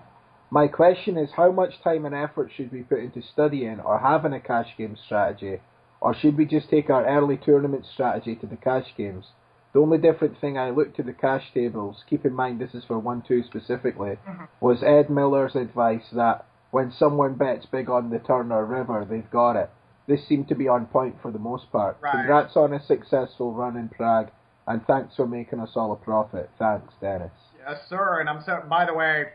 My 0.49 0.67
question 0.67 1.15
is 1.15 1.29
how 1.37 1.51
much 1.51 1.79
time 1.83 2.05
and 2.05 2.15
effort 2.15 2.49
should 2.55 2.71
we 2.71 2.81
put 2.81 2.97
into 2.97 3.21
studying 3.21 3.79
or 3.79 3.99
having 3.99 4.33
a 4.33 4.39
cash 4.39 4.69
game 4.79 4.97
strategy? 5.05 5.59
Or 5.99 6.15
should 6.15 6.39
we 6.39 6.45
just 6.47 6.71
take 6.71 6.89
our 6.89 7.05
early 7.05 7.37
tournament 7.37 7.85
strategy 7.85 8.35
to 8.37 8.47
the 8.47 8.55
cash 8.55 8.87
games? 8.97 9.25
The 9.73 9.79
only 9.79 9.99
different 9.99 10.41
thing 10.41 10.57
I 10.57 10.71
looked 10.71 10.95
to 10.95 11.03
the 11.03 11.13
cash 11.13 11.53
tables, 11.53 12.03
keep 12.09 12.25
in 12.25 12.33
mind 12.33 12.59
this 12.59 12.73
is 12.73 12.83
for 12.85 12.97
1 12.97 13.21
2 13.27 13.43
specifically, 13.43 14.17
mm-hmm. 14.27 14.45
was 14.59 14.81
Ed 14.81 15.11
Miller's 15.11 15.55
advice 15.55 16.09
that 16.13 16.47
when 16.71 16.91
someone 16.91 17.35
bets 17.35 17.67
big 17.67 17.91
on 17.91 18.09
the 18.09 18.17
turn 18.17 18.51
or 18.51 18.65
river, 18.65 19.05
they've 19.07 19.29
got 19.29 19.55
it. 19.55 19.69
This 20.11 20.27
seemed 20.27 20.49
to 20.49 20.55
be 20.55 20.67
on 20.67 20.87
point 20.87 21.15
for 21.21 21.31
the 21.31 21.39
most 21.39 21.71
part. 21.71 21.95
Right. 22.01 22.11
Congrats 22.11 22.57
on 22.57 22.73
a 22.73 22.85
successful 22.85 23.53
run 23.53 23.77
in 23.77 23.87
Prague, 23.87 24.29
and 24.67 24.85
thanks 24.85 25.15
for 25.15 25.25
making 25.25 25.61
us 25.61 25.69
all 25.73 25.93
a 25.93 25.95
profit. 25.95 26.49
Thanks, 26.59 26.93
Dennis. 26.99 27.31
Yes, 27.65 27.77
sir. 27.87 28.19
And 28.19 28.29
I'm 28.29 28.43
so. 28.45 28.61
By 28.69 28.85
the 28.85 28.93
way, 28.93 29.27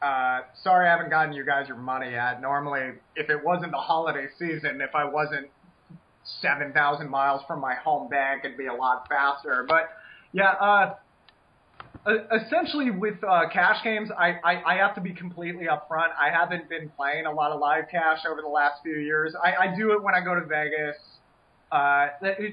uh, 0.00 0.40
sorry 0.62 0.88
I 0.88 0.90
haven't 0.92 1.10
gotten 1.10 1.34
you 1.34 1.44
guys 1.44 1.68
your 1.68 1.76
money 1.76 2.12
yet. 2.12 2.40
Normally, 2.40 2.94
if 3.14 3.28
it 3.28 3.44
wasn't 3.44 3.72
the 3.72 3.76
holiday 3.76 4.28
season, 4.38 4.80
if 4.80 4.94
I 4.94 5.04
wasn't 5.04 5.48
seven 6.40 6.72
thousand 6.72 7.10
miles 7.10 7.42
from 7.46 7.60
my 7.60 7.74
home 7.74 8.08
bank, 8.08 8.46
it'd 8.46 8.56
be 8.56 8.68
a 8.68 8.74
lot 8.74 9.06
faster. 9.06 9.66
But 9.68 9.90
yeah, 10.32 10.52
uh, 10.52 10.94
essentially 12.06 12.90
with 12.90 13.22
uh, 13.22 13.42
cash 13.52 13.82
games, 13.84 14.10
I, 14.16 14.36
I 14.44 14.74
I 14.74 14.76
have 14.76 14.94
to 14.94 15.00
be 15.00 15.12
completely 15.12 15.66
upfront. 15.66 16.08
I 16.18 16.30
haven't 16.30 16.68
been 16.68 16.90
playing 16.96 17.26
a 17.26 17.32
lot 17.32 17.52
of 17.52 17.60
live 17.60 17.84
cash 17.90 18.20
over 18.30 18.40
the 18.40 18.48
last 18.48 18.82
few 18.82 18.96
years. 18.96 19.34
I, 19.42 19.66
I 19.68 19.76
do 19.76 19.92
it 19.92 20.02
when 20.02 20.14
I 20.14 20.24
go 20.24 20.34
to 20.34 20.44
Vegas. 20.46 20.96
Uh, 21.70 22.08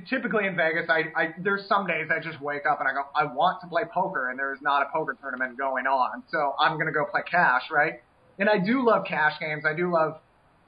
typically 0.07 0.45
in 0.45 0.55
Vegas, 0.55 0.87
I, 0.89 1.05
I 1.19 1.33
there's 1.39 1.67
some 1.67 1.87
days 1.87 2.09
I 2.11 2.19
just 2.19 2.39
wake 2.39 2.63
up 2.69 2.79
and 2.79 2.87
I 2.87 2.93
go, 2.93 3.05
I 3.15 3.23
want 3.23 3.61
to 3.61 3.67
play 3.67 3.83
poker, 3.91 4.29
and 4.29 4.37
there's 4.37 4.59
not 4.61 4.83
a 4.83 4.89
poker 4.93 5.17
tournament 5.19 5.57
going 5.57 5.87
on, 5.87 6.23
so 6.29 6.53
I'm 6.59 6.77
gonna 6.77 6.91
go 6.91 7.05
play 7.05 7.21
cash, 7.29 7.63
right? 7.71 8.01
And 8.37 8.49
I 8.49 8.59
do 8.59 8.85
love 8.85 9.05
cash 9.07 9.39
games. 9.39 9.63
I 9.65 9.73
do 9.73 9.91
love, 9.91 10.19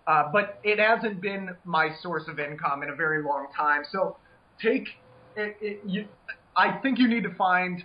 uh, 0.08 0.32
but 0.32 0.60
it 0.64 0.80
hasn't 0.80 1.22
been 1.22 1.52
my 1.66 1.90
source 2.02 2.24
of 2.28 2.40
income 2.40 2.82
in 2.82 2.90
a 2.90 2.96
very 2.96 3.22
long 3.24 3.48
time. 3.56 3.84
So 3.92 4.18
take 4.60 4.88
it, 5.36 5.56
it 5.62 5.82
you, 5.86 6.08
I 6.56 6.80
think 6.82 6.98
you 6.98 7.08
need 7.08 7.24
to 7.24 7.36
find 7.36 7.84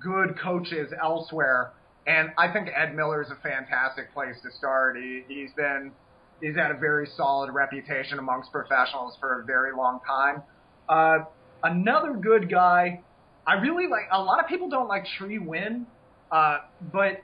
good 0.00 0.38
coaches 0.38 0.92
elsewhere, 1.00 1.72
and 2.06 2.30
I 2.36 2.52
think 2.52 2.68
Ed 2.74 2.94
Miller 2.94 3.22
is 3.22 3.30
a 3.30 3.36
fantastic 3.42 4.12
place 4.12 4.36
to 4.42 4.50
start. 4.56 4.96
He, 4.96 5.22
he's 5.28 5.52
been 5.52 5.92
he's 6.40 6.56
had 6.56 6.70
a 6.70 6.76
very 6.76 7.08
solid 7.16 7.52
reputation 7.52 8.18
amongst 8.18 8.50
professionals 8.52 9.16
for 9.20 9.40
a 9.40 9.44
very 9.44 9.74
long 9.74 10.00
time. 10.06 10.42
Uh, 10.88 11.24
another 11.62 12.14
good 12.14 12.50
guy, 12.50 13.00
I 13.46 13.54
really 13.54 13.86
like. 13.86 14.08
A 14.10 14.20
lot 14.20 14.40
of 14.40 14.48
people 14.48 14.68
don't 14.68 14.88
like 14.88 15.04
Tri 15.18 15.28
Nguyen, 15.28 15.84
uh, 16.30 16.58
but 16.92 17.22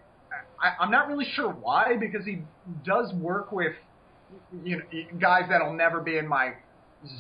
I, 0.61 0.73
I'm 0.81 0.91
not 0.91 1.09
really 1.09 1.27
sure 1.35 1.51
why 1.51 1.97
because 1.99 2.25
he 2.25 2.43
does 2.85 3.13
work 3.15 3.53
with 3.53 3.73
you 4.65 4.77
know 4.77 4.83
guys 5.19 5.45
that'll 5.49 5.73
never 5.73 6.01
be 6.01 6.19
in 6.19 6.27
my 6.27 6.53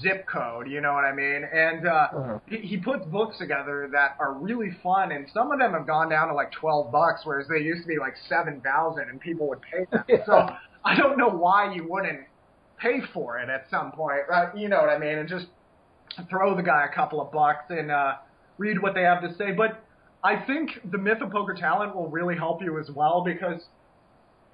zip 0.03 0.27
code. 0.27 0.69
You 0.69 0.81
know 0.81 0.93
what 0.93 1.05
I 1.05 1.12
mean? 1.12 1.45
And 1.53 1.87
uh, 1.87 2.09
Uh-huh. 2.12 2.38
he, 2.47 2.57
he 2.59 2.77
puts 2.77 3.05
books 3.07 3.38
together 3.38 3.88
that 3.93 4.17
are 4.19 4.33
really 4.33 4.71
fun, 4.83 5.12
and 5.12 5.27
some 5.33 5.51
of 5.53 5.59
them 5.59 5.73
have 5.73 5.87
gone 5.87 6.09
down 6.09 6.29
to 6.29 6.35
like 6.35 6.51
twelve 6.53 6.91
bucks, 6.93 7.23
whereas 7.25 7.47
they 7.49 7.59
used 7.61 7.83
to 7.83 7.88
be 7.88 7.99
like 7.99 8.14
seven 8.29 8.61
thousand, 8.61 9.09
and 9.09 9.21
people 9.21 9.49
would 9.49 9.61
pay 9.62 9.85
them. 9.91 10.05
Yeah. 10.09 10.25
So 10.27 10.49
I 10.85 10.97
don't 10.97 11.17
know 11.19 11.29
why 11.29 11.73
you 11.75 11.87
wouldn't 11.88 12.21
pay 12.79 13.01
for 13.12 13.38
it 13.38 13.49
at 13.49 13.67
some 13.71 13.93
point, 13.93 14.23
right? 14.29 14.57
You 14.57 14.69
know 14.69 14.81
what 14.81 14.88
I 14.91 14.99
mean? 14.99 15.19
And 15.19 15.29
just 15.29 15.47
throw 16.31 16.57
the 16.57 16.62
guy 16.62 16.87
a 16.91 16.95
couple 16.95 17.21
of 17.21 17.31
bucks 17.33 17.64
and 17.71 17.91
uh, 17.91 18.14
read 18.57 18.81
what 18.81 18.95
they 18.95 19.03
have 19.03 19.21
to 19.23 19.35
say. 19.37 19.53
But 19.53 19.83
I 20.25 20.37
think 20.47 20.71
the 20.91 20.99
Myth 20.99 21.19
of 21.21 21.31
Poker 21.31 21.55
Talent 21.55 21.95
will 21.95 22.09
really 22.09 22.37
help 22.37 22.62
you 22.62 22.79
as 22.79 22.88
well 22.91 23.23
because 23.25 23.61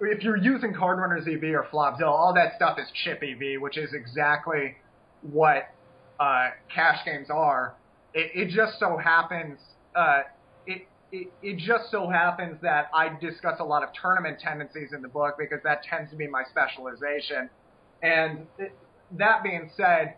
if 0.01 0.23
you're 0.23 0.37
using 0.37 0.75
Card 0.75 0.99
Runners 0.99 1.27
EV 1.27 1.43
or 1.55 1.67
Flopzilla, 1.73 2.09
all 2.09 2.33
that 2.35 2.55
stuff 2.57 2.79
is 2.79 2.87
chip 3.05 3.23
EV, 3.23 3.61
which 3.61 3.79
is 3.79 3.91
exactly 3.95 4.77
what 5.31 5.69
uh, 6.21 6.51
cash 6.73 7.05
games 7.05 7.29
are. 7.31 7.75
It, 8.13 8.31
it 8.35 8.49
just 8.55 8.79
so 8.79 8.97
happens 8.97 9.59
uh, 9.95 10.23
it, 10.67 10.87
it, 11.13 11.29
it 11.43 11.57
just 11.59 11.91
so 11.91 12.09
happens 12.09 12.59
that 12.63 12.89
I 12.93 13.17
discuss 13.21 13.61
a 13.61 13.65
lot 13.65 13.83
of 13.83 13.91
tournament 14.01 14.39
tendencies 14.41 14.93
in 14.93 15.03
the 15.03 15.09
book 15.09 15.37
because 15.39 15.61
that 15.65 15.83
tends 15.85 16.11
to 16.11 16.17
be 16.17 16.27
my 16.27 16.43
specialization. 16.51 17.49
And 18.03 18.47
it, 18.59 18.77
that 19.13 19.43
being 19.43 19.71
said, 19.77 20.15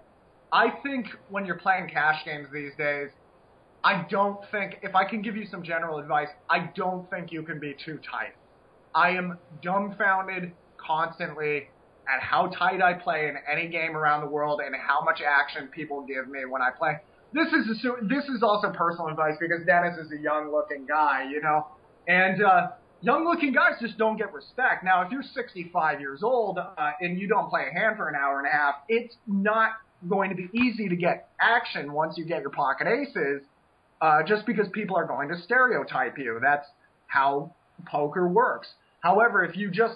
I 0.53 0.69
think 0.83 1.07
when 1.29 1.45
you're 1.45 1.59
playing 1.59 1.91
cash 1.91 2.25
games 2.25 2.49
these 2.53 2.73
days, 2.79 3.11
I 3.85 4.07
don't 4.09 4.39
think, 4.51 4.79
if 4.83 4.95
I 4.95 5.05
can 5.05 5.23
give 5.23 5.37
you 5.37 5.47
some 5.51 5.63
general 5.63 5.99
advice, 5.99 6.29
I 6.49 6.71
don't 6.75 7.09
think 7.11 7.31
you 7.31 7.43
can 7.43 7.61
be 7.61 7.77
too 7.85 7.99
tight. 8.11 8.35
I 8.95 9.11
am 9.11 9.39
dumbfounded 9.63 10.53
constantly 10.79 11.69
at 12.09 12.23
how 12.23 12.49
tight 12.49 12.81
I 12.83 12.95
play 12.95 13.29
in 13.29 13.37
any 13.51 13.69
game 13.69 13.97
around 13.97 14.21
the 14.23 14.29
world 14.29 14.61
and 14.65 14.75
how 14.75 15.03
much 15.03 15.21
action 15.21 15.69
people 15.69 16.03
give 16.07 16.29
me 16.29 16.45
when 16.49 16.63
I 16.63 16.71
play. 16.71 16.99
This 17.33 17.49
is 17.49 17.67
assu- 17.79 18.09
this 18.09 18.25
is 18.27 18.43
also 18.43 18.71
personal 18.71 19.09
advice 19.09 19.35
because 19.41 19.65
Dennis 19.67 19.99
is 19.99 20.13
a 20.13 20.19
young 20.19 20.53
looking 20.53 20.87
guy, 20.87 21.29
you 21.31 21.43
know, 21.43 21.67
and 22.07 22.43
uh, 22.43 22.69
young 23.01 23.25
looking 23.25 23.53
guys 23.53 23.75
just 23.81 23.99
don't 23.99 24.17
get 24.17 24.33
respect. 24.33 24.85
Now, 24.85 25.03
if 25.03 25.13
you're 25.13 25.23
65 25.23 26.01
years 26.01 26.23
old 26.23 26.59
uh, 26.59 26.91
and 27.01 27.19
you 27.19 27.29
don't 27.29 27.51
play 27.51 27.63
a 27.71 27.73
hand 27.79 27.97
for 27.97 28.09
an 28.09 28.15
hour 28.15 28.39
and 28.39 28.49
a 28.49 28.51
half, 28.51 28.77
it's 28.89 29.15
not 29.27 29.73
going 30.09 30.31
to 30.31 30.37
be 30.37 30.49
easy 30.55 30.89
to 30.89 30.97
get 30.97 31.31
action 31.41 31.93
once 31.93 32.15
you 32.17 32.25
get 32.25 32.41
your 32.43 32.51
pocket 32.51 32.87
aces, 32.87 33.43
uh, 34.01 34.23
just 34.27 34.47
because 34.47 34.67
people 34.73 34.97
are 34.97 35.07
going 35.07 35.29
to 35.29 35.41
stereotype 35.43 36.17
you. 36.19 36.39
That's 36.41 36.67
how 37.07 37.55
poker 37.91 38.29
works. 38.29 38.69
However, 39.01 39.45
if 39.45 39.57
you 39.57 39.71
just 39.71 39.95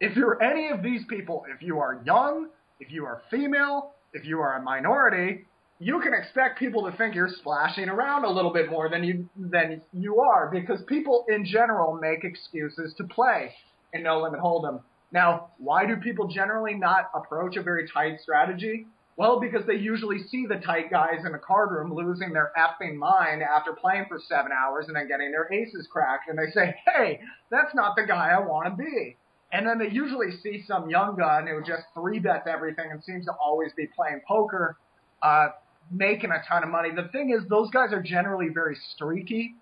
if 0.00 0.16
you're 0.16 0.42
any 0.42 0.68
of 0.68 0.82
these 0.82 1.02
people, 1.08 1.44
if 1.54 1.62
you 1.62 1.78
are 1.78 2.00
young, 2.04 2.48
if 2.80 2.90
you 2.90 3.04
are 3.04 3.22
female, 3.30 3.92
if 4.12 4.24
you 4.24 4.40
are 4.40 4.56
a 4.56 4.62
minority, 4.62 5.46
you 5.78 6.00
can 6.00 6.14
expect 6.14 6.58
people 6.58 6.90
to 6.90 6.96
think 6.96 7.14
you're 7.14 7.28
splashing 7.28 7.88
around 7.88 8.24
a 8.24 8.30
little 8.30 8.52
bit 8.52 8.70
more 8.70 8.88
than 8.88 9.04
you 9.04 9.28
than 9.36 9.82
you 9.92 10.20
are 10.20 10.50
because 10.50 10.80
people 10.86 11.24
in 11.28 11.44
general 11.44 11.98
make 12.00 12.24
excuses 12.24 12.94
to 12.96 13.04
play 13.04 13.52
in 13.92 14.02
no 14.02 14.20
limit 14.20 14.40
hold'em. 14.40 14.80
Now, 15.12 15.48
why 15.58 15.86
do 15.86 15.96
people 15.96 16.28
generally 16.28 16.74
not 16.74 17.10
approach 17.14 17.56
a 17.56 17.62
very 17.62 17.88
tight 17.88 18.20
strategy? 18.20 18.86
Well, 19.16 19.40
because 19.40 19.64
they 19.66 19.76
usually 19.76 20.18
see 20.30 20.46
the 20.46 20.56
tight 20.56 20.90
guys 20.90 21.24
in 21.24 21.32
the 21.32 21.38
card 21.38 21.70
room 21.70 21.94
losing 21.94 22.32
their 22.32 22.52
effing 22.58 22.96
mind 22.96 23.42
after 23.42 23.72
playing 23.72 24.06
for 24.08 24.18
seven 24.28 24.52
hours 24.52 24.86
and 24.88 24.96
then 24.96 25.08
getting 25.08 25.30
their 25.30 25.50
aces 25.52 25.86
cracked, 25.90 26.28
and 26.28 26.38
they 26.38 26.50
say, 26.50 26.76
"Hey, 26.86 27.20
that's 27.50 27.74
not 27.74 27.96
the 27.96 28.04
guy 28.04 28.30
I 28.30 28.40
want 28.40 28.66
to 28.66 28.82
be." 28.82 29.16
And 29.56 29.66
then 29.66 29.78
they 29.78 29.88
usually 29.88 30.32
see 30.42 30.62
some 30.68 30.90
young 30.90 31.16
gun 31.16 31.46
who 31.46 31.62
just 31.62 31.84
three 31.94 32.18
bets 32.18 32.46
everything 32.46 32.90
and 32.90 33.02
seems 33.02 33.24
to 33.24 33.32
always 33.32 33.72
be 33.74 33.86
playing 33.96 34.20
poker, 34.28 34.76
uh, 35.22 35.48
making 35.90 36.30
a 36.30 36.46
ton 36.46 36.62
of 36.62 36.68
money. 36.68 36.90
The 36.94 37.08
thing 37.08 37.30
is, 37.30 37.48
those 37.48 37.70
guys 37.70 37.90
are 37.90 38.02
generally 38.02 38.48
very 38.52 38.76
streaky. 38.92 39.54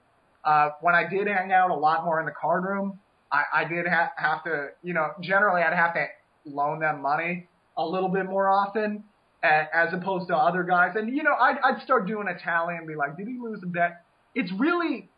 Uh, 0.44 0.70
when 0.80 0.96
I 0.96 1.08
did 1.08 1.28
hang 1.28 1.52
out 1.52 1.70
a 1.70 1.76
lot 1.76 2.04
more 2.04 2.18
in 2.18 2.26
the 2.26 2.32
card 2.32 2.64
room, 2.64 2.98
I, 3.30 3.44
I 3.54 3.64
did 3.68 3.86
ha- 3.86 4.10
have 4.16 4.42
to, 4.44 4.70
you 4.82 4.94
know, 4.94 5.10
generally 5.20 5.62
I'd 5.62 5.72
have 5.72 5.94
to 5.94 6.06
loan 6.44 6.80
them 6.80 7.00
money 7.00 7.46
a 7.76 7.86
little 7.86 8.08
bit 8.08 8.26
more 8.26 8.48
often 8.48 9.04
as 9.44 9.92
opposed 9.92 10.26
to 10.26 10.36
other 10.36 10.64
guys. 10.64 10.96
And, 10.96 11.14
you 11.14 11.22
know, 11.22 11.34
I'd, 11.40 11.58
I'd 11.62 11.82
start 11.84 12.08
doing 12.08 12.26
a 12.26 12.36
tally 12.36 12.74
and 12.74 12.84
be 12.84 12.96
like, 12.96 13.16
did 13.16 13.28
he 13.28 13.38
lose 13.40 13.60
a 13.62 13.68
bet? 13.68 14.02
It's 14.34 14.50
really 14.58 15.08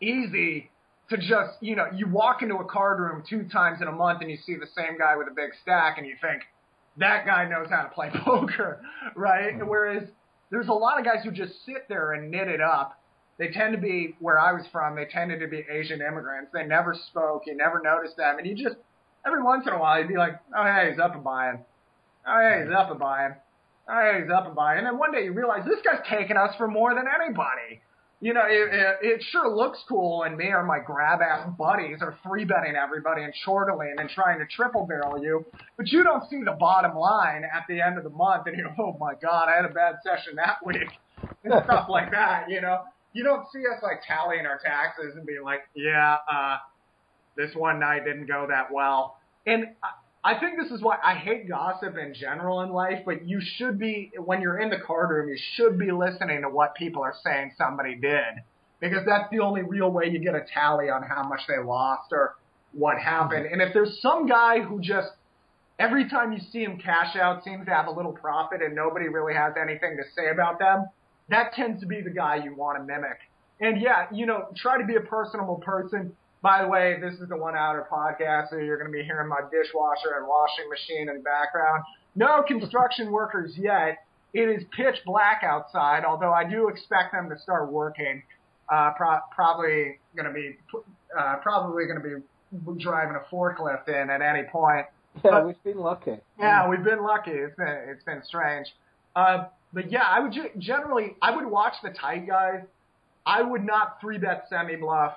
easy 0.00 0.71
to 1.12 1.18
just, 1.18 1.52
you 1.60 1.76
know, 1.76 1.86
you 1.94 2.08
walk 2.08 2.42
into 2.42 2.56
a 2.56 2.64
card 2.64 2.98
room 2.98 3.22
two 3.28 3.44
times 3.44 3.80
in 3.80 3.88
a 3.88 3.92
month 3.92 4.20
and 4.20 4.30
you 4.30 4.36
see 4.44 4.56
the 4.56 4.66
same 4.76 4.98
guy 4.98 5.16
with 5.16 5.28
a 5.28 5.34
big 5.34 5.50
stack 5.62 5.98
and 5.98 6.06
you 6.06 6.16
think, 6.20 6.42
that 6.98 7.24
guy 7.24 7.48
knows 7.48 7.68
how 7.70 7.82
to 7.82 7.88
play 7.88 8.10
poker, 8.24 8.82
right? 9.14 9.54
Mm-hmm. 9.54 9.68
Whereas 9.68 10.08
there's 10.50 10.68
a 10.68 10.72
lot 10.72 10.98
of 10.98 11.04
guys 11.04 11.24
who 11.24 11.30
just 11.30 11.64
sit 11.64 11.88
there 11.88 12.12
and 12.12 12.30
knit 12.30 12.48
it 12.48 12.60
up. 12.60 12.98
They 13.38 13.48
tend 13.48 13.74
to 13.74 13.80
be 13.80 14.14
where 14.20 14.38
I 14.38 14.52
was 14.52 14.64
from. 14.70 14.94
They 14.94 15.06
tended 15.06 15.40
to 15.40 15.48
be 15.48 15.64
Asian 15.70 16.00
immigrants. 16.02 16.50
They 16.52 16.64
never 16.64 16.94
spoke. 17.08 17.42
You 17.46 17.56
never 17.56 17.80
noticed 17.82 18.16
them, 18.16 18.38
and 18.38 18.46
you 18.46 18.54
just 18.54 18.76
every 19.26 19.42
once 19.42 19.66
in 19.66 19.72
a 19.72 19.78
while 19.78 19.98
you'd 19.98 20.08
be 20.08 20.18
like, 20.18 20.38
oh 20.56 20.64
hey, 20.64 20.90
he's 20.90 21.00
up 21.00 21.14
and 21.14 21.24
buying. 21.24 21.64
Oh 22.26 22.38
hey, 22.38 22.64
he's 22.64 22.74
up 22.76 22.90
and 22.90 23.00
buying. 23.00 23.34
Oh 23.88 24.00
hey, 24.00 24.20
he's 24.22 24.30
up 24.30 24.46
and 24.46 24.54
buying. 24.54 24.78
And 24.78 24.86
then 24.86 24.98
one 24.98 25.12
day 25.12 25.24
you 25.24 25.32
realize 25.32 25.64
this 25.66 25.80
guy's 25.82 26.04
taking 26.08 26.36
us 26.36 26.54
for 26.56 26.68
more 26.68 26.94
than 26.94 27.04
anybody 27.08 27.80
you 28.22 28.32
know, 28.32 28.42
it, 28.48 28.72
it, 28.72 28.96
it 29.02 29.24
sure 29.32 29.52
looks 29.52 29.80
cool, 29.88 30.22
and 30.22 30.36
me 30.36 30.46
or 30.46 30.62
my 30.62 30.78
grab 30.78 31.20
ass 31.20 31.48
buddies 31.58 31.98
are 32.02 32.16
three 32.22 32.44
betting 32.44 32.76
everybody 32.76 33.24
and 33.24 33.34
chortling 33.44 33.96
and 33.98 34.08
trying 34.08 34.38
to 34.38 34.46
triple 34.46 34.86
barrel 34.86 35.20
you, 35.20 35.44
but 35.76 35.88
you 35.88 36.04
don't 36.04 36.22
see 36.30 36.40
the 36.44 36.52
bottom 36.52 36.96
line 36.96 37.42
at 37.42 37.64
the 37.68 37.80
end 37.80 37.98
of 37.98 38.04
the 38.04 38.10
month, 38.10 38.46
and 38.46 38.56
you 38.56 38.62
go, 38.62 38.70
oh 38.78 38.96
my 39.00 39.14
god, 39.20 39.48
I 39.48 39.56
had 39.56 39.64
a 39.68 39.74
bad 39.74 39.96
session 40.04 40.36
that 40.36 40.58
week, 40.64 40.88
and 41.42 41.52
stuff 41.64 41.88
like 41.88 42.12
that. 42.12 42.48
You 42.48 42.60
know, 42.60 42.82
you 43.12 43.24
don't 43.24 43.44
see 43.52 43.62
us 43.66 43.82
like 43.82 44.02
tallying 44.06 44.46
our 44.46 44.60
taxes 44.64 45.16
and 45.16 45.26
being 45.26 45.42
like, 45.42 45.62
yeah, 45.74 46.18
uh, 46.32 46.58
this 47.36 47.50
one 47.56 47.80
night 47.80 48.04
didn't 48.04 48.26
go 48.26 48.46
that 48.48 48.72
well, 48.72 49.16
and. 49.46 49.66
I 50.24 50.38
think 50.38 50.56
this 50.60 50.70
is 50.70 50.80
why 50.80 50.98
I 51.02 51.14
hate 51.14 51.48
gossip 51.48 51.96
in 51.96 52.14
general 52.14 52.60
in 52.60 52.70
life, 52.70 53.00
but 53.04 53.26
you 53.26 53.40
should 53.40 53.78
be, 53.78 54.12
when 54.24 54.40
you're 54.40 54.60
in 54.60 54.70
the 54.70 54.78
card 54.78 55.10
room, 55.10 55.28
you 55.28 55.38
should 55.54 55.78
be 55.78 55.90
listening 55.90 56.42
to 56.42 56.48
what 56.48 56.76
people 56.76 57.02
are 57.02 57.14
saying 57.24 57.52
somebody 57.58 57.96
did. 57.96 58.42
Because 58.80 59.04
that's 59.06 59.28
the 59.32 59.40
only 59.40 59.62
real 59.62 59.90
way 59.90 60.08
you 60.08 60.20
get 60.20 60.34
a 60.34 60.44
tally 60.54 60.90
on 60.90 61.02
how 61.02 61.24
much 61.24 61.40
they 61.48 61.58
lost 61.62 62.12
or 62.12 62.36
what 62.72 62.98
happened. 62.98 63.46
And 63.46 63.60
if 63.60 63.72
there's 63.72 64.00
some 64.00 64.26
guy 64.26 64.60
who 64.60 64.80
just, 64.80 65.08
every 65.78 66.08
time 66.08 66.32
you 66.32 66.40
see 66.52 66.62
him 66.62 66.78
cash 66.78 67.16
out, 67.16 67.42
seems 67.42 67.66
to 67.66 67.72
have 67.72 67.86
a 67.86 67.90
little 67.90 68.12
profit 68.12 68.62
and 68.62 68.74
nobody 68.74 69.08
really 69.08 69.34
has 69.34 69.54
anything 69.60 69.96
to 69.96 70.04
say 70.16 70.30
about 70.30 70.58
them, 70.60 70.86
that 71.30 71.52
tends 71.52 71.80
to 71.80 71.86
be 71.86 72.00
the 72.00 72.10
guy 72.10 72.36
you 72.36 72.54
want 72.54 72.78
to 72.78 72.84
mimic. 72.84 73.18
And 73.60 73.80
yeah, 73.80 74.06
you 74.12 74.26
know, 74.26 74.48
try 74.56 74.78
to 74.78 74.84
be 74.84 74.96
a 74.96 75.00
personable 75.00 75.56
person 75.56 76.16
by 76.42 76.60
the 76.60 76.68
way, 76.68 76.98
this 77.00 77.14
is 77.20 77.28
the 77.28 77.36
One 77.36 77.56
Outer 77.56 77.86
podcast, 77.90 78.50
so 78.50 78.56
you're 78.56 78.76
going 78.76 78.90
to 78.90 78.96
be 78.96 79.04
hearing 79.04 79.28
my 79.28 79.40
dishwasher 79.50 80.18
and 80.18 80.26
washing 80.26 80.68
machine 80.68 81.08
in 81.08 81.18
the 81.18 81.22
background. 81.22 81.84
No 82.16 82.42
construction 82.42 83.12
workers 83.12 83.52
yet. 83.56 83.98
It 84.34 84.48
is 84.48 84.64
pitch 84.76 84.96
black 85.06 85.42
outside, 85.44 86.04
although 86.04 86.32
I 86.32 86.48
do 86.48 86.68
expect 86.68 87.12
them 87.12 87.30
to 87.30 87.38
start 87.38 87.70
working. 87.70 88.22
Uh, 88.68 88.90
pro- 88.96 89.20
probably 89.30 89.98
going 90.16 90.26
to 90.26 90.32
be 90.32 90.56
uh, 91.18 91.36
probably 91.42 91.86
going 91.86 92.02
to 92.02 92.20
be 92.20 92.82
driving 92.82 93.16
a 93.16 93.34
forklift 93.34 93.88
in 93.88 94.10
at 94.10 94.22
any 94.22 94.44
point. 94.44 94.86
Yeah, 95.22 95.30
but, 95.30 95.46
we've 95.46 95.62
been 95.62 95.78
lucky. 95.78 96.16
Yeah, 96.38 96.68
we've 96.68 96.82
been 96.82 97.02
lucky. 97.02 97.32
It's 97.32 97.54
been 97.56 97.78
it's 97.88 98.04
been 98.04 98.22
strange. 98.24 98.66
Uh, 99.14 99.44
but 99.74 99.92
yeah, 99.92 100.04
I 100.08 100.20
would 100.20 100.32
ju- 100.32 100.50
generally 100.58 101.16
I 101.20 101.36
would 101.36 101.46
watch 101.46 101.74
the 101.82 101.90
tight 101.90 102.26
guys. 102.26 102.62
I 103.26 103.42
would 103.42 103.62
not 103.62 104.00
three 104.00 104.18
bet 104.18 104.44
semi 104.48 104.76
bluff 104.76 105.12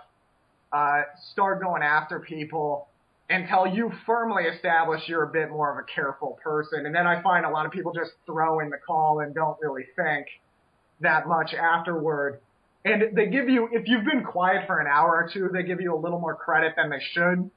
uh, 0.76 1.04
start 1.32 1.62
going 1.62 1.82
after 1.82 2.20
people 2.20 2.90
until 3.30 3.66
you 3.66 3.92
firmly 4.06 4.44
establish 4.44 5.02
you're 5.08 5.24
a 5.24 5.32
bit 5.32 5.50
more 5.50 5.72
of 5.72 5.78
a 5.78 5.88
careful 5.96 6.38
person. 6.44 6.86
And 6.86 6.94
then 6.94 7.08
I 7.08 7.24
find 7.24 7.46
a 7.46 7.50
lot 7.50 7.66
of 7.66 7.72
people 7.72 7.94
just 7.94 8.12
throw 8.26 8.60
in 8.60 8.70
the 8.70 8.78
call 8.86 9.22
and 9.22 9.34
don't 9.34 9.58
really 9.62 9.86
think 9.96 10.28
that 11.00 11.28
much 11.28 11.54
afterward. 11.54 12.42
And 12.84 13.16
they 13.16 13.28
give 13.28 13.48
you, 13.48 13.70
if 13.72 13.88
you've 13.88 14.04
been 14.04 14.24
quiet 14.24 14.68
for 14.68 14.82
an 14.82 14.88
hour 14.88 15.12
or 15.16 15.30
two, 15.32 15.50
they 15.52 15.64
give 15.64 15.80
you 15.80 15.96
a 15.96 16.00
little 16.00 16.20
more 16.20 16.36
credit 16.36 16.74
than 16.76 16.90
they 16.90 17.02
should. 17.14 17.50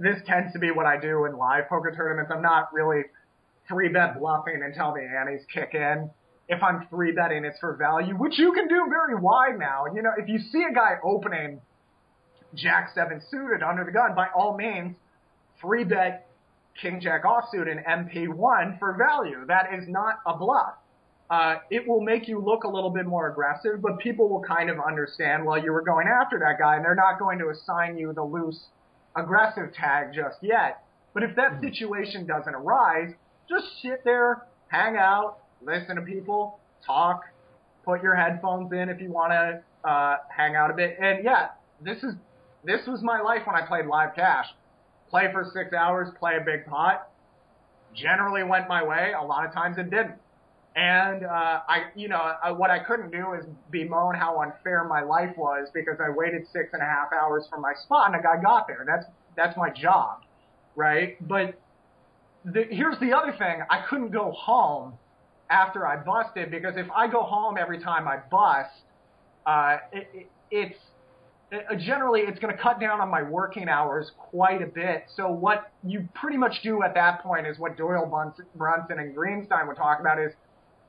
This 0.00 0.18
tends 0.26 0.52
to 0.54 0.58
be 0.58 0.72
what 0.72 0.86
I 0.86 1.00
do 1.00 1.26
in 1.26 1.36
live 1.38 1.68
poker 1.68 1.92
tournaments. 1.96 2.32
I'm 2.34 2.42
not 2.42 2.74
really 2.74 3.02
three 3.68 3.90
bet 3.90 4.18
bluffing 4.18 4.60
until 4.64 4.92
the 4.92 5.02
antes 5.02 5.46
kick 5.54 5.70
in. 5.74 6.10
If 6.48 6.62
I'm 6.64 6.88
three 6.90 7.12
betting, 7.12 7.44
it's 7.44 7.60
for 7.60 7.76
value, 7.76 8.14
which 8.14 8.38
you 8.38 8.52
can 8.52 8.66
do 8.66 8.86
very 8.90 9.14
wide 9.14 9.56
now. 9.56 9.84
You 9.94 10.02
know, 10.02 10.12
if 10.18 10.28
you 10.28 10.40
see 10.40 10.64
a 10.68 10.74
guy 10.74 10.96
opening 11.04 11.60
Jack 12.54 12.90
seven 12.94 13.20
suited 13.30 13.62
under 13.62 13.84
the 13.84 13.92
gun, 13.92 14.14
by 14.14 14.28
all 14.34 14.56
means, 14.56 14.96
three 15.60 15.84
bet 15.84 16.28
King 16.80 17.00
Jack 17.00 17.24
offsuit 17.24 17.70
and 17.70 17.84
MP1 17.84 18.78
for 18.78 18.94
value. 18.94 19.44
That 19.46 19.74
is 19.74 19.88
not 19.88 20.16
a 20.26 20.36
bluff. 20.36 20.74
Uh, 21.30 21.56
it 21.70 21.86
will 21.88 22.00
make 22.00 22.28
you 22.28 22.38
look 22.38 22.64
a 22.64 22.68
little 22.68 22.90
bit 22.90 23.06
more 23.06 23.30
aggressive, 23.30 23.80
but 23.80 23.98
people 23.98 24.28
will 24.28 24.42
kind 24.42 24.68
of 24.68 24.78
understand, 24.78 25.44
well, 25.44 25.62
you 25.62 25.72
were 25.72 25.82
going 25.82 26.06
after 26.06 26.38
that 26.38 26.58
guy, 26.58 26.76
and 26.76 26.84
they're 26.84 26.94
not 26.94 27.18
going 27.18 27.38
to 27.38 27.48
assign 27.48 27.96
you 27.96 28.12
the 28.12 28.22
loose 28.22 28.66
aggressive 29.16 29.72
tag 29.72 30.12
just 30.12 30.36
yet. 30.42 30.84
But 31.14 31.22
if 31.22 31.34
that 31.36 31.54
hmm. 31.54 31.64
situation 31.66 32.26
doesn't 32.26 32.54
arise, 32.54 33.12
just 33.48 33.64
sit 33.82 34.04
there, 34.04 34.46
hang 34.68 34.96
out, 34.96 35.38
listen 35.62 35.96
to 35.96 36.02
people, 36.02 36.58
talk, 36.84 37.22
put 37.84 38.02
your 38.02 38.14
headphones 38.14 38.72
in 38.72 38.88
if 38.88 39.00
you 39.00 39.10
want 39.10 39.32
to 39.32 39.88
uh, 39.88 40.16
hang 40.34 40.56
out 40.56 40.70
a 40.70 40.74
bit. 40.74 40.96
And 41.00 41.24
yeah, 41.24 41.48
this 41.80 41.98
is 42.02 42.14
this 42.64 42.86
was 42.86 43.02
my 43.02 43.20
life 43.20 43.42
when 43.46 43.56
I 43.56 43.66
played 43.66 43.86
live 43.86 44.14
cash. 44.14 44.46
Play 45.10 45.30
for 45.32 45.44
six 45.52 45.72
hours, 45.72 46.08
play 46.18 46.36
a 46.40 46.44
big 46.44 46.66
pot. 46.66 47.08
Generally 47.94 48.44
went 48.44 48.68
my 48.68 48.82
way. 48.82 49.12
A 49.18 49.22
lot 49.22 49.46
of 49.46 49.52
times 49.52 49.78
it 49.78 49.90
didn't. 49.90 50.16
And 50.76 51.24
uh, 51.24 51.60
I, 51.68 51.84
you 51.94 52.08
know, 52.08 52.34
I, 52.42 52.50
what 52.50 52.70
I 52.70 52.80
couldn't 52.80 53.12
do 53.12 53.34
is 53.34 53.44
bemoan 53.70 54.16
how 54.16 54.40
unfair 54.40 54.82
my 54.84 55.02
life 55.02 55.36
was 55.36 55.68
because 55.72 55.98
I 56.04 56.10
waited 56.10 56.46
six 56.52 56.70
and 56.72 56.82
a 56.82 56.84
half 56.84 57.12
hours 57.12 57.46
for 57.48 57.60
my 57.60 57.74
spot 57.84 58.08
and 58.08 58.16
a 58.16 58.22
guy 58.22 58.42
got 58.42 58.66
there. 58.66 58.84
That's 58.84 59.06
that's 59.36 59.56
my 59.56 59.70
job, 59.70 60.22
right? 60.74 61.16
But 61.28 61.60
the, 62.44 62.64
here's 62.70 62.98
the 62.98 63.12
other 63.12 63.32
thing: 63.38 63.62
I 63.70 63.84
couldn't 63.88 64.10
go 64.10 64.32
home 64.32 64.94
after 65.48 65.86
I 65.86 65.96
busted 65.96 66.50
because 66.50 66.74
if 66.76 66.86
I 66.90 67.06
go 67.06 67.22
home 67.22 67.56
every 67.56 67.78
time 67.80 68.08
I 68.08 68.18
bust, 68.28 68.70
uh, 69.46 69.76
it, 69.92 70.08
it, 70.12 70.30
it's 70.50 70.78
uh, 70.78 70.93
Uh, 71.52 71.56
uh, 71.70 71.76
generally 71.76 72.22
it's 72.22 72.38
going 72.38 72.54
to 72.54 72.60
cut 72.60 72.80
down 72.80 73.00
on 73.00 73.08
my 73.08 73.22
working 73.22 73.68
hours 73.68 74.10
quite 74.16 74.62
a 74.62 74.66
bit. 74.66 75.04
So 75.16 75.30
what 75.30 75.72
you 75.82 76.08
pretty 76.14 76.36
much 76.36 76.62
do 76.62 76.82
at 76.82 76.94
that 76.94 77.22
point 77.22 77.46
is 77.46 77.58
what 77.58 77.76
Doyle 77.76 78.06
Brunson 78.56 78.98
and 78.98 79.16
Greenstein 79.16 79.66
would 79.66 79.76
talk 79.76 80.00
about 80.00 80.18
is 80.18 80.32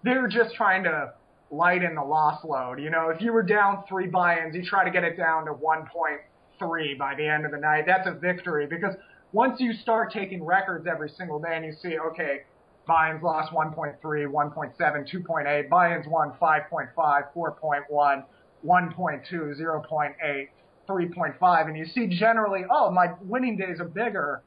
they're 0.04 0.28
just 0.28 0.56
trying 0.56 0.84
to 0.84 1.14
lighten 1.52 1.96
the 1.96 2.04
loss 2.04 2.44
load. 2.44 2.80
You 2.80 2.90
know, 2.90 3.10
if 3.10 3.22
you 3.22 3.34
were 3.34 3.44
down 3.44 3.84
three 3.88 4.08
buy-ins, 4.08 4.56
you 4.56 4.64
try 4.64 4.84
to 4.84 4.92
get 4.92 5.04
it 5.04 5.18
down 5.18 5.46
to 5.46 5.54
1.3 5.54 6.98
by 6.98 7.16
the 7.16 7.28
end 7.28 7.46
of 7.46 7.52
the 7.52 7.58
night. 7.58 7.84
That's 7.86 8.08
a 8.08 8.14
victory 8.14 8.68
because 8.68 8.96
once 9.32 9.60
you 9.60 9.74
start 9.74 10.12
taking 10.12 10.44
records 10.44 10.88
every 10.88 11.10
single 11.10 11.40
day 11.40 11.56
and 11.56 11.66
you 11.66 11.74
see, 11.82 11.98
okay, 12.00 12.44
buy-ins 12.88 13.24
lost 13.24 13.52
1.3, 13.52 14.00
1.7, 14.02 14.78
2.8, 14.80 15.70
buy-ins 15.70 16.08
won 16.08 16.32
5.5, 16.42 16.90
4.1 17.36 18.24
1.2, 18.66 19.32
0.8, 19.32 20.48
3.5, 20.88 21.68
and 21.68 21.78
you 21.78 21.86
see 21.86 22.08
generally, 22.08 22.62
oh, 22.70 22.92
my 22.92 23.08
winning 23.22 23.58
days 23.58 23.80
are 23.80 23.86
bigger 23.86 24.42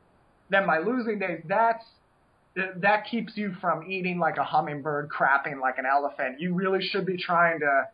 than 0.50 0.66
my 0.66 0.78
losing 0.78 1.18
days. 1.18 1.42
That's 1.46 1.84
that 2.80 3.06
keeps 3.08 3.36
you 3.36 3.54
from 3.60 3.88
eating 3.90 4.18
like 4.18 4.36
a 4.36 4.42
hummingbird, 4.42 5.08
crapping 5.10 5.60
like 5.60 5.78
an 5.78 5.84
elephant. 5.86 6.40
You 6.40 6.54
really 6.54 6.82
should 6.82 7.06
be 7.06 7.16
trying 7.16 7.60
to 7.60 7.84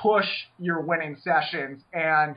push 0.00 0.26
your 0.58 0.80
winning 0.82 1.16
sessions. 1.22 1.82
And 1.92 2.36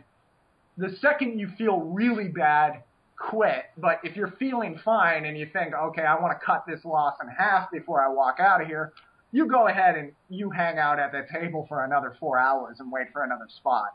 the 0.78 0.96
second 1.02 1.40
you 1.40 1.50
feel 1.58 1.80
really 1.82 2.30
bad, 2.30 2.84
quit. 3.18 3.66
But 3.78 4.00
if 4.04 4.16
you're 4.16 4.34
feeling 4.40 4.80
fine 4.84 5.26
and 5.26 5.38
you 5.38 5.48
think, 5.52 5.74
okay, 5.74 6.04
I 6.04 6.20
want 6.20 6.40
to 6.40 6.46
cut 6.46 6.64
this 6.68 6.84
loss 6.86 7.16
in 7.22 7.28
half 7.28 7.72
before 7.72 8.04
I 8.04 8.10
walk 8.10 8.38
out 8.40 8.62
of 8.62 8.68
here, 8.68 8.94
you 9.32 9.48
go 9.48 9.68
ahead 9.68 9.96
and 9.96 10.12
you 10.30 10.50
hang 10.50 10.78
out 10.78 11.00
at 11.00 11.12
the 11.12 11.26
table 11.34 11.66
for 11.68 11.84
another 11.84 12.16
four 12.20 12.40
hours 12.40 12.78
and 12.80 12.92
wait 12.92 13.08
for 13.12 13.24
another 13.24 13.48
spot. 13.58 13.94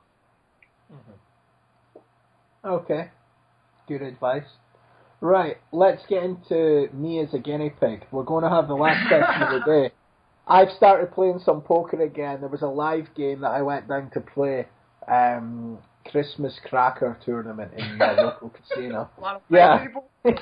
Mm-hmm. 0.92 2.68
Okay, 2.68 3.10
good 3.88 4.02
advice. 4.02 4.46
Right, 5.20 5.58
let's 5.72 6.02
get 6.08 6.22
into 6.24 6.88
me 6.92 7.20
as 7.20 7.32
a 7.32 7.38
guinea 7.38 7.70
pig. 7.70 8.06
We're 8.10 8.24
going 8.24 8.44
to 8.44 8.50
have 8.50 8.68
the 8.68 8.74
last 8.74 9.08
session 9.08 9.42
of 9.42 9.60
the 9.60 9.64
day. 9.88 9.94
I've 10.46 10.70
started 10.76 11.12
playing 11.12 11.40
some 11.44 11.62
poker 11.62 12.02
again. 12.02 12.40
There 12.40 12.48
was 12.48 12.62
a 12.62 12.66
live 12.66 13.14
game 13.14 13.40
that 13.42 13.52
I 13.52 13.62
went 13.62 13.88
down 13.88 14.10
to 14.10 14.20
play. 14.20 14.66
Um, 15.06 15.78
Christmas 16.10 16.58
cracker 16.64 17.18
tournament 17.24 17.72
in 17.76 17.98
the 17.98 18.04
local 18.18 18.50
casino. 18.50 19.10
yeah. 19.50 19.86
yeah, 20.24 20.34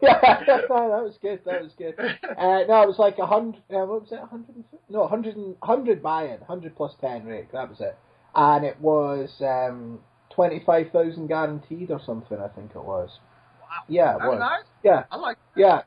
that 0.00 0.68
was 0.68 1.18
good. 1.20 1.40
That 1.44 1.62
was 1.62 1.72
good. 1.76 1.94
Uh, 1.98 2.64
no, 2.68 2.82
it 2.82 2.88
was 2.88 2.98
like 2.98 3.18
a 3.18 3.26
hundred. 3.26 3.62
Uh, 3.70 3.84
what 3.86 4.02
was 4.02 4.12
it? 4.12 4.20
Hundred? 4.30 4.64
No, 4.88 5.06
hundred 5.06 5.36
hundred 5.62 6.02
buy-in, 6.02 6.40
hundred 6.40 6.76
plus 6.76 6.94
ten 7.00 7.24
rake. 7.24 7.52
That 7.52 7.68
was 7.68 7.80
it. 7.80 7.96
And 8.34 8.64
it 8.64 8.80
was 8.80 9.30
um, 9.40 10.00
twenty-five 10.30 10.90
thousand 10.92 11.28
guaranteed 11.28 11.90
or 11.90 12.00
something. 12.04 12.38
I 12.38 12.48
think 12.48 12.72
it 12.74 12.84
was. 12.84 13.18
Wow. 13.60 13.84
Yeah, 13.88 14.14
it 14.14 14.28
was. 14.28 14.38
nice. 14.38 14.64
Yeah. 14.82 15.04
I 15.10 15.16
like. 15.16 15.38
Yeah. 15.56 15.82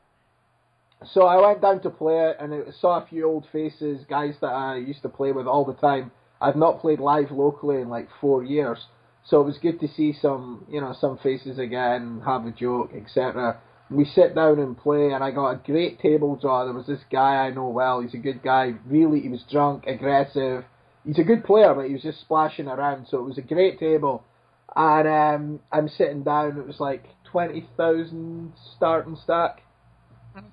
So 1.06 1.26
I 1.26 1.42
went 1.42 1.62
down 1.62 1.82
to 1.82 1.90
play 1.90 2.30
it, 2.30 2.38
and 2.40 2.54
I 2.54 2.72
saw 2.80 3.04
a 3.04 3.08
few 3.08 3.28
old 3.28 3.48
faces, 3.52 4.06
guys 4.08 4.36
that 4.42 4.54
I 4.54 4.78
used 4.78 5.02
to 5.02 5.10
play 5.10 5.32
with 5.32 5.48
all 5.48 5.66
the 5.66 5.74
time. 5.74 6.12
I've 6.42 6.56
not 6.56 6.82
played 6.82 7.00
live 7.00 7.32
locally 7.32 7.82
in 7.82 7.90
like 7.90 8.10
four 8.20 8.44
years, 8.44 8.88
so 9.24 9.42
it 9.42 9.46
was 9.46 9.58
good 9.60 9.80
to 9.82 9.88
see 9.88 10.14
some, 10.20 10.66
you 10.70 10.82
know, 10.82 10.96
some 11.00 11.20
faces 11.20 11.60
again, 11.60 12.22
have 12.26 12.46
a 12.46 12.52
joke, 12.52 12.92
etc. 12.96 13.60
We 13.92 14.06
sit 14.06 14.34
down 14.34 14.60
and 14.60 14.78
play, 14.78 15.12
and 15.12 15.24
I 15.24 15.32
got 15.32 15.52
a 15.52 15.62
great 15.64 16.00
table 16.00 16.36
draw. 16.36 16.66
There 16.66 16.74
was 16.74 16.88
this 16.88 17.02
guy 17.12 17.46
I 17.46 17.52
know 17.52 17.68
well. 17.68 18.02
He's 18.02 18.14
a 18.14 18.18
good 18.18 18.42
guy. 18.42 18.74
Really, 18.88 19.22
he 19.22 19.30
was 19.30 19.44
drunk, 19.52 19.86
aggressive. 19.86 20.64
He's 21.06 21.20
a 21.20 21.24
good 21.24 21.44
player, 21.44 21.74
but 21.76 21.88
he 21.88 21.94
was 21.94 22.02
just 22.02 22.22
splashing 22.22 22.68
around. 22.68 23.08
So 23.10 23.20
it 23.20 23.26
was 23.26 23.38
a 23.38 23.42
great 23.42 23.80
table. 23.80 24.24
And 24.76 25.08
um, 25.08 25.60
I'm 25.72 25.90
sitting 25.90 26.24
down. 26.24 26.58
It 26.58 26.66
was 26.66 26.80
like 26.80 27.04
twenty 27.26 27.68
thousand 27.78 28.54
starting 28.78 29.18
stack, 29.24 29.62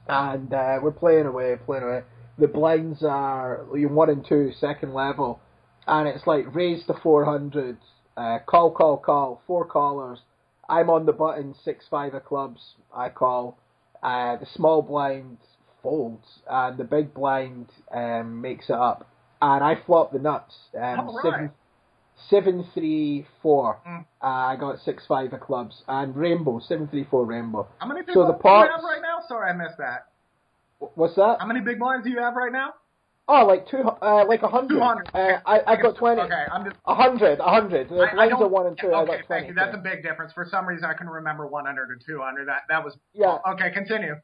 and 0.09 0.53
uh, 0.53 0.79
we're 0.83 0.91
playing 0.91 1.27
away, 1.27 1.57
playing 1.65 1.85
away. 1.85 2.03
The 2.39 2.49
blinds 2.49 3.03
are 3.03 3.65
one 3.71 4.11
and 4.11 4.25
two, 4.27 4.53
second 4.61 4.95
level, 4.95 5.41
and 5.89 6.07
it's 6.07 6.27
like 6.27 6.55
raise 6.55 6.85
to 6.87 6.95
four 7.03 7.25
hundred, 7.25 7.79
uh, 8.17 8.39
call, 8.47 8.71
call, 8.71 8.99
call, 8.99 9.43
four 9.47 9.65
callers. 9.67 10.21
I'm 10.69 10.91
on 10.91 11.07
the 11.07 11.13
button, 11.13 11.55
six 11.65 11.87
five 11.91 12.15
of 12.15 12.25
clubs. 12.25 12.61
I 12.95 13.09
call. 13.09 13.59
Uh, 14.03 14.37
the 14.37 14.47
small 14.55 14.83
blind 14.83 15.39
folds, 15.83 16.27
and 16.49 16.79
the 16.79 16.85
big 16.85 17.15
blind 17.15 17.67
um, 17.93 18.41
makes 18.41 18.69
it 18.69 18.77
up. 18.77 19.09
And 19.41 19.65
I 19.65 19.77
flop 19.87 20.13
the 20.13 20.19
nuts. 20.19 20.55
Um, 20.77 21.17
right. 21.17 21.23
seven, 21.23 21.51
seven 22.29 22.67
three 22.75 23.27
four. 23.43 23.79
Mm. 23.89 24.05
Uh, 24.23 24.27
I 24.27 24.57
got 24.57 24.79
six 24.85 25.05
five 25.07 25.33
of 25.33 25.41
clubs 25.41 25.83
and 25.89 26.15
rainbow 26.15 26.61
seven 26.69 26.87
three 26.89 27.07
four 27.11 27.25
rainbow. 27.25 27.67
How 27.79 27.87
many 27.89 28.01
So 28.01 28.07
people 28.07 28.27
the 28.27 28.33
do 28.33 28.49
you 28.49 28.55
have 28.55 28.85
right 28.85 29.03
now? 29.03 29.21
Sorry, 29.27 29.51
I 29.51 29.55
missed 29.55 29.79
that. 29.79 30.09
What's 30.95 31.17
that? 31.17 31.39
How 31.41 31.47
many 31.47 31.61
big 31.61 31.79
blinds 31.79 32.05
do 32.05 32.11
you 32.11 32.19
have 32.19 32.35
right 32.35 32.53
now? 32.53 32.75
Oh, 33.31 33.45
like 33.45 33.69
two, 33.69 33.77
uh, 33.77 34.25
like 34.27 34.43
a 34.43 34.49
hundred. 34.49 34.77
200. 34.77 35.11
Uh, 35.13 35.41
I 35.45 35.61
I 35.67 35.77
got 35.77 35.97
twenty. 35.97 36.23
Okay, 36.23 36.45
I'm 36.51 36.65
just. 36.65 36.77
A 36.87 36.95
hundred, 36.95 37.39
a 37.41 37.43
hundred. 37.51 37.91
The 37.91 37.97
I, 37.97 38.29
are 38.31 38.49
one 38.49 38.67
and 38.67 38.79
two. 38.79 38.89
I 38.89 39.03
okay, 39.03 39.21
thank 39.29 39.49
you. 39.49 39.55
That's 39.55 39.75
a 39.75 39.79
big 39.79 40.03
difference. 40.03 40.33
For 40.33 40.47
some 40.51 40.67
reason, 40.67 40.87
I 40.87 40.95
can 40.95 41.09
remember 41.09 41.47
100 41.47 41.91
or 41.91 41.97
200. 41.97 42.49
That 42.49 42.63
that 42.71 42.83
was. 42.83 42.97
Yeah. 43.13 43.37
Okay, 43.47 43.71
continue. 43.71 44.15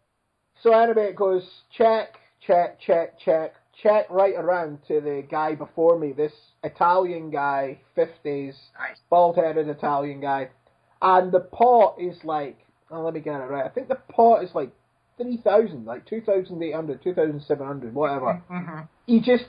So 0.63 0.73
anyway, 0.73 1.09
it 1.09 1.17
goes 1.17 1.47
check, 1.77 2.15
check, 2.47 2.81
check, 2.81 3.19
check, 3.19 3.55
check 3.83 4.07
right 4.09 4.35
around 4.37 4.79
to 4.89 5.03
the 5.03 5.23
guy 5.31 5.55
before 5.55 5.99
me. 5.99 6.13
This 6.13 6.33
Italian 6.63 7.31
guy, 7.31 7.81
fifties, 7.95 8.57
Nice. 8.79 8.97
bald-headed 9.11 9.69
Italian 9.69 10.23
guy, 10.23 10.49
and 11.03 11.31
the 11.31 11.41
pot 11.41 11.97
is 12.01 12.17
like. 12.25 12.59
Oh, 12.91 13.03
let 13.03 13.15
me 13.15 13.21
get 13.21 13.41
it 13.41 13.51
right. 13.51 13.65
I 13.65 13.71
think 13.71 13.89
the 13.89 13.97
pot 13.97 14.45
is 14.45 14.55
like 14.55 14.71
three 15.17 15.37
thousand, 15.39 15.85
like 15.87 16.07
2,800, 16.07 17.03
2,700, 17.03 17.95
whatever. 17.95 18.43
hmm 18.49 18.81
He 19.07 19.21
just 19.21 19.45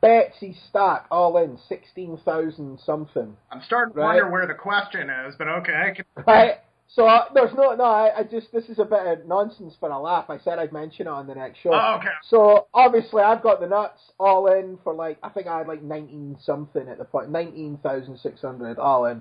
bets 0.00 0.36
his 0.40 0.56
stack 0.68 1.06
all 1.10 1.36
in 1.38 1.58
sixteen 1.68 2.18
thousand 2.24 2.78
something. 2.84 3.36
I'm 3.50 3.62
starting 3.62 3.94
to 3.94 4.00
Right. 4.00 4.14
wonder 4.16 4.30
where 4.30 4.46
the 4.46 4.54
question 4.54 5.10
is, 5.10 5.34
but 5.38 5.48
okay. 5.48 5.74
I 5.74 5.90
can- 5.94 6.24
Right. 6.26 6.54
So 6.90 7.06
uh, 7.06 7.26
there's 7.34 7.52
no 7.54 7.74
no. 7.74 7.84
I, 7.84 8.20
I 8.20 8.22
just 8.22 8.50
this 8.50 8.64
is 8.70 8.78
a 8.78 8.84
bit 8.84 9.06
of 9.06 9.26
nonsense 9.26 9.74
for 9.78 9.90
a 9.90 9.98
laugh. 9.98 10.30
I 10.30 10.38
said 10.38 10.58
I'd 10.58 10.72
mention 10.72 11.06
it 11.06 11.10
on 11.10 11.26
the 11.26 11.34
next 11.34 11.58
show. 11.60 11.70
Oh, 11.74 11.96
okay. 11.98 12.08
So 12.30 12.68
obviously 12.72 13.22
I've 13.22 13.42
got 13.42 13.60
the 13.60 13.66
nuts 13.66 14.00
all 14.18 14.46
in 14.46 14.78
for 14.82 14.94
like 14.94 15.18
I 15.22 15.28
think 15.28 15.48
I 15.48 15.58
had 15.58 15.68
like 15.68 15.82
nineteen 15.82 16.38
something 16.42 16.88
at 16.88 16.96
the 16.96 17.04
point, 17.04 17.28
nineteen 17.30 17.78
thousand 17.82 18.18
six 18.20 18.40
hundred 18.40 18.78
all 18.78 19.04
in, 19.04 19.20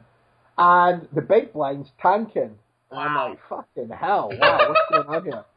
and 0.57 1.09
the 1.13 1.21
big 1.21 1.51
blind's 1.51 1.89
tanking. 2.01 2.55
And 2.89 2.99
I'm 3.01 3.13
Wow. 3.15 3.29
like 3.31 3.39
fucking 3.49 3.89
hell, 3.89 4.31
wow, 4.39 4.59
what's 4.69 4.81
going 4.89 5.07
on 5.17 5.23
here? 5.25 5.43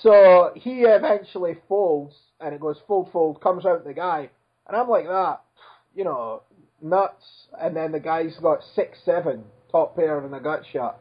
So 0.00 0.52
he 0.54 0.82
eventually 0.82 1.58
folds, 1.68 2.14
and 2.40 2.54
it 2.54 2.60
goes 2.60 2.78
fold 2.88 3.10
fold, 3.12 3.40
comes 3.42 3.66
out 3.66 3.84
the 3.84 3.92
guy, 3.92 4.30
and 4.66 4.76
I'm 4.76 4.88
like 4.88 5.06
that, 5.06 5.42
you 5.94 6.04
know, 6.04 6.42
nuts. 6.80 7.24
And 7.60 7.76
then 7.76 7.92
the 7.92 8.00
guy's 8.00 8.36
got 8.40 8.60
six 8.74 8.98
seven, 9.04 9.44
top 9.70 9.94
pair 9.94 10.18
and 10.18 10.34
a 10.34 10.40
gut 10.40 10.62
shot, 10.72 10.98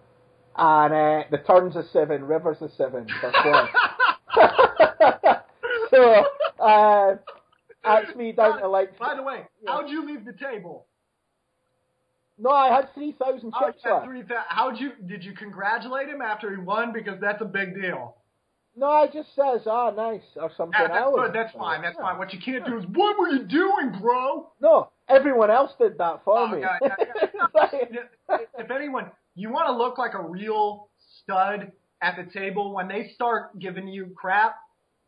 and 0.58 0.94
uh, 0.94 1.24
the 1.32 1.38
turns 1.38 1.76
a 1.78 1.84
seven, 1.94 2.26
rivers 2.26 2.58
a 2.62 2.70
seven 2.76 3.08
for 3.22 3.32
twelve. 3.42 3.70
so 5.90 6.26
uh, 6.62 7.16
that's 7.84 8.16
me 8.18 8.34
down 8.34 8.60
to 8.60 8.68
like. 8.68 9.00
By 9.00 9.16
the 9.16 9.24
way, 9.24 9.48
Yeah. 9.64 9.72
how'd 9.72 9.90
you 9.90 10.06
leave 10.06 10.26
the 10.26 10.34
table? 10.34 10.86
No, 12.38 12.50
I 12.50 12.76
had 12.76 12.94
three 12.94 13.14
thousand 13.14 13.54
chips 13.58 13.80
yeah, 13.86 13.94
left. 13.94 14.06
three 14.06 14.24
How'd 14.50 14.80
you? 14.80 14.92
Did 15.08 15.24
you 15.24 15.34
congratulate 15.34 16.10
him 16.10 16.22
after 16.22 16.52
he 16.54 16.58
won? 16.62 16.92
Because 16.92 17.22
that's 17.22 17.42
a 17.42 17.46
big 17.46 17.74
deal. 17.80 18.18
No, 18.76 19.04
it 19.04 19.12
just 19.12 19.36
says, 19.36 19.62
"Ah, 19.68 19.92
nice" 19.92 20.24
or 20.38 20.50
something 20.56 20.80
Yeah, 20.80 20.88
that's 20.88 21.14
good. 21.14 21.34
That's 21.34 21.54
fine. 21.54 21.82
That's 21.82 21.98
fine. 21.98 22.18
What 22.18 22.34
you 22.34 22.40
can't 22.40 22.66
do 22.66 22.78
is, 22.78 22.86
what 22.94 23.20
were 23.20 23.28
you 23.30 23.44
doing, 23.44 24.00
bro? 24.00 24.50
No, 24.62 24.90
everyone 25.10 25.52
else 25.52 25.74
did 25.78 25.98
that 25.98 26.24
for 26.24 26.38
Oh, 26.38 26.48
me. 26.48 26.64
If 28.58 28.72
anyone, 28.72 29.12
you 29.36 29.52
want 29.52 29.68
to 29.68 29.74
look 29.74 29.98
like 29.98 30.14
a 30.14 30.22
real 30.22 30.90
stud 31.22 31.72
at 32.02 32.16
the 32.16 32.32
table 32.32 32.74
when 32.74 32.88
they 32.88 33.10
start 33.14 33.60
giving 33.60 33.88
you 33.88 34.14
crap. 34.16 34.56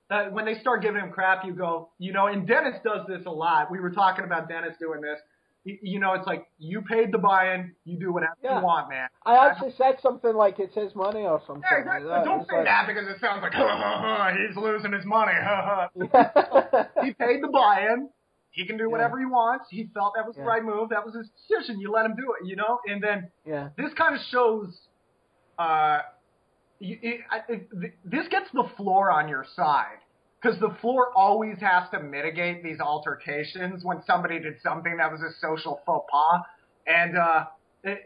Uh, 0.09 0.25
when 0.25 0.45
they 0.45 0.59
start 0.59 0.81
giving 0.81 1.01
him 1.01 1.11
crap, 1.11 1.45
you 1.45 1.53
go, 1.53 1.89
you 1.97 2.11
know, 2.11 2.27
and 2.27 2.45
Dennis 2.45 2.75
does 2.83 3.07
this 3.07 3.25
a 3.25 3.31
lot. 3.31 3.71
We 3.71 3.79
were 3.79 3.89
talking 3.91 4.25
about 4.25 4.49
Dennis 4.49 4.75
doing 4.79 5.01
this. 5.01 5.19
You, 5.65 5.99
know, 5.99 6.13
it's 6.13 6.27
like 6.27 6.45
you 6.59 6.81
paid 6.81 7.13
the 7.13 7.17
buy-in, 7.17 7.71
you 7.85 7.97
do 7.97 8.11
whatever 8.11 8.35
Yeah. 8.43 8.59
you 8.59 8.65
want, 8.65 8.89
man. 8.89 9.07
I 9.25 9.47
actually 9.47 9.71
said 9.77 9.95
something 10.01 10.35
like 10.35 10.59
it's 10.59 10.75
his 10.75 10.93
money 10.93 11.21
or 11.21 11.41
something 11.47 11.63
Yeah, 11.63 11.77
like 11.77 11.85
exactly. 12.03 12.09
that. 12.09 12.25
Don't 12.25 12.41
It's 12.41 12.49
say 12.49 12.55
like- 12.57 12.65
that 12.65 12.87
because 12.87 13.07
it 13.07 13.19
sounds 13.21 13.41
like 13.41 13.53
he's 14.47 14.57
losing 14.57 14.91
his 14.91 15.05
money. 15.05 15.31
Yeah. 15.31 15.87
he 17.03 17.13
paid 17.13 17.41
the 17.41 17.47
buy-in. 17.47 18.09
He 18.51 18.67
can 18.67 18.77
do 18.77 18.89
whatever 18.89 19.17
he 19.17 19.25
wants. 19.25 19.65
He 19.69 19.89
felt 19.93 20.13
that 20.15 20.27
was 20.27 20.35
Yeah. 20.37 20.43
the 20.43 20.47
right 20.49 20.63
move. 20.65 20.89
That 20.89 21.05
was 21.05 21.15
his 21.15 21.29
decision. 21.47 21.79
You 21.79 21.91
let 21.91 22.05
him 22.05 22.15
do 22.17 22.33
it, 22.39 22.45
you 22.45 22.57
know. 22.57 22.79
And 22.85 23.01
then 23.01 23.31
yeah. 23.45 23.69
this 23.77 23.93
kind 23.97 24.15
of 24.15 24.21
shows. 24.31 24.77
Uh, 25.57 25.99
it, 26.81 27.21
I- 27.31 27.41
it, 27.47 27.69
this 28.03 28.27
gets 28.27 28.51
the 28.53 28.65
floor 28.75 29.09
on 29.11 29.29
your 29.29 29.45
side 29.55 29.99
because 30.43 30.59
the 30.59 30.75
floor 30.81 31.11
always 31.15 31.57
has 31.59 31.89
to 31.91 31.99
mitigate 32.01 32.63
these 32.63 32.79
altercations 32.79 33.83
when 33.83 34.03
somebody 34.05 34.39
did 34.39 34.55
something 34.61 34.97
that 34.97 35.11
was 35.11 35.21
a 35.21 35.31
social 35.39 35.81
faux 35.85 36.05
pas. 36.11 36.41
And 36.85 37.17
uh, 37.17 37.45
it, 37.83 37.99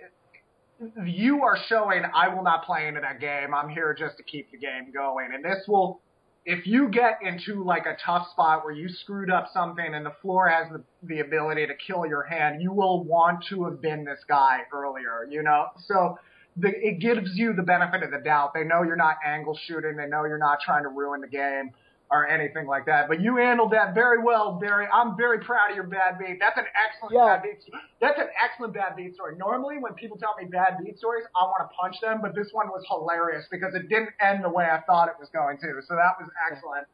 you 1.04 1.44
are 1.44 1.58
showing 1.68 2.04
I 2.14 2.34
will 2.34 2.44
not 2.44 2.64
play 2.64 2.88
into 2.88 3.02
that 3.02 3.20
game. 3.20 3.54
I'm 3.56 3.70
here 3.70 3.96
just 3.98 4.18
to 4.18 4.24
keep 4.24 4.52
the 4.52 4.58
game 4.58 4.92
going. 4.94 5.30
And 5.34 5.44
this 5.44 5.64
will, 5.68 6.00
if 6.46 6.68
you 6.68 6.90
get 6.90 7.20
into 7.24 7.64
like 7.64 7.88
a 7.88 7.98
tough 8.06 8.28
spot 8.32 8.64
where 8.64 8.74
you 8.74 8.88
screwed 8.88 9.32
up 9.32 9.48
something 9.52 9.94
and 9.94 10.06
the 10.06 10.14
floor 10.22 10.48
has 10.48 10.72
the, 10.72 10.84
the 11.04 11.22
ability 11.22 11.66
to 11.66 11.74
kill 11.76 12.06
your 12.06 12.24
hand, 12.24 12.62
you 12.62 12.72
will 12.72 13.04
want 13.04 13.46
to 13.50 13.64
have 13.66 13.82
been 13.82 14.06
this 14.06 14.20
guy 14.28 14.60
earlier, 14.72 15.28
you 15.28 15.42
know? 15.42 15.68
So 15.88 16.20
the, 16.56 16.70
it 16.70 17.00
gives 17.00 17.32
you 17.34 17.54
the 17.54 17.64
benefit 17.64 18.04
of 18.04 18.12
the 18.12 18.20
doubt. 18.20 18.54
They 18.54 18.64
know 18.64 18.84
you're 18.84 18.96
not 18.96 19.16
angle 19.26 19.58
shooting. 19.66 19.96
They 19.98 20.06
know 20.06 20.26
you're 20.26 20.38
not 20.38 20.60
trying 20.64 20.84
to 20.84 20.90
ruin 20.90 21.22
the 21.22 21.28
game 21.28 21.72
or 22.10 22.28
anything 22.28 22.68
like 22.68 22.86
that. 22.86 23.08
But 23.08 23.20
you 23.22 23.36
handled 23.38 23.72
that 23.72 23.94
very 23.94 24.22
well, 24.24 24.54
Barry. 24.54 24.88
I'm 24.94 25.18
very 25.18 25.40
proud 25.40 25.70
of 25.72 25.76
your 25.76 25.88
bad 25.88 26.18
beat. 26.20 26.38
That's 26.40 26.58
an 26.58 26.66
excellent 26.76 27.14
Yeah. 27.14 27.36
bad 27.36 27.44
beat. 27.44 27.64
That's 28.00 28.20
an 28.20 28.28
excellent 28.42 28.74
bad 28.74 28.96
beat 28.96 29.14
story. 29.16 29.36
Normally, 29.38 29.78
when 29.80 29.94
people 29.96 30.18
tell 30.18 30.36
me 30.40 30.46
bad 30.46 30.78
beat 30.84 30.98
stories, 30.98 31.26
I 31.36 31.44
want 31.46 31.70
to 31.70 31.76
punch 31.76 32.00
them, 32.02 32.20
but 32.22 32.34
this 32.34 32.50
one 32.54 32.68
was 32.70 32.86
hilarious 32.88 33.46
because 33.52 33.76
it 33.76 33.90
didn't 33.90 34.12
end 34.22 34.44
the 34.44 34.50
way 34.50 34.66
I 34.66 34.82
thought 34.82 35.10
it 35.10 35.16
was 35.20 35.30
going 35.30 35.58
to. 35.60 35.82
So 35.88 35.96
that 35.96 36.16
was 36.20 36.30
excellent. 36.52 36.88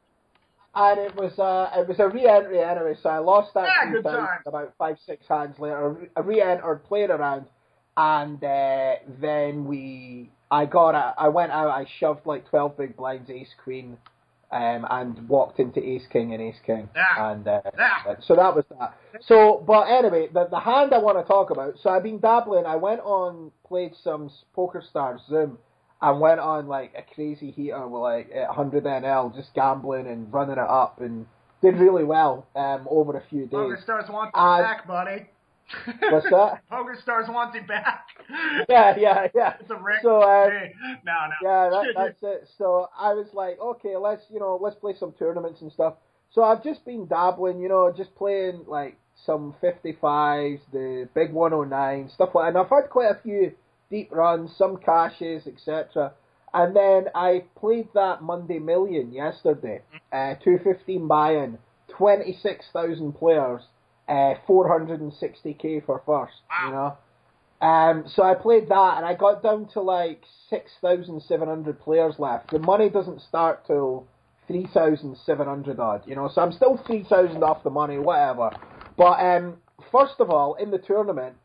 And 0.76 1.00
it 1.00 1.16
was 1.16 1.38
uh, 1.38 1.70
it 1.80 1.88
was 1.88 2.00
a 2.00 2.10
re-entry 2.10 2.60
anyway, 2.60 2.96
so 3.02 3.10
I 3.10 3.20
lost 3.20 3.54
that 3.54 3.68
Yeah, 3.84 3.92
good 3.92 4.04
times. 4.04 4.42
about 4.48 4.74
five 4.80 4.98
six 5.06 5.28
hands 5.28 5.60
later. 5.60 6.10
I 6.16 6.20
re-entered, 6.22 6.84
played 6.86 7.12
around, 7.12 7.46
and 7.96 8.44
uh, 8.44 8.96
then 9.22 9.66
we 9.66 10.32
I 10.50 10.66
got 10.66 10.96
a, 10.96 11.14
I 11.16 11.28
went 11.28 11.52
out, 11.52 11.70
I 11.70 11.86
shoved 12.00 12.26
like 12.26 12.50
twelve 12.50 12.76
big 12.76 12.98
blinds, 12.98 13.30
ace 13.30 13.54
queen, 13.64 13.98
um, 14.54 14.86
and 14.90 15.28
walked 15.28 15.60
into 15.60 15.84
ace 15.84 16.06
king 16.12 16.34
and 16.34 16.42
ace 16.42 16.60
king, 16.66 16.88
Yeah. 16.96 17.32
and 17.32 17.48
uh, 17.48 17.62
Yeah. 17.78 18.16
so 18.20 18.36
that 18.36 18.56
was 18.56 18.66
that. 18.80 18.94
So, 19.22 19.64
but 19.66 19.84
anyway, 19.84 20.28
the 20.32 20.46
the 20.48 20.60
hand 20.60 20.94
I 20.94 21.00
want 21.00 21.18
to 21.18 21.24
talk 21.24 21.50
about. 21.50 21.80
So 21.82 21.90
I've 21.90 22.04
been 22.04 22.20
dabbling. 22.20 22.66
I 22.66 22.76
went 22.76 23.02
on, 23.02 23.52
played 23.68 23.94
some 24.04 24.30
Poker 24.54 24.82
Stars 24.88 25.22
Zoom, 25.30 25.58
and 26.02 26.20
went 26.20 26.40
on 26.40 26.68
like 26.68 26.94
a 26.98 27.04
crazy 27.16 27.52
heater 27.52 27.88
with 27.88 28.02
like 28.02 28.30
100 28.34 28.84
NL, 28.84 29.36
just 29.36 29.54
gambling 29.54 30.08
and 30.08 30.32
running 30.32 30.54
it 30.58 30.60
up, 30.60 31.02
and 31.02 31.26
did 31.62 31.78
really 31.78 32.04
well 32.04 32.46
um, 32.56 32.86
over 32.90 33.18
a 33.18 33.24
few 33.30 33.48
Poker 33.48 33.76
days. 33.76 33.84
Stars 33.84 34.06
wants 34.10 34.32
you 34.36 34.42
Uh, 34.42 34.62
back, 34.62 34.88
buddy. 34.88 35.28
What's 36.12 36.30
that? 36.30 36.62
Poker 36.70 36.98
Stars 37.02 37.26
wants 37.30 37.56
you 37.56 37.66
back. 37.68 38.08
Yeah, 38.70 38.96
yeah, 38.98 39.28
yeah. 39.34 39.54
It's 39.60 39.70
a 39.70 39.76
Rick. 39.76 40.00
So, 40.04 40.22
uh, 40.22 40.50
Hey, 40.50 40.74
no, 41.06 41.14
no. 41.14 41.50
Yeah, 41.50 41.70
that, 41.70 41.86
that's 41.96 42.18
it. 42.22 42.50
So 42.58 42.88
I 42.98 43.14
was 43.14 43.28
like, 43.34 43.60
okay, 43.60 43.96
let's 43.98 44.24
you 44.32 44.40
know, 44.40 44.60
let's 44.62 44.76
play 44.76 44.94
some 45.00 45.14
tournaments 45.14 45.62
and 45.62 45.72
stuff. 45.72 45.96
So 46.32 46.44
I've 46.44 46.64
just 46.64 46.84
been 46.86 47.06
dabbling, 47.08 47.60
you 47.60 47.70
know, 47.70 47.94
just 47.96 48.16
playing 48.16 48.66
like 48.68 48.98
some 49.26 49.56
55s, 49.62 50.60
the 50.72 51.08
big 51.14 51.32
109, 51.32 52.10
stuff 52.10 52.30
like 52.34 52.46
that. 52.46 52.48
And 52.50 52.58
I've 52.58 52.70
had 52.70 52.90
quite 52.90 53.12
a 53.12 53.20
few 53.22 53.54
deep 53.90 54.12
runs, 54.12 54.56
some 54.58 54.78
cashes, 54.78 55.46
etc. 55.46 56.14
And 56.54 56.76
then 56.76 57.06
I 57.16 57.44
played 57.56 57.90
that 57.94 58.22
Monday 58.24 58.60
Million 58.60 59.12
yesterday, 59.12 59.82
uh, 60.12 60.36
215 60.44 61.08
buy-in, 61.08 61.58
26,000 61.90 63.14
players, 63.14 63.62
uh, 64.08 64.36
460k 64.48 65.86
for 65.86 66.02
first, 66.06 66.34
you 66.66 66.72
know. 66.72 66.98
Um, 67.62 68.04
so 68.14 68.24
I 68.24 68.34
played 68.34 68.68
that 68.70 68.98
and 68.98 69.06
I 69.06 69.14
got 69.14 69.42
down 69.42 69.68
to 69.70 69.82
like 69.82 70.24
6,700 70.50 71.80
players 71.80 72.16
left. 72.20 72.52
The 72.52 72.60
money 72.60 72.90
doesn't 72.90 73.22
start 73.22 73.66
till 73.66 74.06
3,700 74.48 75.80
odd, 75.80 76.04
you 76.06 76.16
know, 76.16 76.30
so 76.34 76.42
I'm 76.42 76.52
still 76.52 76.78
3,000 76.86 77.42
off 77.42 77.64
the 77.64 77.70
money, 77.70 77.98
whatever. 77.98 78.52
But 78.98 79.20
um, 79.20 79.58
first 79.92 80.16
of 80.20 80.30
all, 80.30 80.56
in 80.56 80.72
the 80.72 80.78
tournament, 80.78 81.36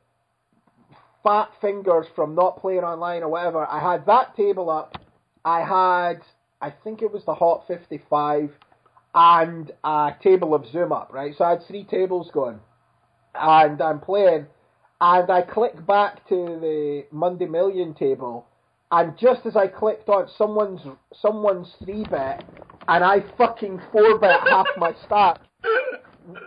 fat 1.22 1.50
fingers 1.60 2.06
from 2.16 2.34
not 2.34 2.60
playing 2.60 2.80
online 2.80 3.22
or 3.22 3.28
whatever, 3.28 3.64
I 3.64 3.80
had 3.80 4.04
that 4.06 4.34
table 4.36 4.70
up. 4.70 4.98
I 5.44 5.60
had, 5.60 6.22
I 6.60 6.74
think 6.82 7.00
it 7.00 7.12
was 7.12 7.24
the 7.24 7.34
Hot 7.34 7.64
55 7.68 8.50
and 9.18 9.72
a 9.82 10.12
table 10.22 10.54
of 10.54 10.64
Zoom 10.70 10.92
up, 10.92 11.10
right? 11.12 11.34
So 11.36 11.44
I 11.44 11.50
had 11.50 11.66
three 11.66 11.82
tables 11.82 12.30
going. 12.32 12.60
And 13.34 13.82
I'm 13.82 13.98
playing, 13.98 14.46
and 15.00 15.30
I 15.30 15.42
click 15.42 15.84
back 15.84 16.26
to 16.28 16.36
the 16.36 17.04
Monday 17.10 17.46
Million 17.46 17.94
table, 17.94 18.46
and 18.92 19.18
just 19.18 19.44
as 19.44 19.56
I 19.56 19.66
clicked 19.66 20.08
on 20.08 20.28
someone's 20.38 20.80
someone's 21.20 21.74
three 21.84 22.04
bet, 22.04 22.44
and 22.86 23.04
I 23.04 23.24
fucking 23.36 23.80
four 23.90 24.18
bet 24.20 24.40
half 24.48 24.66
my 24.76 24.92
stack 25.04 25.40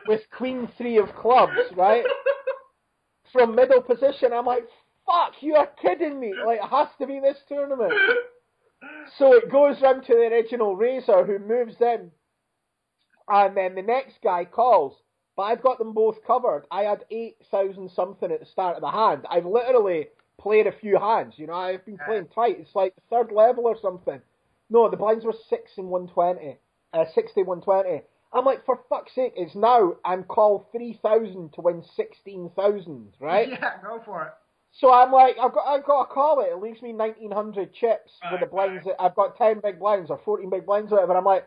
with 0.07 0.21
Queen 0.31 0.69
three 0.77 0.97
of 0.97 1.13
clubs, 1.15 1.51
right? 1.75 2.05
From 3.33 3.53
middle 3.53 3.81
position, 3.81 4.31
I'm 4.33 4.45
like, 4.45 4.65
fuck, 5.05 5.33
you 5.41 5.55
are 5.55 5.69
kidding 5.81 6.19
me! 6.19 6.33
Like, 6.45 6.59
it 6.59 6.69
has 6.69 6.87
to 6.99 7.07
be 7.07 7.19
this 7.19 7.37
tournament. 7.49 7.93
So 9.17 9.33
it 9.33 9.51
goes 9.51 9.81
round 9.81 10.05
to 10.05 10.13
the 10.13 10.33
original 10.33 10.75
raiser 10.75 11.25
who 11.25 11.37
moves 11.37 11.75
in, 11.79 12.11
and 13.27 13.55
then 13.55 13.75
the 13.75 13.81
next 13.81 14.15
guy 14.23 14.45
calls. 14.45 14.95
But 15.35 15.43
I've 15.43 15.61
got 15.63 15.77
them 15.77 15.93
both 15.93 16.23
covered. 16.25 16.65
I 16.71 16.83
had 16.83 17.05
8,000 17.09 17.89
something 17.89 18.31
at 18.31 18.39
the 18.41 18.45
start 18.45 18.75
of 18.75 18.81
the 18.81 18.91
hand. 18.91 19.25
I've 19.29 19.45
literally 19.45 20.07
played 20.39 20.67
a 20.67 20.71
few 20.71 20.97
hands, 20.97 21.35
you 21.37 21.47
know, 21.47 21.53
I've 21.53 21.85
been 21.85 21.97
playing 22.05 22.27
tight. 22.33 22.57
It's 22.59 22.75
like 22.75 22.95
the 22.95 23.01
third 23.09 23.31
level 23.31 23.65
or 23.65 23.77
something. 23.81 24.19
No, 24.69 24.89
the 24.89 24.97
blinds 24.97 25.23
were 25.23 25.33
6 25.49 25.71
and 25.77 25.87
120. 25.87 26.57
Uh, 26.93 27.05
60, 27.13 27.43
120. 27.43 28.03
I'm 28.33 28.45
like, 28.45 28.65
for 28.65 28.79
fuck's 28.89 29.13
sake, 29.13 29.33
it's 29.35 29.55
now. 29.55 29.95
I'm 30.03 30.23
called 30.23 30.65
3,000 30.71 31.53
to 31.53 31.61
win 31.61 31.83
16,000, 31.95 33.13
right? 33.19 33.49
Yeah, 33.51 33.73
go 33.83 34.01
for 34.03 34.23
it. 34.23 34.33
So 34.73 34.91
I'm 34.93 35.11
like, 35.11 35.35
I've 35.41 35.53
got, 35.53 35.67
I've 35.67 35.85
got 35.85 36.05
to 36.05 36.13
call 36.13 36.39
it. 36.39 36.49
It 36.51 36.61
leaves 36.61 36.81
me 36.81 36.93
1,900 36.93 37.73
chips 37.73 38.11
with 38.31 38.39
the 38.39 38.45
blinds. 38.45 38.85
that 38.85 38.95
I've 39.01 39.15
got 39.15 39.37
10 39.37 39.59
big 39.61 39.79
blinds 39.79 40.09
or 40.09 40.19
14 40.23 40.49
big 40.49 40.65
blinds 40.65 40.91
or 40.93 40.95
whatever. 40.95 41.17
I'm 41.17 41.25
like, 41.25 41.45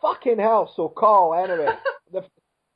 fucking 0.00 0.38
hell. 0.38 0.72
So 0.74 0.88
call 0.88 1.34
anyway. 1.34 1.68
the 2.12 2.24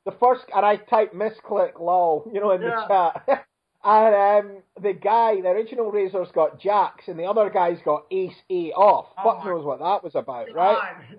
the 0.05 0.11
first, 0.19 0.43
and 0.55 0.65
I 0.65 0.75
type 0.77 1.13
misclick 1.13 1.79
lol, 1.79 2.29
you 2.31 2.39
know, 2.39 2.51
in 2.51 2.61
Yeah. 2.61 2.85
the 2.87 3.11
chat. 3.25 3.45
and 3.83 4.15
um, 4.15 4.57
the 4.81 4.93
guy, 4.93 5.41
the 5.41 5.49
original 5.49 5.91
raiser's 5.91 6.31
got 6.31 6.59
jacks, 6.59 7.07
and 7.07 7.17
the 7.19 7.25
other 7.25 7.49
guy's 7.49 7.79
got 7.83 8.05
ace 8.11 8.35
A 8.49 8.71
off. 8.73 9.07
Oh 9.17 9.23
Fuck 9.23 9.45
knows 9.45 9.65
what 9.65 9.79
that 9.79 10.03
was 10.03 10.13
about, 10.15 10.53
right? 10.53 10.77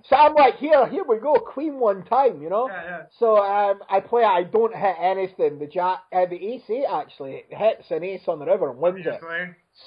So 0.09 0.17
I'm 0.17 0.35
like, 0.35 0.57
here, 0.57 0.87
here 0.89 1.05
we 1.05 1.19
go, 1.19 1.35
queen 1.35 1.79
one 1.81 2.05
time, 2.05 2.41
you 2.43 2.49
know. 2.49 2.69
Yeah, 2.69 2.85
yeah. 2.85 3.03
So 3.19 3.37
um, 3.39 3.81
I 3.91 4.01
play. 4.01 4.23
I 4.25 4.45
don't 4.45 4.75
hit 4.75 4.97
anything. 5.01 5.59
The 5.59 5.67
jack, 5.67 6.03
uh, 6.13 6.27
the 6.27 6.37
ace 6.55 6.63
eight 6.69 6.87
actually 6.91 7.45
hits 7.51 7.91
an 7.91 8.05
ace 8.05 8.23
on 8.29 8.39
the 8.39 8.47
river 8.47 8.71
and 8.71 8.79
wins 8.79 9.05
it. 9.15 9.21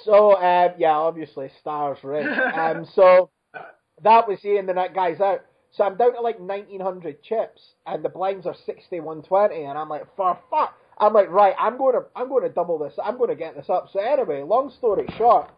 So 0.06 0.36
um, 0.36 0.74
yeah, 0.78 0.92
obviously 0.92 1.50
stars 1.62 1.98
ring. 2.04 2.28
um, 2.54 2.86
so 2.96 3.30
that 4.04 4.28
was 4.28 4.40
the 4.42 4.58
end, 4.58 4.70
and 4.70 4.78
that 4.78 4.94
guy's 4.94 5.20
out. 5.22 5.42
So 5.72 5.84
I'm 5.84 5.98
down 5.98 6.14
to 6.14 6.22
like 6.22 6.40
1900 6.40 7.22
chips, 7.22 7.62
and 7.86 8.04
the 8.04 8.10
blinds 8.10 8.46
are 8.46 8.56
60, 8.66 9.00
120, 9.00 9.64
and 9.64 9.78
I'm 9.78 9.90
like, 9.90 10.04
for 10.16 10.38
fuck. 10.50 10.76
I'm 10.98 11.14
like, 11.14 11.30
right, 11.30 11.56
I'm 11.58 11.78
going 11.78 11.94
to, 11.94 12.06
I'm 12.16 12.28
going 12.28 12.44
to 12.44 12.50
double 12.50 12.78
this. 12.78 12.94
I'm 13.04 13.18
going 13.18 13.30
to 13.30 13.36
get 13.36 13.56
this 13.56 13.70
up. 13.70 13.90
So 13.94 14.00
anyway, 14.00 14.44
long 14.44 14.70
story 14.70 15.08
short, 15.18 15.50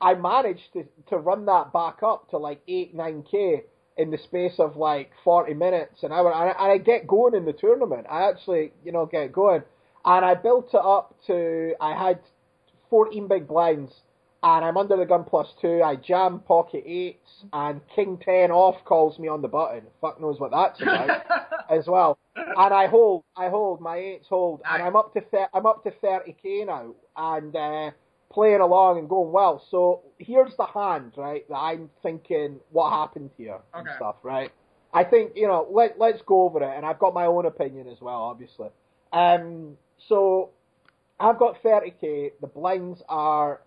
I 0.00 0.14
managed 0.14 0.72
to 0.74 0.84
to 1.08 1.16
run 1.18 1.46
that 1.46 1.72
back 1.72 2.02
up 2.02 2.30
to 2.30 2.38
like 2.38 2.60
eight, 2.68 2.94
nine 2.94 3.24
k 3.30 3.64
in 3.96 4.10
the 4.10 4.18
space 4.18 4.54
of 4.58 4.76
like 4.76 5.10
40 5.24 5.54
minutes 5.54 6.02
an 6.02 6.12
hour, 6.12 6.30
and 6.30 6.50
I, 6.50 6.64
and 6.64 6.72
I 6.72 6.78
get 6.78 7.06
going 7.06 7.34
in 7.34 7.44
the 7.44 7.52
tournament. 7.52 8.06
I 8.10 8.28
actually, 8.28 8.72
you 8.84 8.92
know, 8.92 9.06
get 9.06 9.32
going, 9.32 9.62
and 10.04 10.24
I 10.24 10.34
built 10.34 10.68
it 10.74 10.80
up 10.82 11.14
to 11.26 11.74
I 11.80 11.96
had 11.96 12.20
14 12.90 13.26
big 13.26 13.48
blinds, 13.48 13.92
and 14.46 14.64
I'm 14.64 14.76
under 14.76 14.96
the 14.96 15.04
gun 15.04 15.24
plus 15.24 15.48
two. 15.60 15.82
I 15.82 15.96
jam 15.96 16.38
pocket 16.38 16.84
eights, 16.86 17.44
and 17.52 17.80
king 17.94 18.16
10 18.24 18.52
off 18.52 18.76
calls 18.84 19.18
me 19.18 19.26
on 19.26 19.42
the 19.42 19.48
button. 19.48 19.82
Fuck 20.00 20.20
knows 20.20 20.38
what 20.38 20.52
that's 20.52 20.80
about 20.80 21.10
as 21.70 21.88
well. 21.88 22.16
And 22.36 22.72
I 22.72 22.86
hold, 22.86 23.24
I 23.36 23.48
hold, 23.48 23.80
my 23.80 23.96
eights 23.96 24.28
hold, 24.28 24.62
and 24.70 24.80
I'm 24.80 24.94
up 24.94 25.12
to 25.14 25.20
thir- 25.20 25.48
I'm 25.52 25.66
up 25.66 25.82
to 25.82 25.90
30k 25.90 26.64
now, 26.64 26.94
and 27.16 27.56
uh, 27.56 27.90
playing 28.32 28.60
along 28.60 29.00
and 29.00 29.08
going 29.08 29.32
well. 29.32 29.60
So 29.68 30.02
here's 30.18 30.54
the 30.56 30.66
hand, 30.66 31.14
right? 31.16 31.44
That 31.48 31.56
I'm 31.58 31.90
thinking 32.04 32.60
what 32.70 32.90
happened 32.90 33.30
here 33.36 33.58
and 33.74 33.88
Okay. 33.88 33.96
stuff, 33.96 34.16
right? 34.22 34.52
I 34.94 35.02
think 35.02 35.32
you 35.34 35.48
know, 35.48 35.66
let 35.72 35.98
let's 35.98 36.22
go 36.22 36.42
over 36.42 36.62
it, 36.62 36.76
and 36.76 36.86
I've 36.86 37.00
got 37.00 37.14
my 37.14 37.26
own 37.26 37.46
opinion 37.46 37.88
as 37.88 38.00
well, 38.00 38.22
obviously. 38.22 38.68
Um, 39.12 39.76
so 40.06 40.50
I've 41.18 41.38
got 41.40 41.60
30k. 41.64 42.32
The 42.40 42.46
blinds 42.46 43.02
are 43.08 43.62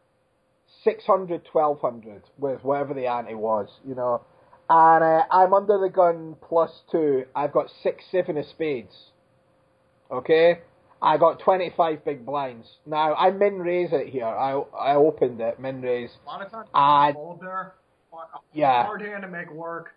600, 0.83 1.41
1200 1.51 2.21
with 2.37 2.63
whatever 2.63 2.93
the 2.93 3.07
ante 3.07 3.33
was, 3.35 3.67
you 3.87 3.95
know. 3.95 4.21
And 4.69 5.03
uh, 5.03 5.23
I'm 5.31 5.53
under 5.53 5.79
the 5.79 5.89
gun 5.89 6.35
plus 6.47 6.71
two. 6.91 7.25
I've 7.35 7.51
got 7.51 7.67
six, 7.83 8.03
seven 8.11 8.37
of 8.37 8.45
spades. 8.45 8.93
Okay? 10.11 10.59
I 11.01 11.17
got 11.17 11.39
25 11.39 12.03
big 12.03 12.25
blinds. 12.25 12.67
Now, 12.85 13.15
I 13.15 13.31
min 13.31 13.59
raise 13.59 13.89
it 13.93 14.07
here. 14.09 14.25
I 14.25 14.51
I 14.77 14.95
opened 14.95 15.39
it, 15.39 15.59
min 15.59 15.81
raise. 15.81 16.09
A 16.25 16.27
lot 16.29 16.45
of 16.45 16.51
times, 16.51 16.67
Uh, 16.73 17.13
there. 17.41 17.73
yeah. 18.53 18.83
Hard 18.83 19.01
hand 19.01 19.21
to 19.21 19.29
make 19.29 19.49
work. 19.51 19.91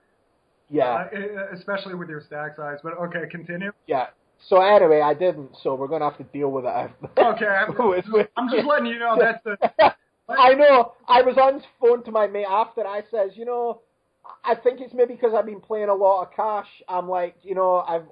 Yeah. 0.71 1.09
Uh, 1.13 1.55
especially 1.55 1.95
with 1.95 2.09
your 2.09 2.21
stack 2.21 2.57
size. 2.57 2.79
But 2.83 2.97
okay, 2.99 3.25
continue. 3.31 3.73
Yeah. 3.87 4.07
So 4.49 4.61
anyway, 4.61 5.01
I 5.01 5.13
didn't. 5.15 5.51
So 5.63 5.75
we're 5.75 5.89
gonna 5.89 6.09
have 6.09 6.19
to 6.19 6.25
deal 6.25 6.51
with 6.51 6.65
it. 6.67 6.91
Okay, 7.19 7.47
I'm, 7.47 7.77
I'm 8.37 8.49
just 8.51 8.67
letting 8.67 8.87
you 8.87 8.99
know 8.99 9.17
that's 9.21 9.43
the. 9.45 9.95
I 10.29 10.55
know. 10.55 10.95
I 11.09 11.23
was 11.23 11.37
on 11.37 11.63
phone 11.81 12.05
to 12.05 12.11
my 12.11 12.27
mate 12.27 12.47
after. 12.49 12.87
I 12.87 13.03
says, 13.11 13.33
you 13.35 13.45
know, 13.45 13.81
I 14.45 14.55
think 14.55 14.81
it's 14.81 14.95
maybe 14.95 15.15
because 15.15 15.33
I've 15.37 15.47
been 15.47 15.61
playing 15.61 15.89
a 15.89 15.95
lot 15.95 16.23
of 16.23 16.33
cash. 16.35 16.69
I'm 16.89 17.09
like, 17.09 17.37
you 17.43 17.55
know, 17.55 17.85
I've 17.87 18.05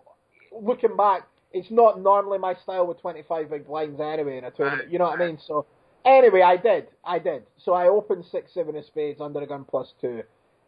looking 0.53 0.97
back, 0.97 1.27
it's 1.53 1.71
not 1.71 2.01
normally 2.01 2.39
my 2.39 2.55
style 2.63 2.87
with 2.87 3.01
25 3.01 3.51
big 3.51 3.67
blinds 3.67 4.01
anyway 4.01 4.39
in 4.39 4.45
a 4.45 4.51
tournament. 4.51 4.91
You 4.91 4.99
know 4.99 5.07
what 5.07 5.21
I 5.21 5.27
mean? 5.27 5.39
So 5.47 5.67
anyway, 6.05 6.43
I 6.43 6.57
did. 6.57 6.89
I 7.05 7.19
did. 7.19 7.45
So 7.65 7.73
I 7.73 7.89
opened 7.89 8.25
six, 8.31 8.53
seven 8.55 8.77
of 8.77 8.85
spades 8.85 9.21
under 9.21 9.41
a 9.41 9.47
gun 9.47 9.65
plus 9.65 9.93
two. 10.01 10.23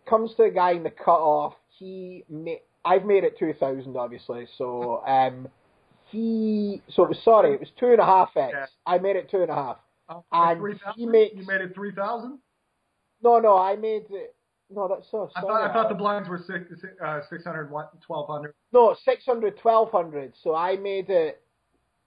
Comes 0.09 0.35
to 0.37 0.45
the 0.45 0.51
guy 0.51 0.73
in 0.73 0.83
the 0.83 0.91
cut 0.91 1.21
off. 1.21 1.55
He 1.69 2.25
made. 2.29 2.61
I've 2.85 3.05
made 3.05 3.23
it 3.23 3.39
2,000 3.39 3.97
obviously. 3.97 4.47
So 4.59 5.03
um, 5.07 5.49
he. 6.11 6.83
So 6.91 7.05
it 7.05 7.09
was 7.11 7.23
sorry. 7.25 7.55
It 7.55 7.61
was 7.61 7.71
two 7.79 7.91
and 7.93 8.01
a 8.01 8.05
half 8.05 8.37
x. 8.37 8.53
I 8.87 8.99
made 8.99 9.17
it 9.17 9.31
two 9.31 9.43
and 9.43 9.51
a 9.51 9.55
half. 9.55 9.77
Oh, 10.17 10.25
And 10.33 10.59
3,000? 10.61 10.95
he 11.01 11.07
makes- 11.07 11.35
You 11.37 11.47
made 11.47 11.61
it 11.61 11.75
three 11.75 11.93
thousand. 11.93 12.39
No, 13.23 13.39
no, 13.39 13.57
I 13.57 13.77
made 13.77 14.07
it. 14.11 14.35
No, 14.71 14.89
that's 14.89 15.11
so. 15.11 15.31
I 15.37 15.41
thought 15.43 15.71
I 15.71 15.73
thought 15.73 15.89
the 15.89 15.95
blinds 15.95 16.29
were 16.29 16.39
six, 16.39 16.65
uh, 17.05 17.21
600, 17.29 17.71
1200. 17.71 18.55
No, 18.73 18.95
600, 18.95 19.59
1200. 19.63 20.35
So 20.43 20.55
I 20.55 20.77
made 20.77 21.11
it. 21.11 21.43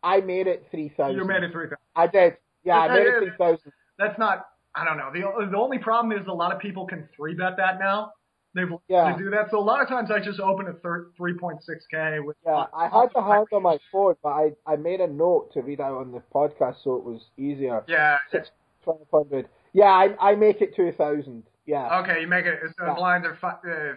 I 0.03 0.19
made 0.21 0.47
it 0.47 0.67
3,000. 0.71 1.15
You 1.15 1.25
made 1.25 1.43
it 1.43 1.51
three 1.51 1.65
thousand. 1.65 1.77
I 1.95 2.07
did. 2.07 2.37
Yeah, 2.63 2.79
I 2.79 2.87
made 2.89 3.07
it 3.07 3.19
3,000. 3.37 3.71
That's 3.97 4.17
not. 4.19 4.47
I 4.75 4.83
don't 4.83 4.97
know. 4.97 5.09
The 5.13 5.47
the 5.51 5.57
only 5.57 5.77
problem 5.79 6.11
is 6.19 6.27
a 6.27 6.33
lot 6.33 6.51
of 6.53 6.59
people 6.59 6.85
can 6.85 7.07
three 7.15 7.33
bet 7.35 7.55
that 7.57 7.79
now. 7.79 8.11
They've 8.55 8.69
Yeah. 8.87 9.11
to 9.11 9.17
do 9.23 9.29
that. 9.31 9.51
So 9.51 9.59
a 9.59 9.61
lot 9.61 9.81
of 9.81 9.87
times 9.89 10.09
I 10.09 10.19
just 10.19 10.39
open 10.39 10.67
a 10.67 10.73
thir- 10.73 11.11
3.6k 11.19 12.23
with. 12.25 12.37
Yeah, 12.45 12.65
I 12.73 12.87
had 12.87 13.09
the 13.13 13.21
hand 13.21 13.47
on 13.51 13.61
my 13.63 13.77
phone, 13.91 14.15
but 14.23 14.29
I, 14.29 14.51
I 14.65 14.77
made 14.77 15.01
a 15.01 15.07
note 15.07 15.51
to 15.53 15.61
read 15.61 15.81
out 15.81 15.97
on 15.97 16.11
the 16.13 16.21
podcast 16.33 16.81
so 16.83 16.95
it 16.95 17.03
was 17.03 17.29
easier. 17.37 17.83
Yeah. 17.87 18.17
Six, 18.31 18.51
1200. 18.85 19.49
Yeah, 19.73 19.85
I, 19.91 20.15
I 20.19 20.35
make 20.35 20.61
it 20.61 20.73
2,000. 20.75 21.43
Yeah. 21.65 21.99
Okay, 21.99 22.21
you 22.21 22.27
make 22.27 22.45
it. 22.45 22.59
So 22.63 22.85
Yeah. 22.85 22.89
the 22.91 22.95
blinds 22.95 23.27
are 23.27 23.35
fi- 23.35 23.59
uh, 23.69 23.95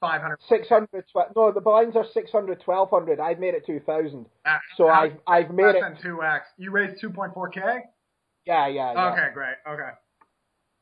500. 0.00 0.36
600, 0.48 1.04
tw- 1.06 1.36
no, 1.36 1.52
the 1.52 1.60
blinds 1.60 1.94
are 1.94 2.04
600, 2.04 2.60
1200. 2.64 3.20
I've 3.20 3.38
made 3.38 3.54
it 3.54 3.64
2,000. 3.64 4.26
Uh, 4.44 4.58
So 4.76 4.88
I've, 4.88 5.16
I've 5.28 5.50
made 5.52 5.76
it. 5.76 5.80
than 5.80 5.96
two 6.02 6.24
x. 6.24 6.48
You 6.58 6.72
raised 6.72 7.00
2.4k. 7.00 7.82
Yeah, 8.46 8.66
yeah, 8.66 8.92
yeah. 8.94 9.12
Okay, 9.12 9.28
great. 9.32 9.54
Okay. 9.68 9.90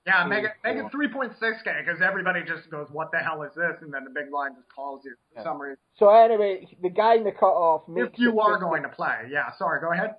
Yeah, 0.07 0.25
make 0.27 0.45
it 0.45 0.53
make 0.65 0.77
it 0.77 0.87
Cool. 0.91 1.01
3.6k 1.09 1.85
because 1.85 2.01
everybody 2.01 2.43
just 2.43 2.71
goes, 2.71 2.89
"What 2.91 3.11
the 3.13 3.19
hell 3.19 3.43
is 3.43 3.53
this?" 3.55 3.77
and 3.83 3.93
then 3.93 4.05
the 4.05 4.11
big 4.11 4.33
line 4.33 4.55
just 4.55 4.69
calls 4.75 5.05
you 5.05 5.15
for 5.33 5.39
Yeah. 5.41 5.45
some 5.45 5.61
reason. 5.61 5.77
So 5.97 6.09
anyway, 6.09 6.67
the 6.81 6.89
guy 6.89 7.17
in 7.17 7.25
the 7.25 7.33
cutoff 7.33 7.87
makes 7.87 8.15
If 8.15 8.19
you 8.19 8.31
it 8.31 8.39
are 8.43 8.53
50 8.55 8.61
going 8.65 8.83
to 8.85 8.89
play, 8.89 9.29
yeah. 9.31 9.53
Sorry, 9.53 9.81
go 9.81 9.93
ahead. 9.93 10.17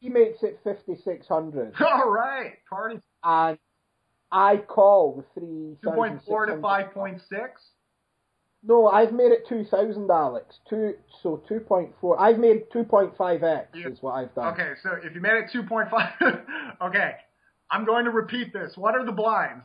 He 0.00 0.08
makes 0.08 0.42
it 0.42 0.60
5,600. 0.64 1.74
All 1.80 2.08
right, 2.10 2.54
party 2.68 3.00
and 3.24 3.58
I 4.32 4.56
call 4.58 5.16
the 5.34 5.40
three 5.40 5.76
2.4 5.82 6.46
to 6.46 6.54
5.6. 6.54 7.20
No, 8.62 8.88
I've 8.88 9.12
made 9.12 9.32
it 9.32 9.46
two 9.48 9.64
thousand, 9.64 10.10
Alex. 10.10 10.60
Two, 10.68 10.94
so 11.22 11.38
two 11.48 11.60
point 11.60 11.94
four. 12.00 12.20
I've 12.20 12.38
made 12.38 12.70
two 12.70 12.84
point 12.84 13.16
five 13.16 13.42
x 13.42 13.70
Yeah. 13.74 13.88
is 13.88 14.02
what 14.02 14.12
I've 14.12 14.34
done. 14.34 14.52
Okay, 14.52 14.74
so 14.82 14.92
if 15.02 15.14
you 15.14 15.20
made 15.22 15.32
it 15.32 15.50
2.5, 15.50 16.76
okay, 16.82 17.16
I'm 17.70 17.84
going 17.84 18.04
to 18.04 18.10
repeat 18.10 18.52
this. 18.52 18.72
What 18.76 18.94
are 18.94 19.04
the 19.04 19.12
blinds? 19.12 19.64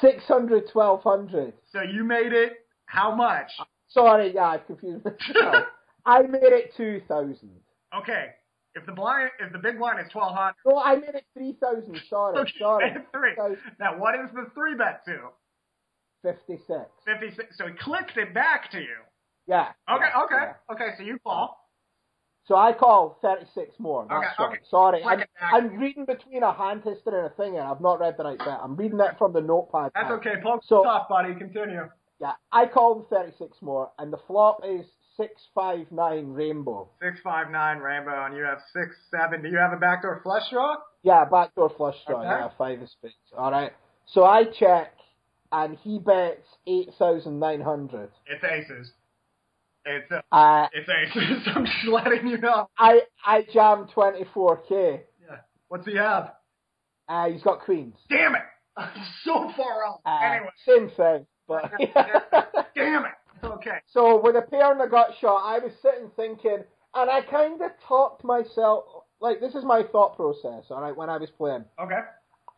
600, 0.00 0.64
1200. 0.72 1.52
So 1.70 1.82
you 1.82 2.04
made 2.04 2.32
it 2.32 2.66
how 2.86 3.14
much? 3.14 3.50
Sorry, 3.88 4.32
yeah, 4.34 4.44
I've 4.46 4.66
confused 4.66 5.04
myself. 5.04 5.66
I 6.06 6.22
made 6.22 6.42
it 6.42 6.72
two 6.76 7.00
thousand. 7.08 7.50
Okay, 7.96 8.26
if 8.74 8.84
the 8.86 8.92
blind, 8.92 9.30
if 9.40 9.52
the 9.52 9.58
big 9.58 9.78
blind 9.78 10.00
is 10.00 10.12
1200, 10.14 10.54
No, 10.66 10.82
I 10.82 10.96
made 10.96 11.14
it 11.14 11.24
three 11.32 11.56
thousand. 11.60 11.98
Sorry, 12.08 12.38
okay, 12.40 12.52
sorry. 12.58 12.92
three. 13.12 13.56
Now 13.80 13.98
what 13.98 14.14
is 14.14 14.30
the 14.34 14.46
three 14.54 14.74
bet 14.74 15.04
to? 15.06 15.28
Fifty-six. 16.22 16.90
56. 17.04 17.56
So 17.56 17.66
he 17.66 17.72
clicked 17.74 18.16
it 18.16 18.32
back 18.34 18.70
to 18.72 18.78
you. 18.78 18.96
Yeah. 19.46 19.68
Okay, 19.90 20.04
yeah, 20.14 20.22
okay, 20.24 20.34
yeah. 20.34 20.72
okay. 20.74 20.88
So 20.96 21.04
you 21.04 21.18
call. 21.22 21.63
So 22.46 22.56
I 22.56 22.72
call 22.74 23.18
thirty-six 23.22 23.78
more. 23.78 24.06
That's 24.08 24.18
Okay, 24.26 24.34
right. 24.38 24.48
okay. 24.52 24.60
Sorry, 24.70 25.02
I'm. 25.02 25.22
I'm 25.40 25.76
reading 25.78 26.04
between 26.04 26.42
a 26.42 26.52
hand 26.52 26.82
history 26.84 27.16
and 27.18 27.26
a 27.26 27.30
thing, 27.30 27.56
and 27.58 27.66
I've 27.66 27.80
not 27.80 28.00
read 28.00 28.16
the 28.18 28.24
right 28.24 28.38
bit. 28.38 28.48
I'm 28.48 28.76
reading 28.76 29.00
it 29.00 29.16
from 29.18 29.32
the 29.32 29.40
notepad. 29.40 29.92
That's 29.94 30.10
okay. 30.12 30.34
Poke 30.42 30.62
So- 30.64 30.84
tough, 30.84 31.08
buddy. 31.08 31.34
Continue. 31.34 31.88
Yeah, 32.20 32.32
I 32.52 32.66
called 32.66 33.08
36 33.10 33.60
more, 33.62 33.90
and 33.98 34.12
the 34.12 34.18
flop 34.26 34.60
is 34.64 34.86
659 35.16 36.32
rainbow. 36.32 36.88
Six 37.02 37.18
five 37.24 37.50
nine 37.50 37.78
rainbow, 37.78 38.24
and 38.26 38.36
you 38.36 38.42
have 38.44 38.58
six 38.72 38.94
seven. 39.10 39.42
Do 39.42 39.48
you 39.48 39.58
have 39.58 39.72
a 39.72 39.76
backdoor 39.76 40.20
flush 40.22 40.50
draw? 40.50 40.76
Yeah, 41.02 41.24
backdoor 41.24 41.70
flush 41.70 41.96
draw, 42.06 42.18
Okay. 42.20 42.28
yeah, 42.28 42.48
five 42.58 42.80
of 42.82 42.88
spades. 42.90 43.14
Alright. 43.36 43.72
So 44.06 44.24
I 44.24 44.44
check, 44.44 44.92
and 45.52 45.76
he 45.78 45.98
bets 45.98 46.46
8,900. 46.66 48.10
It's 48.26 48.44
aces. 48.44 48.92
It's 49.84 50.10
uh, 50.10 50.20
Uh, 50.34 50.66
it's 50.72 50.88
aces. 50.88 51.46
I'm 51.54 51.64
just 51.66 51.86
letting 51.86 52.26
you 52.26 52.38
know. 52.38 52.68
I, 52.78 53.00
I 53.24 53.46
jam 53.52 53.86
24k. 53.94 55.00
Yeah. 55.28 55.36
What's 55.68 55.86
he 55.86 55.96
have? 55.96 56.32
Uh, 57.08 57.28
he's 57.28 57.42
got 57.42 57.60
queens. 57.60 57.96
Damn 58.08 58.34
it! 58.34 58.42
So 59.24 59.50
far 59.56 59.84
off. 59.86 60.00
Uh, 60.06 60.18
anyway, 60.24 60.50
Same 60.66 60.90
thing, 60.96 61.26
but. 61.46 61.70
damn 62.74 63.04
it. 63.04 63.12
Okay. 63.44 63.78
So 63.92 64.20
with 64.22 64.36
a 64.36 64.42
pair 64.42 64.72
and 64.72 64.80
a 64.80 64.88
gut 64.88 65.10
shot, 65.20 65.42
I 65.44 65.58
was 65.58 65.72
sitting 65.82 66.10
thinking, 66.16 66.64
and 66.94 67.10
I 67.10 67.20
kind 67.22 67.60
of 67.60 67.70
talked 67.86 68.24
myself, 68.24 68.84
like, 69.20 69.40
this 69.40 69.54
is 69.54 69.64
my 69.64 69.82
thought 69.92 70.16
process, 70.16 70.64
alright, 70.70 70.96
when 70.96 71.10
I 71.10 71.18
was 71.18 71.28
playing. 71.36 71.64
Okay. 71.80 72.00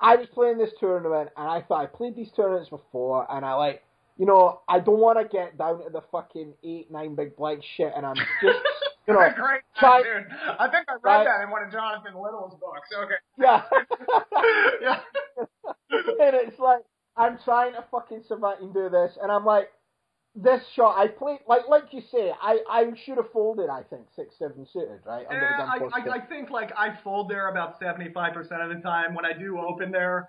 I 0.01 0.16
was 0.16 0.27
playing 0.33 0.59
this 0.59 0.70
tournament, 0.79 1.31
and 1.37 1.49
I 1.49 1.62
thought 1.62 1.83
I 1.83 1.87
played 1.87 2.14
these 2.14 2.31
tournaments 2.37 2.68
before, 2.70 3.27
and 3.31 3.45
I 3.45 3.55
like, 3.55 3.83
you 4.17 4.27
know, 4.27 4.61
I 4.69 4.81
don't 4.81 4.99
want 4.99 5.19
to 5.19 5.25
get 5.29 5.59
down 5.59 5.85
to 5.85 5.91
the 5.91 6.03
fucking 6.11 6.55
eight, 6.64 6.91
nine 6.91 7.14
big 7.14 7.37
blind 7.37 7.62
shit, 7.77 7.93
and 7.97 8.05
I'm 8.07 8.17
just, 8.17 8.57
you 9.07 9.14
know, 9.14 9.21
Great, 9.37 9.61
try- 9.79 10.03
dude. 10.03 10.27
I 10.59 10.69
think 10.71 10.87
I 10.89 10.95
read 10.95 11.01
Right. 11.05 11.25
that 11.25 11.43
in 11.45 11.51
one 11.51 11.62
of 11.62 11.71
Jonathan 11.71 12.14
Little's 12.14 12.55
books. 12.61 12.89
Okay. 12.97 13.14
yeah. 13.39 13.62
yeah. 14.81 15.01
and 15.91 16.35
it's 16.37 16.59
like 16.59 16.81
I'm 17.17 17.39
trying 17.45 17.73
to 17.73 17.85
fucking 17.91 18.23
survive 18.27 18.59
and 18.61 18.73
do 18.75 18.89
this, 18.89 19.17
and 19.23 19.31
I'm 19.31 19.45
like, 19.45 19.71
this 20.35 20.61
shot 20.75 20.99
I 20.99 21.09
played 21.09 21.39
like 21.49 21.62
like 21.69 21.85
you 21.93 22.03
say, 22.12 22.31
I 22.43 22.59
I 22.71 22.85
should 23.05 23.17
have 23.17 23.31
folded. 23.33 23.71
I 23.71 23.83
think 23.85 24.03
six 24.14 24.35
seven 24.39 24.67
suited 24.71 25.01
right 25.07 25.25
Yeah, 25.31 25.67
I, 25.67 25.79
I, 25.99 26.14
I 26.17 26.21
think 26.27 26.51
like 26.51 26.73
I 26.77 26.99
fold 27.03 27.31
there 27.31 27.49
about 27.49 27.79
seventy 27.79 28.12
five 28.12 28.35
percent 28.35 28.61
of 28.61 28.69
the 28.69 28.83
time. 28.83 29.14
When 29.14 29.25
I 29.25 29.33
do 29.33 29.59
open 29.59 29.91
there, 29.91 30.29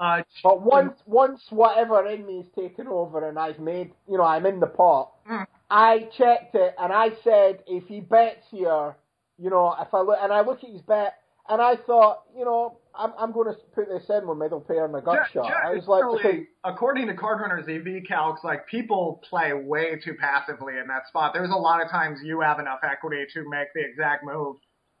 uh, 0.00 0.22
But 0.42 0.62
once 0.62 0.98
once 1.06 1.42
whatever 1.50 2.06
in 2.06 2.24
me 2.26 2.40
is 2.40 2.46
taken 2.56 2.86
over 2.88 3.28
and 3.28 3.38
I've 3.38 3.58
made 3.58 3.92
you 4.08 4.18
know 4.18 4.24
I'm 4.24 4.46
in 4.46 4.60
the 4.60 4.66
pot, 4.66 5.12
Mm. 5.28 5.46
I 5.70 6.08
checked 6.16 6.54
it 6.54 6.74
and 6.78 6.92
I 6.92 7.10
said 7.22 7.62
if 7.66 7.84
he 7.86 8.00
bets 8.00 8.46
here, 8.50 8.96
you 9.38 9.50
know 9.50 9.74
if 9.80 9.92
I 9.92 10.00
look 10.00 10.18
and 10.20 10.32
I 10.32 10.40
look 10.40 10.62
at 10.64 10.70
his 10.70 10.80
bet 10.82 11.14
and 11.48 11.60
I 11.60 11.76
thought 11.76 12.22
you 12.36 12.44
know 12.44 12.78
I'm 12.94 13.12
I'm 13.18 13.32
going 13.32 13.48
to 13.52 13.58
put 13.74 13.88
this 13.88 14.08
in 14.08 14.26
with 14.26 14.38
middle 14.38 14.60
pair 14.60 14.84
and 14.84 14.92
my 14.92 15.00
gut 15.00 15.26
Ge- 15.28 15.34
shot. 15.34 15.52
I 15.52 15.74
was 15.74 15.86
like, 15.86 16.00
generally, 16.00 16.18
okay, 16.20 16.46
according 16.64 17.06
to 17.08 17.14
Card 17.14 17.40
Runner's 17.40 17.68
EV 17.68 18.02
calcs, 18.10 18.42
like 18.42 18.66
people 18.66 19.20
play 19.28 19.52
way 19.52 20.00
too 20.04 20.14
passively 20.14 20.78
in 20.78 20.86
that 20.88 21.06
spot. 21.08 21.32
There's 21.34 21.50
a 21.50 21.54
lot 21.56 21.82
of 21.84 21.90
times 21.90 22.20
you 22.24 22.40
have 22.40 22.58
enough 22.58 22.80
equity 22.82 23.24
to 23.34 23.48
make 23.48 23.68
the 23.74 23.82
exact 23.84 24.24
move 24.24 24.56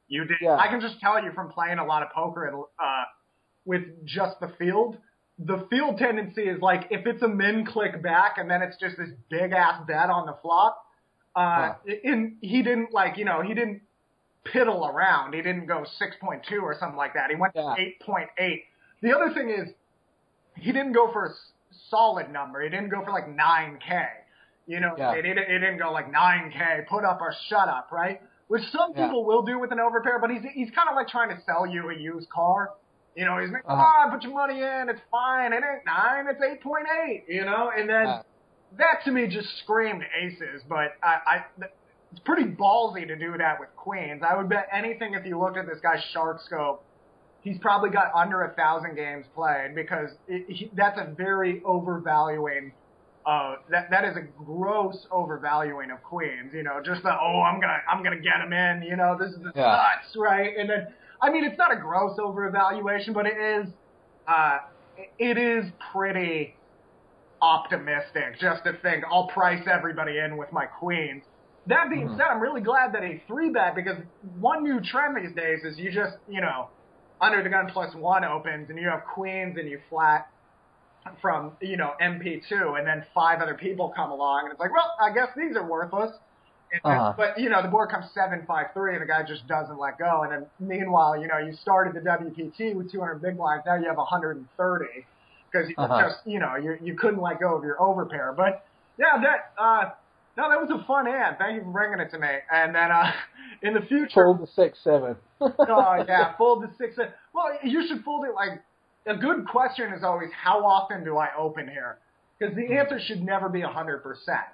you 0.08 0.24
did. 0.24 0.38
Yeah. 0.40 0.56
I 0.56 0.68
can 0.68 0.80
just 0.80 1.00
tell 1.00 1.22
you 1.22 1.32
from 1.32 1.50
playing 1.50 1.78
a 1.78 1.84
lot 1.84 2.02
of 2.02 2.08
poker 2.14 2.46
and 2.46 2.56
uh, 2.56 3.04
with 3.64 3.82
just 4.04 4.40
the 4.40 4.48
field. 4.58 4.96
The 5.38 5.66
field 5.70 5.98
tendency 5.98 6.42
is 6.42 6.60
like 6.60 6.88
if 6.90 7.06
it's 7.06 7.22
a 7.22 7.28
min 7.28 7.64
click 7.64 8.02
back 8.02 8.38
and 8.38 8.50
then 8.50 8.60
it's 8.62 8.76
just 8.78 8.96
this 8.96 9.10
big 9.30 9.52
ass 9.52 9.82
bet 9.86 10.10
on 10.10 10.26
the 10.26 10.36
flop. 10.42 10.84
Uh, 11.36 11.74
in 12.02 12.36
he 12.40 12.62
didn't 12.62 12.92
like 12.92 13.16
you 13.16 13.24
know 13.24 13.42
he 13.42 13.54
didn't 13.54 13.80
piddle 14.52 14.92
around. 14.92 15.34
He 15.34 15.42
didn't 15.42 15.66
go 15.66 15.84
6.2 16.00 16.62
or 16.62 16.76
something 16.80 16.96
like 16.96 17.14
that. 17.14 17.30
He 17.30 17.36
went 17.36 17.52
Yeah. 17.54 17.74
8.8. 18.06 18.62
The 19.02 19.14
other 19.14 19.32
thing 19.32 19.50
is 19.50 19.68
he 20.56 20.72
didn't 20.72 20.92
go 20.92 21.12
for 21.12 21.26
a 21.26 21.30
solid 21.90 22.30
number. 22.32 22.62
He 22.62 22.68
didn't 22.70 22.88
go 22.88 23.04
for 23.04 23.12
like 23.12 23.28
9K. 23.28 24.06
You 24.66 24.80
know, 24.80 24.94
Yeah. 24.98 25.12
it, 25.12 25.22
didn't, 25.22 25.38
it 25.38 25.58
didn't 25.60 25.78
go 25.78 25.92
like 25.92 26.10
9K, 26.10 26.86
put 26.88 27.04
up 27.04 27.20
or 27.20 27.32
shut 27.48 27.68
up, 27.68 27.90
right? 27.92 28.20
Which 28.48 28.62
some 28.72 28.92
Yeah. 28.96 29.06
people 29.06 29.24
will 29.24 29.42
do 29.42 29.58
with 29.58 29.70
an 29.70 29.78
overpair, 29.78 30.20
but 30.20 30.30
he's 30.30 30.42
he's 30.54 30.70
kind 30.72 30.88
of 30.88 30.96
like 30.96 31.08
trying 31.08 31.28
to 31.28 31.40
sell 31.42 31.66
you 31.66 31.90
a 31.90 31.94
used 31.94 32.28
car. 32.30 32.70
You 33.18 33.24
know, 33.24 33.38
he's 33.38 33.50
like, 33.50 33.64
Uh-huh. 33.66 33.82
ah, 33.82 34.10
put 34.12 34.22
your 34.22 34.32
money 34.32 34.62
in, 34.62 34.88
it's 34.88 35.00
fine. 35.10 35.52
It 35.52 35.56
ain't 35.56 35.84
nine, 35.84 36.26
it's 36.28 36.40
8.8. 36.40 37.24
You 37.28 37.44
know, 37.44 37.70
and 37.76 37.88
then 37.88 38.06
Yeah. 38.06 38.22
that 38.78 39.02
to 39.06 39.10
me 39.10 39.26
just 39.26 39.48
screamed 39.58 40.04
aces. 40.22 40.62
But 40.68 40.92
I, 41.02 41.18
I 41.26 41.44
it's 42.12 42.20
pretty 42.20 42.44
ballsy 42.44 43.06
to 43.08 43.16
do 43.16 43.36
that 43.36 43.58
with 43.58 43.70
queens. 43.76 44.22
I 44.22 44.36
would 44.36 44.48
bet 44.48 44.68
anything 44.72 45.14
if 45.14 45.26
you 45.26 45.38
looked 45.38 45.58
at 45.58 45.66
this 45.66 45.80
guy's 45.80 46.02
SharkScope, 46.14 46.78
he's 47.40 47.58
probably 47.58 47.90
got 47.90 48.12
under 48.14 48.42
a 48.44 48.54
thousand 48.54 48.94
games 48.94 49.26
played 49.34 49.74
because 49.74 50.10
it, 50.28 50.46
he, 50.48 50.70
that's 50.76 50.98
a 50.98 51.12
very 51.16 51.60
overvaluing 51.64 52.72
uh, 53.26 53.56
that 53.68 53.90
that 53.90 54.04
is 54.04 54.16
a 54.16 54.22
gross 54.22 55.06
overvaluing 55.10 55.90
of 55.90 56.00
queens. 56.04 56.52
You 56.54 56.62
know, 56.62 56.80
just 56.84 57.02
the 57.02 57.10
oh, 57.10 57.42
I'm 57.42 57.60
gonna 57.60 57.78
I'm 57.90 58.02
gonna 58.04 58.20
get 58.20 58.38
them 58.38 58.52
in. 58.52 58.82
You 58.88 58.96
know, 58.96 59.16
this 59.18 59.30
is 59.30 59.42
the 59.42 59.52
Yeah. 59.56 59.72
nuts, 59.72 60.14
right? 60.16 60.56
And 60.56 60.70
then, 60.70 60.86
I 61.22 61.30
mean, 61.30 61.44
it's 61.44 61.58
not 61.58 61.72
a 61.72 61.80
gross 61.80 62.16
overvaluation, 62.18 63.14
but 63.14 63.26
it 63.26 63.36
is, 63.38 63.72
uh, 64.26 64.58
it 65.18 65.38
is 65.38 65.70
pretty 65.92 66.56
optimistic 67.40 68.38
just 68.40 68.64
to 68.64 68.72
think 68.82 69.04
I'll 69.10 69.28
price 69.28 69.66
everybody 69.70 70.18
in 70.18 70.36
with 70.36 70.48
my 70.52 70.66
queens. 70.66 71.24
That 71.66 71.90
being 71.90 72.08
Mhm. 72.08 72.16
said, 72.16 72.26
I'm 72.30 72.40
really 72.40 72.62
glad 72.62 72.92
that 72.94 73.04
a 73.04 73.18
three 73.26 73.50
bet 73.50 73.74
because 73.74 73.98
one 74.20 74.62
new 74.64 74.80
trend 74.80 75.16
these 75.16 75.34
days 75.36 75.62
is 75.64 75.78
you 75.78 75.92
just 75.92 76.16
you 76.26 76.40
know 76.40 76.70
under 77.20 77.42
the 77.42 77.48
gun 77.48 77.68
plus 77.72 77.94
one 77.94 78.24
opens 78.24 78.70
and 78.70 78.78
you 78.78 78.88
have 78.88 79.04
queens 79.14 79.56
and 79.58 79.68
you 79.68 79.80
flat 79.88 80.26
from 81.20 81.56
you 81.62 81.76
know 81.76 81.92
MP2 82.00 82.78
and 82.78 82.86
then 82.86 83.04
five 83.14 83.40
other 83.40 83.54
people 83.54 83.92
come 83.94 84.10
along 84.10 84.44
and 84.44 84.52
it's 84.52 84.60
like 84.60 84.72
well 84.72 84.92
I 85.00 85.12
guess 85.12 85.28
these 85.36 85.56
are 85.56 85.68
worthless. 85.68 86.12
Uh-huh. 86.84 87.14
But 87.16 87.38
you 87.38 87.48
know 87.48 87.62
the 87.62 87.68
board 87.68 87.90
comes 87.90 88.06
seven 88.14 88.44
five 88.46 88.66
three 88.74 88.94
and 88.94 89.02
the 89.02 89.06
guy 89.06 89.22
just 89.26 89.46
doesn't 89.46 89.78
let 89.78 89.98
go 89.98 90.22
and 90.22 90.32
then 90.32 90.46
meanwhile 90.60 91.18
you 91.20 91.26
know 91.28 91.38
you 91.38 91.52
started 91.62 91.94
the 91.94 92.00
WPT 92.00 92.74
with 92.74 92.92
200 92.92 93.22
big 93.22 93.36
blinds 93.36 93.64
now 93.66 93.76
you 93.76 93.88
have 93.88 93.96
130 93.96 94.86
because 95.50 95.68
you 95.68 95.74
Uh-huh. 95.78 96.02
just 96.02 96.18
you 96.26 96.38
know 96.38 96.56
you 96.56 96.76
you 96.82 96.94
couldn't 96.96 97.20
let 97.20 97.40
go 97.40 97.56
of 97.56 97.64
your 97.64 97.76
overpair. 97.78 98.36
But 98.36 98.64
yeah, 98.98 99.18
that 99.22 99.52
uh 99.58 99.90
no, 100.36 100.48
that 100.50 100.60
was 100.60 100.70
a 100.70 100.84
fun 100.86 101.08
ad. 101.08 101.38
Thank 101.38 101.56
you 101.56 101.62
for 101.64 101.72
bringing 101.72 102.00
it 102.00 102.10
to 102.12 102.18
me. 102.18 102.28
And 102.52 102.74
then 102.74 102.90
uh 102.90 103.12
in 103.62 103.74
the 103.74 103.80
future, 103.80 104.14
Fold 104.14 104.40
the 104.42 104.46
six 104.46 104.78
seven. 104.84 105.16
oh 105.40 105.52
yeah, 106.08 106.36
fold 106.36 106.62
the 106.62 106.70
six. 106.78 106.96
seven. 106.96 107.12
Well, 107.34 107.46
you 107.64 107.86
should 107.88 108.04
fold 108.04 108.26
it 108.26 108.34
like 108.34 108.60
a 109.06 109.16
good 109.16 109.46
question 109.48 109.92
is 109.94 110.04
always 110.04 110.30
how 110.32 110.64
often 110.66 111.02
do 111.04 111.16
I 111.16 111.28
open 111.38 111.66
here? 111.68 111.98
Because 112.38 112.54
the 112.54 112.76
answer 112.76 113.00
should 113.00 113.22
never 113.22 113.48
be 113.48 113.62
a 113.62 113.68
hundred 113.68 114.02
percent, 114.02 114.44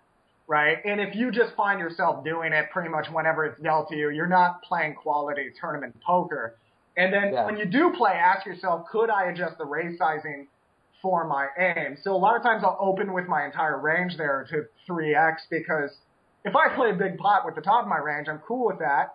right? 0.46 0.78
And 0.84 1.00
if 1.00 1.14
you 1.14 1.30
just 1.30 1.54
find 1.54 1.80
yourself 1.80 2.24
doing 2.24 2.52
it 2.52 2.70
pretty 2.70 2.88
much 2.88 3.06
whenever 3.10 3.44
it's 3.44 3.60
dealt 3.60 3.88
to 3.88 3.96
you, 3.96 4.10
you're 4.10 4.26
not 4.26 4.62
playing 4.62 4.94
quality 4.94 5.50
tournament 5.60 5.96
poker. 6.04 6.56
And 6.96 7.12
then 7.12 7.32
Yeah. 7.32 7.44
when 7.46 7.56
you 7.56 7.64
do 7.64 7.92
play, 7.92 8.12
ask 8.12 8.46
yourself, 8.46 8.86
could 8.88 9.10
I 9.10 9.24
adjust 9.24 9.58
the 9.58 9.64
raise 9.64 9.98
sizing 9.98 10.48
for 11.02 11.24
my 11.24 11.48
aim? 11.58 11.96
So 12.02 12.14
a 12.14 12.16
lot 12.16 12.36
of 12.36 12.42
times 12.42 12.62
I'll 12.62 12.76
open 12.80 13.12
with 13.12 13.26
my 13.26 13.44
entire 13.44 13.78
range 13.78 14.16
there 14.16 14.44
to 14.50 14.66
3x 14.86 15.46
because 15.50 15.96
if 16.44 16.54
I 16.54 16.68
play 16.74 16.90
a 16.90 16.94
big 16.94 17.16
pot 17.18 17.46
with 17.46 17.54
the 17.54 17.62
top 17.62 17.82
of 17.82 17.88
my 17.88 17.98
range, 17.98 18.28
I'm 18.28 18.38
cool 18.40 18.66
with 18.66 18.78
that. 18.80 19.14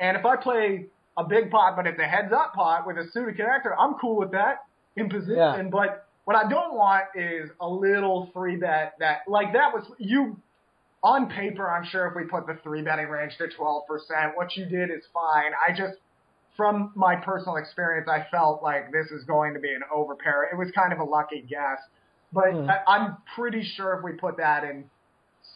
And 0.00 0.16
if 0.16 0.24
I 0.24 0.36
play 0.36 0.86
a 1.16 1.24
big 1.24 1.50
pot, 1.50 1.74
but 1.74 1.86
it's 1.88 1.98
a 1.98 2.06
heads 2.06 2.32
up 2.32 2.54
pot 2.54 2.86
with 2.86 2.96
a 2.98 3.08
suited 3.10 3.36
connector, 3.36 3.74
I'm 3.76 3.94
cool 3.94 4.16
with 4.16 4.30
that 4.30 4.64
in 4.94 5.08
position. 5.10 5.36
Yeah. 5.36 5.62
But 5.70 6.06
what 6.24 6.36
I 6.36 6.48
don't 6.48 6.74
want 6.74 7.06
is 7.16 7.50
a 7.60 7.68
little 7.68 8.30
three 8.32 8.56
bet 8.56 8.94
that, 9.00 9.22
like 9.26 9.52
that 9.54 9.74
was, 9.74 9.84
you, 9.98 10.36
on 11.02 11.28
paper, 11.30 11.70
I'm 11.70 11.84
sure 11.84 12.06
if 12.06 12.14
we 12.16 12.24
put 12.24 12.46
the 12.46 12.58
three 12.62 12.82
betting 12.82 13.08
range 13.08 13.36
to 13.38 13.44
12%, 13.44 13.82
what 14.34 14.56
you 14.56 14.66
did 14.66 14.90
is 14.90 15.04
fine. 15.12 15.52
I 15.66 15.70
just, 15.72 15.98
from 16.56 16.92
my 16.96 17.14
personal 17.16 17.56
experience, 17.56 18.08
I 18.10 18.26
felt 18.30 18.62
like 18.62 18.90
this 18.90 19.06
is 19.12 19.24
going 19.24 19.54
to 19.54 19.60
be 19.60 19.68
an 19.68 19.82
overpair. 19.94 20.52
It 20.52 20.56
was 20.56 20.70
kind 20.74 20.92
of 20.92 20.98
a 20.98 21.04
lucky 21.04 21.42
guess. 21.48 21.78
But 22.32 22.52
Hmm. 22.52 22.68
I, 22.68 22.80
I'm 22.86 23.16
pretty 23.34 23.62
sure 23.62 23.96
if 23.96 24.04
we 24.04 24.12
put 24.12 24.36
that 24.38 24.64
in 24.64 24.84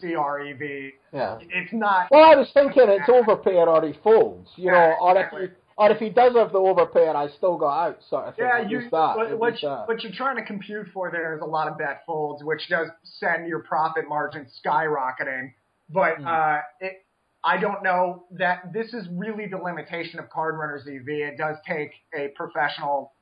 CREV, 0.00 0.92
Yeah. 1.12 1.38
it's 1.40 1.72
not. 1.72 2.08
Well, 2.10 2.24
I 2.24 2.34
was 2.34 2.50
thinking 2.54 2.84
it's 2.88 3.08
overpair 3.10 3.68
already 3.68 3.98
folds, 4.02 4.48
you 4.56 4.70
know, 4.70 4.72
Yeah, 4.76 4.96
or 5.00 5.10
if 5.12 5.26
exactly. 5.26 5.48
Or 5.76 5.90
if 5.90 5.98
he 5.98 6.10
does 6.10 6.34
have 6.34 6.52
the 6.52 6.58
overpair, 6.58 7.14
I 7.14 7.28
still 7.36 7.56
got 7.56 7.86
out, 7.86 7.98
sort 8.08 8.26
of 8.26 8.36
thing. 8.36 8.44
Yeah, 8.46 8.68
you, 8.68 8.80
that. 8.90 9.16
what, 9.16 9.38
what, 9.38 9.62
you, 9.62 9.68
what 9.68 10.02
you're 10.02 10.12
trying 10.12 10.36
to 10.36 10.44
compute 10.44 10.88
for 10.92 11.10
there 11.10 11.34
is 11.34 11.40
a 11.42 11.46
lot 11.46 11.68
of 11.68 11.78
bet 11.78 12.02
folds, 12.06 12.44
which 12.44 12.68
does 12.68 12.88
send 13.02 13.46
your 13.48 13.60
profit 13.60 14.08
margin 14.08 14.46
skyrocketing. 14.64 15.52
But 15.88 16.18
Hmm. 16.18 16.26
uh, 16.26 16.58
it, 16.80 17.04
I 17.44 17.58
don't 17.58 17.82
know 17.82 18.24
that 18.38 18.72
this 18.72 18.94
is 18.94 19.06
really 19.12 19.46
the 19.46 19.58
limitation 19.58 20.20
of 20.20 20.30
Card 20.30 20.56
Runners 20.58 20.82
EV. 20.86 21.08
It 21.08 21.38
does 21.38 21.56
take 21.66 21.90
a 22.14 22.28
professional 22.36 23.12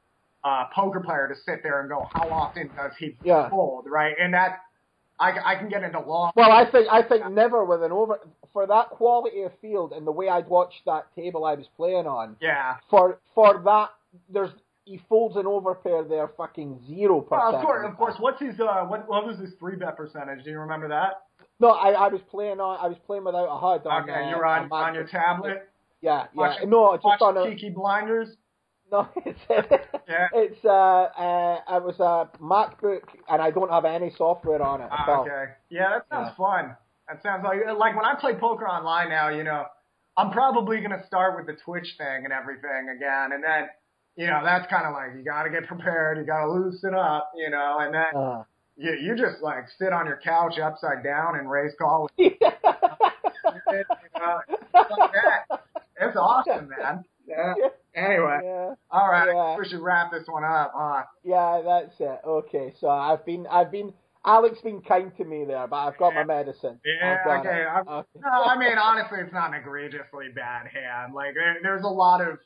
uh, 0.44 0.64
poker 0.74 1.00
player 1.00 1.28
to 1.28 1.34
sit 1.34 1.62
there 1.62 1.80
and 1.80 1.88
go, 1.88 2.06
how 2.12 2.30
often 2.30 2.70
does 2.76 2.92
he 2.98 3.16
Yeah. 3.22 3.48
fold, 3.50 3.86
right? 3.88 4.14
And 4.20 4.34
that 4.34 4.60
I, 5.18 5.32
I 5.44 5.54
can 5.56 5.68
get 5.68 5.82
into 5.82 6.00
long. 6.00 6.32
Well, 6.34 6.50
I 6.50 6.70
think 6.70 6.88
I 6.90 7.02
think 7.02 7.30
never 7.30 7.62
with 7.64 7.82
an 7.82 7.92
over 7.92 8.18
for 8.52 8.66
that 8.66 8.90
quality 8.90 9.42
of 9.42 9.52
field 9.60 9.92
and 9.92 10.06
the 10.06 10.12
way 10.12 10.28
I'd 10.28 10.48
watched 10.48 10.84
that 10.86 11.06
table 11.14 11.44
I 11.44 11.54
was 11.54 11.66
playing 11.76 12.06
on. 12.06 12.36
yeah. 12.40 12.76
For 12.88 13.18
for 13.34 13.60
that, 13.64 13.90
there's 14.32 14.50
he 14.84 15.00
folds 15.08 15.36
an 15.36 15.44
overpair 15.44 16.08
there, 16.08 16.28
fucking 16.36 16.80
zero 16.88 17.20
percent. 17.20 17.54
Of 17.56 17.62
course, 17.62 17.86
of 17.88 17.96
course. 17.96 18.14
What's 18.18 18.40
his 18.40 18.58
uh, 18.58 18.84
what, 18.86 19.08
what 19.08 19.26
was 19.26 19.38
his 19.38 19.50
three 19.58 19.76
bet 19.76 19.96
percentage? 19.96 20.42
Do 20.44 20.50
you 20.50 20.58
remember 20.58 20.88
that? 20.88 21.22
No, 21.60 21.68
I, 21.70 21.90
I 21.90 22.08
was 22.08 22.20
playing 22.30 22.58
on. 22.60 22.78
I 22.80 22.88
was 22.88 22.96
playing 23.06 23.24
without 23.24 23.44
a 23.46 23.58
HUD. 23.58 23.86
On, 23.86 24.02
Okay, 24.02 24.12
uh, 24.24 24.30
you're 24.30 24.44
on 24.46 24.62
Mac- 24.68 24.72
on 24.72 24.94
your 24.94 25.04
tablet. 25.06 25.68
Yeah, 26.00 26.22
yeah. 26.22 26.26
Watching- 26.34 26.70
no, 26.70 26.94
just 26.96 27.04
Watch 27.04 27.20
on 27.20 27.36
a. 27.36 27.44
Peaky 27.44 27.70
Blinders. 27.70 28.28
No, 28.90 29.06
it's 29.24 29.38
Yeah. 30.08 30.26
it's 30.32 30.64
uh, 30.64 30.68
uh, 30.68 31.60
it 31.76 31.82
was 31.84 32.00
a 32.00 32.28
MacBook, 32.42 33.02
and 33.28 33.40
I 33.40 33.50
don't 33.52 33.70
have 33.70 33.84
any 33.84 34.10
software 34.16 34.60
on 34.62 34.80
it 34.80 34.88
Ah, 34.90 35.20
okay. 35.20 35.52
Yeah, 35.68 35.90
that 35.90 36.06
sounds 36.10 36.30
Yeah. 36.36 36.44
fun. 36.44 36.76
That 37.10 37.22
sounds 37.22 37.44
like 37.44 37.58
like 37.76 37.96
when 37.96 38.04
I 38.04 38.14
play 38.20 38.34
poker 38.34 38.68
online 38.68 39.08
now. 39.08 39.28
You 39.30 39.42
know, 39.44 39.64
I'm 40.16 40.30
probably 40.30 40.80
gonna 40.80 41.04
start 41.06 41.36
with 41.36 41.46
the 41.46 41.60
Twitch 41.64 41.94
thing 41.98 42.24
and 42.24 42.32
everything 42.32 42.88
again, 42.96 43.32
and 43.32 43.42
then 43.42 43.68
you 44.16 44.26
know 44.26 44.40
that's 44.44 44.68
kind 44.70 44.86
of 44.86 44.92
like 44.92 45.16
you 45.16 45.24
got 45.24 45.44
to 45.44 45.50
get 45.50 45.66
prepared, 45.66 46.18
you 46.18 46.24
got 46.24 46.44
to 46.46 46.52
loosen 46.52 46.94
up, 46.94 47.32
you 47.34 47.50
know, 47.50 47.78
and 47.80 47.94
then 47.94 48.14
Uh, 48.14 48.42
you 48.76 48.92
you 48.92 49.16
just 49.16 49.42
like 49.42 49.64
sit 49.78 49.92
on 49.92 50.06
your 50.06 50.20
couch 50.22 50.58
upside 50.58 51.02
down 51.02 51.38
and 51.38 51.50
raise 51.50 51.72
call 51.80 52.02
with 52.02 52.12
you 52.18 52.30
know, 52.40 52.52
like 54.74 55.12
that. 55.12 55.60
It's 56.00 56.16
awesome, 56.16 56.68
man. 56.68 57.04
Yeah. 57.26 57.54
Anyway, 57.94 58.40
yeah, 58.44 58.74
all 58.90 59.10
right, 59.10 59.28
Yeah. 59.34 59.56
we 59.58 59.68
should 59.68 59.80
wrap 59.80 60.10
this 60.12 60.24
one 60.26 60.44
up. 60.44 60.72
Huh? 60.74 61.02
yeah, 61.24 61.60
that's 61.64 61.94
it. 62.00 62.20
Okay, 62.24 62.72
so 62.80 62.88
I've 62.88 63.24
been, 63.26 63.46
I've 63.48 63.70
been, 63.72 63.92
Alex 64.24 64.58
been 64.62 64.82
kind 64.82 65.10
to 65.16 65.24
me 65.24 65.44
there, 65.46 65.66
but 65.66 65.76
I've 65.76 65.98
got 65.98 66.14
my 66.14 66.24
medicine. 66.24 66.78
Yeah, 66.84 67.22
okay. 67.26 67.64
Okay. 67.90 68.08
No, 68.22 68.44
I 68.44 68.58
mean 68.58 68.76
honestly, 68.76 69.18
it's 69.20 69.32
not 69.32 69.54
an 69.54 69.60
egregiously 69.60 70.26
bad 70.34 70.66
hand. 70.66 71.14
Like 71.14 71.34
there, 71.34 71.56
there's 71.62 71.84
a 71.84 71.88
lot 71.88 72.20
of 72.20 72.38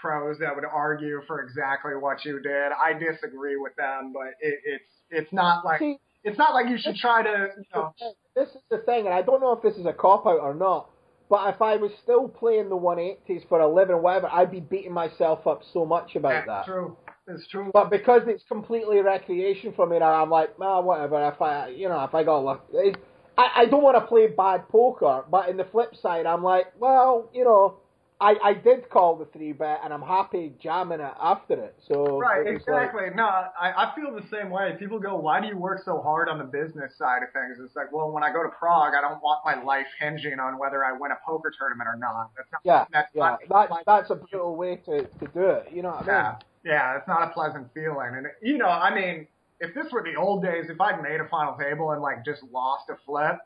pros 0.00 0.38
that 0.38 0.54
would 0.54 0.64
argue 0.64 1.22
for 1.26 1.40
exactly 1.40 1.92
what 1.98 2.24
you 2.24 2.40
did. 2.40 2.72
I 2.72 2.92
disagree 2.92 3.56
with 3.56 3.74
them, 3.76 4.12
but 4.12 4.34
it, 4.40 4.60
it's 4.64 4.90
it's 5.10 5.32
not 5.32 5.64
like 5.64 5.80
See, 5.80 5.96
it's 6.24 6.36
not 6.38 6.52
like 6.52 6.68
you 6.68 6.78
should 6.78 6.96
try 6.96 7.22
to. 7.22 7.48
You 7.56 7.64
know, 7.74 7.92
this 8.36 8.48
is 8.50 8.62
the 8.70 8.78
thing, 8.78 9.06
and 9.06 9.14
I 9.14 9.22
don't 9.22 9.40
know 9.40 9.52
if 9.52 9.62
this 9.62 9.76
is 9.76 9.86
a 9.86 9.92
cop 9.92 10.26
out 10.26 10.40
or 10.40 10.54
not. 10.54 10.90
But 11.30 11.54
if 11.54 11.60
I 11.60 11.76
was 11.76 11.90
still 12.02 12.26
playing 12.26 12.70
the 12.70 12.76
180s 12.76 13.46
for 13.48 13.60
a 13.60 13.68
living 13.68 13.96
or 13.96 14.00
whatever, 14.00 14.28
I'd 14.32 14.50
be 14.50 14.60
beating 14.60 14.92
myself 14.92 15.46
up 15.46 15.60
so 15.74 15.84
much 15.84 16.16
about 16.16 16.46
that's 16.46 16.46
that. 16.46 16.64
true. 16.64 16.96
It's 17.28 17.46
true. 17.48 17.70
But 17.72 17.90
because 17.90 18.22
it's 18.26 18.44
completely 18.44 19.00
recreation 19.00 19.72
for 19.74 19.86
me 19.86 19.98
now, 19.98 20.22
I'm 20.22 20.30
like, 20.30 20.50
ah, 20.60 20.80
whatever. 20.80 21.28
If 21.28 21.40
I, 21.42 21.68
you 21.68 21.88
know, 21.88 22.02
if 22.04 22.14
I 22.14 22.24
got 22.24 22.38
luck, 22.38 22.66
I, 23.36 23.48
I 23.56 23.66
don't 23.66 23.82
want 23.82 23.96
to 23.96 24.06
play 24.06 24.28
bad 24.28 24.68
poker. 24.68 25.24
But 25.30 25.48
in 25.48 25.56
the 25.56 25.64
flip 25.64 25.94
side, 25.94 26.26
I'm 26.26 26.42
like, 26.42 26.66
well, 26.80 27.28
you 27.34 27.44
know, 27.44 27.76
I, 28.20 28.34
I 28.42 28.54
did 28.54 28.90
call 28.90 29.14
the 29.14 29.26
three 29.26 29.52
bet, 29.52 29.80
and 29.84 29.92
I'm 29.94 30.02
happy 30.02 30.52
jamming 30.60 30.98
it 31.00 31.14
after 31.20 31.54
it. 31.54 31.76
So 31.86 32.18
Right, 32.18 32.38
was 32.38 32.46
like- 32.66 32.88
exactly. 32.88 33.10
no, 33.14 33.26
I, 33.26 33.72
I 33.76 33.92
feel 33.94 34.12
the 34.12 34.26
same 34.28 34.50
way. 34.50 34.74
People 34.76 34.98
go, 34.98 35.14
why 35.16 35.40
do 35.40 35.46
you 35.46 35.56
work 35.56 35.84
so 35.84 36.00
hard 36.00 36.28
on 36.28 36.38
the 36.38 36.44
business 36.44 36.96
side 36.98 37.22
of 37.22 37.32
things? 37.32 37.58
It's 37.64 37.76
like, 37.76 37.92
well, 37.92 38.10
when 38.10 38.24
I 38.24 38.32
go 38.32 38.42
to 38.42 38.48
Prague, 38.48 38.94
I 38.96 39.00
don't 39.00 39.22
want 39.22 39.40
my 39.44 39.62
life 39.62 39.86
hinging 40.00 40.40
on 40.40 40.58
whether 40.58 40.84
I 40.84 40.92
win 40.98 41.12
a 41.12 41.18
poker 41.24 41.52
tournament 41.56 41.88
or 41.88 41.96
not. 41.96 42.30
That's 42.36 42.48
not, 42.50 42.60
yeah, 42.64 42.86
that's 42.92 43.10
yeah, 43.14 43.36
not, 43.48 43.70
that's 43.70 43.84
that's 43.86 44.10
a 44.10 44.16
brutal 44.16 44.56
way 44.56 44.76
to, 44.86 45.02
to 45.04 45.26
do 45.32 45.42
it. 45.50 45.68
You 45.72 45.82
know 45.82 45.90
what 45.90 45.98
I 45.98 46.00
mean? 46.00 46.08
Yeah, 46.08 46.34
yeah, 46.68 46.96
it's 46.98 47.08
not 47.08 47.22
a 47.28 47.32
pleasant 47.32 47.68
feeling. 47.74 48.12
And 48.14 48.26
you 48.42 48.58
know, 48.58 48.68
I 48.68 48.94
mean, 48.94 49.26
if 49.60 49.74
this 49.74 49.86
were 49.90 50.02
the 50.04 50.14
old 50.16 50.42
days, 50.42 50.66
if 50.68 50.80
I'd 50.80 51.02
made 51.02 51.20
a 51.20 51.28
final 51.28 51.56
table 51.56 51.92
and 51.92 52.02
like 52.02 52.24
just 52.24 52.42
lost 52.52 52.90
a 52.90 52.96
flip 53.06 53.38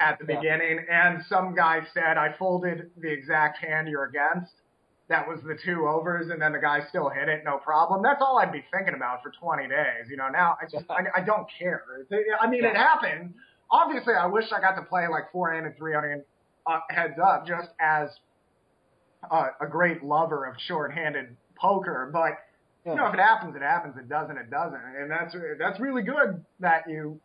at 0.00 0.18
the 0.18 0.26
Yeah. 0.28 0.40
beginning, 0.40 0.84
and 0.90 1.24
some 1.28 1.54
guy 1.54 1.80
said 1.94 2.18
I 2.18 2.32
folded 2.38 2.90
the 2.98 3.10
exact 3.10 3.58
hand 3.64 3.88
you're 3.88 4.04
against, 4.04 4.52
that 5.08 5.26
was 5.26 5.40
the 5.44 5.56
two 5.64 5.86
overs, 5.86 6.30
and 6.30 6.42
then 6.42 6.52
the 6.52 6.58
guy 6.58 6.80
still 6.88 7.08
hit 7.08 7.28
it, 7.28 7.44
no 7.44 7.58
problem. 7.58 8.02
That's 8.02 8.20
all 8.20 8.38
I'd 8.38 8.52
be 8.52 8.64
thinking 8.72 8.94
about 8.94 9.22
for 9.22 9.30
20 9.40 9.68
days. 9.68 10.10
You 10.10 10.16
know, 10.16 10.28
now 10.28 10.58
I 10.60 10.66
just 10.70 10.84
I, 10.90 11.20
I 11.20 11.24
don't 11.24 11.46
care. 11.58 11.84
I 12.40 12.48
mean, 12.48 12.64
it 12.64 12.74
happened. 12.76 13.32
Obviously, 13.70 14.14
I 14.14 14.26
wish 14.26 14.46
I 14.52 14.60
got 14.60 14.74
to 14.76 14.82
play 14.82 15.06
like 15.08 15.30
four 15.32 15.52
and 15.52 15.76
three 15.76 15.94
on 15.94 16.22
uh, 16.66 16.80
heads 16.90 17.14
up, 17.24 17.46
just 17.46 17.68
as 17.80 18.08
uh, 19.30 19.48
a 19.60 19.66
great 19.66 20.02
lover 20.04 20.44
of 20.44 20.56
short-handed 20.66 21.36
poker, 21.56 22.10
but 22.12 22.32
you 22.86 22.94
know, 22.94 23.06
if 23.06 23.14
it 23.14 23.20
happens, 23.20 23.56
it 23.56 23.62
happens. 23.62 23.96
It 23.98 24.08
doesn't, 24.08 24.36
it 24.36 24.50
doesn't, 24.50 24.80
and 24.80 25.10
that's 25.10 25.34
that's 25.58 25.80
really 25.80 26.02
good 26.02 26.44
that 26.60 26.88
you 26.88 27.20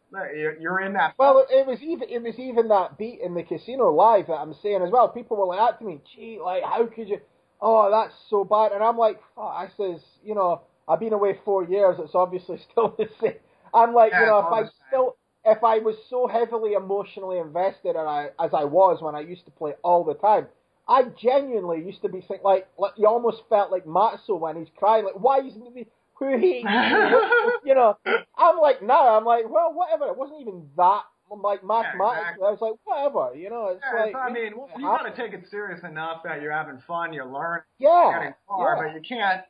you're 0.59 0.81
in 0.81 0.93
that. 0.93 1.15
Well, 1.17 1.45
it 1.49 1.65
was 1.65 1.79
even 1.81 2.09
it 2.09 2.21
was 2.21 2.35
even 2.37 2.67
that 2.69 2.97
beat 2.97 3.19
in 3.21 3.33
the 3.33 3.43
casino 3.43 3.91
live 3.91 4.27
that 4.27 4.33
I'm 4.33 4.55
saying 4.61 4.81
as 4.81 4.91
well. 4.91 5.09
People 5.09 5.37
were 5.37 5.45
like 5.45 5.59
that 5.59 5.79
to 5.79 5.85
me, 5.85 6.01
gee, 6.15 6.39
like 6.43 6.63
how 6.63 6.85
could 6.87 7.09
you? 7.09 7.19
Oh, 7.61 7.91
that's 7.91 8.13
so 8.29 8.43
bad. 8.43 8.71
And 8.71 8.83
I'm 8.83 8.97
like, 8.97 9.19
fuck. 9.35 9.53
I 9.53 9.67
says, 9.77 10.01
you 10.23 10.33
know, 10.33 10.61
I've 10.87 10.99
been 10.99 11.13
away 11.13 11.37
four 11.45 11.63
years. 11.63 11.97
It's 11.99 12.15
obviously 12.15 12.57
still 12.71 12.95
the 12.97 13.07
same. 13.21 13.35
I'm 13.73 13.93
like, 13.93 14.11
Yeah, 14.11 14.21
you 14.21 14.25
know, 14.27 14.39
if 14.39 14.51
I 14.51 14.63
still 14.87 15.15
if 15.45 15.63
I 15.63 15.79
was 15.79 15.95
so 16.09 16.27
heavily 16.27 16.73
emotionally 16.73 17.39
invested 17.39 17.95
and 17.95 18.07
I, 18.07 18.29
as 18.39 18.51
I 18.53 18.63
was 18.65 19.01
when 19.01 19.15
I 19.15 19.21
used 19.21 19.45
to 19.45 19.51
play 19.51 19.73
all 19.83 20.03
the 20.03 20.13
time, 20.13 20.47
I 20.87 21.03
genuinely 21.21 21.83
used 21.83 22.01
to 22.01 22.09
be 22.09 22.21
think 22.21 22.43
like, 22.43 22.67
like 22.77 22.93
you 22.97 23.07
almost 23.07 23.43
felt 23.49 23.71
like 23.71 23.85
Matzo 23.85 24.39
when 24.39 24.57
he's 24.57 24.69
crying, 24.75 25.05
like 25.05 25.19
why 25.19 25.39
isn't 25.39 25.75
he? 25.75 25.87
Who 26.21 26.37
he? 26.37 26.57
you 27.65 27.73
know, 27.73 27.97
I'm 28.37 28.59
like 28.59 28.83
now 28.83 29.17
I'm 29.17 29.25
like, 29.25 29.49
well, 29.49 29.73
whatever. 29.73 30.05
It 30.05 30.17
wasn't 30.17 30.41
even 30.41 30.67
that 30.77 31.01
like 31.39 31.63
mathematics. 31.63 31.97
Yeah, 31.97 32.19
exactly. 32.19 32.45
I 32.45 32.51
was 32.51 32.61
like, 32.61 32.73
whatever, 32.83 33.35
you 33.35 33.49
know. 33.49 33.67
It's 33.69 33.81
yeah, 33.81 34.03
like, 34.03 34.15
I 34.15 34.31
mean, 34.31 34.51
you, 34.51 34.67
you 34.77 34.85
got 34.85 35.03
to 35.03 35.15
take 35.15 35.33
it 35.33 35.47
serious 35.49 35.81
enough 35.83 36.23
that 36.23 36.41
you're 36.41 36.51
having 36.51 36.81
fun, 36.85 37.13
you're 37.13 37.25
learning, 37.25 37.63
yeah, 37.79 37.89
you're 37.89 38.19
getting 38.19 38.33
far, 38.47 38.75
yeah. 38.75 38.83
but 38.83 38.95
you 38.95 39.01
can't 39.01 39.41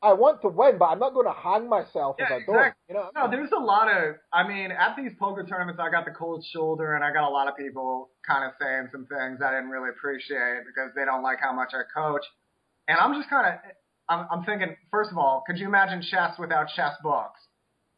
I 0.00 0.12
want 0.12 0.42
to 0.42 0.48
win, 0.48 0.78
but 0.78 0.86
I'm 0.86 1.00
not 1.00 1.12
going 1.12 1.26
to 1.26 1.32
hang 1.32 1.68
myself 1.68 2.16
yeah, 2.18 2.26
if 2.26 2.30
I 2.30 2.34
exactly. 2.36 2.54
don't. 2.54 2.74
You 2.88 2.94
know? 2.94 3.10
No, 3.16 3.30
there's 3.30 3.50
a 3.56 3.60
lot 3.60 3.88
of. 3.88 4.14
I 4.32 4.46
mean, 4.46 4.70
at 4.70 4.94
these 4.96 5.10
poker 5.18 5.44
tournaments, 5.44 5.80
I 5.82 5.90
got 5.90 6.04
the 6.04 6.12
cold 6.12 6.44
shoulder, 6.52 6.94
and 6.94 7.02
I 7.02 7.12
got 7.12 7.28
a 7.28 7.32
lot 7.32 7.48
of 7.48 7.56
people 7.56 8.10
kind 8.26 8.44
of 8.44 8.52
saying 8.60 8.88
some 8.92 9.06
things 9.06 9.40
I 9.42 9.50
didn't 9.50 9.70
really 9.70 9.90
appreciate 9.90 10.62
because 10.66 10.94
they 10.94 11.04
don't 11.04 11.22
like 11.22 11.38
how 11.40 11.52
much 11.52 11.72
I 11.74 11.82
coach. 11.92 12.22
And 12.86 12.96
I'm 12.98 13.14
just 13.14 13.28
kind 13.28 13.46
of. 13.46 13.54
I'm, 14.10 14.26
I'm 14.30 14.44
thinking, 14.44 14.74
first 14.90 15.10
of 15.10 15.18
all, 15.18 15.42
could 15.46 15.58
you 15.58 15.66
imagine 15.66 16.00
chess 16.00 16.38
without 16.38 16.68
chess 16.74 16.94
books? 17.02 17.40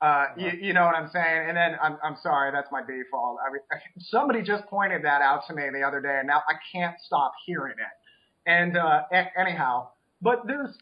Uh, 0.01 0.25
you, 0.37 0.51
you 0.61 0.73
know 0.73 0.85
what 0.85 0.95
I'm 0.95 1.11
saying? 1.13 1.49
And 1.49 1.57
then 1.57 1.77
I'm, 1.81 1.99
I'm 2.03 2.17
sorry, 2.23 2.51
that's 2.51 2.67
my 2.73 2.81
default. 2.81 3.39
I 3.47 3.53
mean, 3.53 3.61
somebody 4.11 4.43
just 4.43 4.65
pointed 4.67 5.05
that 5.05 5.21
out 5.21 5.43
to 5.49 5.55
me 5.55 5.65
the 5.73 5.83
other 5.83 6.01
day, 6.01 6.17
and 6.19 6.27
now 6.27 6.43
I 6.49 6.55
can't 6.73 6.97
stop 7.05 7.33
hearing 7.45 7.75
it. 7.75 8.51
And 8.51 8.77
uh, 8.77 9.03
a- 9.13 9.39
anyhow, 9.39 9.91
but 10.23 10.47
there's 10.47 10.75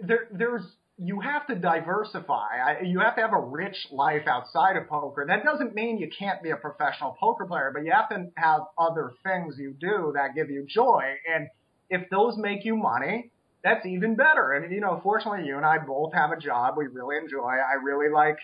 there, 0.00 0.28
there's 0.30 0.62
you 0.98 1.20
have 1.20 1.46
to 1.46 1.54
diversify. 1.54 2.80
You 2.82 3.00
have 3.00 3.16
to 3.16 3.20
have 3.20 3.34
a 3.34 3.40
rich 3.40 3.76
life 3.90 4.26
outside 4.26 4.76
of 4.76 4.88
poker. 4.88 5.26
That 5.28 5.44
doesn't 5.44 5.74
mean 5.74 5.98
you 5.98 6.08
can't 6.18 6.42
be 6.42 6.50
a 6.50 6.56
professional 6.56 7.16
poker 7.20 7.44
player, 7.44 7.70
but 7.74 7.84
you 7.84 7.92
have 7.92 8.08
to 8.08 8.30
have 8.36 8.62
other 8.78 9.12
things 9.22 9.56
you 9.58 9.74
do 9.78 10.12
that 10.14 10.34
give 10.34 10.48
you 10.48 10.64
joy. 10.66 11.02
And 11.32 11.48
if 11.90 12.08
those 12.10 12.38
make 12.38 12.64
you 12.64 12.76
money, 12.76 13.30
that's 13.62 13.84
even 13.84 14.16
better. 14.16 14.52
And 14.52 14.72
you 14.72 14.80
know, 14.80 14.98
fortunately, 15.02 15.46
you 15.46 15.56
and 15.56 15.66
I 15.66 15.78
both 15.78 16.14
have 16.14 16.30
a 16.30 16.38
job 16.38 16.76
we 16.78 16.86
really 16.86 17.18
enjoy. 17.18 17.42
I 17.44 17.74
really 17.82 18.10
like 18.10 18.38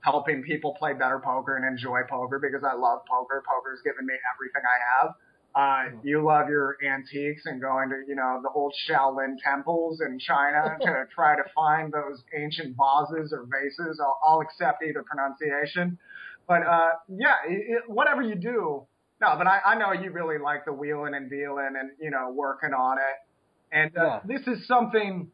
helping 0.00 0.42
people 0.44 0.76
play 0.78 0.92
better 0.92 1.18
poker 1.18 1.56
and 1.56 1.64
enjoy 1.66 2.02
poker 2.08 2.38
because 2.38 2.62
I 2.62 2.74
love 2.74 3.00
poker. 3.10 3.42
Poker's 3.52 3.80
given 3.82 4.06
me 4.06 4.14
everything 4.32 4.62
I 4.62 5.02
have. 5.02 5.14
Uh, 5.56 5.84
you 6.02 6.22
love 6.22 6.50
your 6.50 6.76
antiques 6.86 7.46
and 7.46 7.62
going 7.62 7.88
to, 7.88 8.02
you 8.06 8.14
know, 8.14 8.40
the 8.42 8.50
old 8.50 8.74
Shaolin 8.86 9.36
temples 9.42 10.02
in 10.02 10.18
China 10.18 10.76
to 10.82 11.04
try 11.14 11.34
to 11.34 11.42
find 11.54 11.90
those 11.90 12.22
ancient 12.38 12.76
vases 12.76 13.32
or 13.32 13.46
vases. 13.46 13.98
I'll, 13.98 14.18
I'll 14.22 14.40
accept 14.40 14.82
either 14.86 15.02
pronunciation. 15.02 15.98
But, 16.46 16.66
uh, 16.66 16.90
yeah, 17.08 17.36
it, 17.48 17.64
it, 17.68 17.82
whatever 17.86 18.20
you 18.20 18.34
do. 18.34 18.82
No, 19.18 19.34
but 19.38 19.46
I, 19.46 19.60
I 19.64 19.78
know 19.78 19.92
you 19.92 20.10
really 20.12 20.36
like 20.36 20.66
the 20.66 20.74
wheeling 20.74 21.14
and 21.14 21.30
dealing 21.30 21.70
and, 21.78 21.90
you 21.98 22.10
know, 22.10 22.30
working 22.36 22.74
on 22.74 22.98
it. 22.98 23.74
And, 23.74 23.96
uh, 23.96 24.20
yeah. 24.28 24.36
this 24.38 24.46
is 24.46 24.66
something 24.68 25.28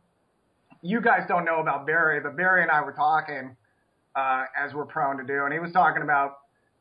you 0.83 1.01
guys 1.01 1.23
don't 1.27 1.45
know 1.45 1.61
about 1.61 1.85
Barry, 1.85 2.21
but 2.21 2.37
Barry 2.37 2.63
and 2.63 2.71
I 2.71 2.83
were 2.83 2.93
talking, 2.93 3.57
uh, 4.15 4.45
as 4.57 4.73
we're 4.73 4.87
prone 4.87 5.19
to 5.19 5.25
do. 5.25 5.45
And 5.47 5.53
he 5.53 5.59
was 5.59 5.73
talking 5.73 6.05
about 6.05 6.37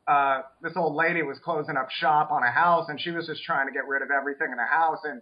uh, 0.08 0.42
this 0.62 0.74
old 0.76 0.96
lady 0.96 1.22
was 1.22 1.38
closing 1.44 1.78
up 1.78 1.90
shop 1.90 2.32
on 2.32 2.44
a 2.44 2.52
house 2.52 2.88
and 2.90 3.00
she 3.00 3.12
was 3.12 3.28
just 3.28 3.44
trying 3.44 3.68
to 3.68 3.74
get 3.74 3.88
rid 3.88 4.02
of 4.02 4.10
everything 4.12 4.48
in 4.52 4.58
the 4.58 4.66
house 4.66 5.00
and 5.04 5.22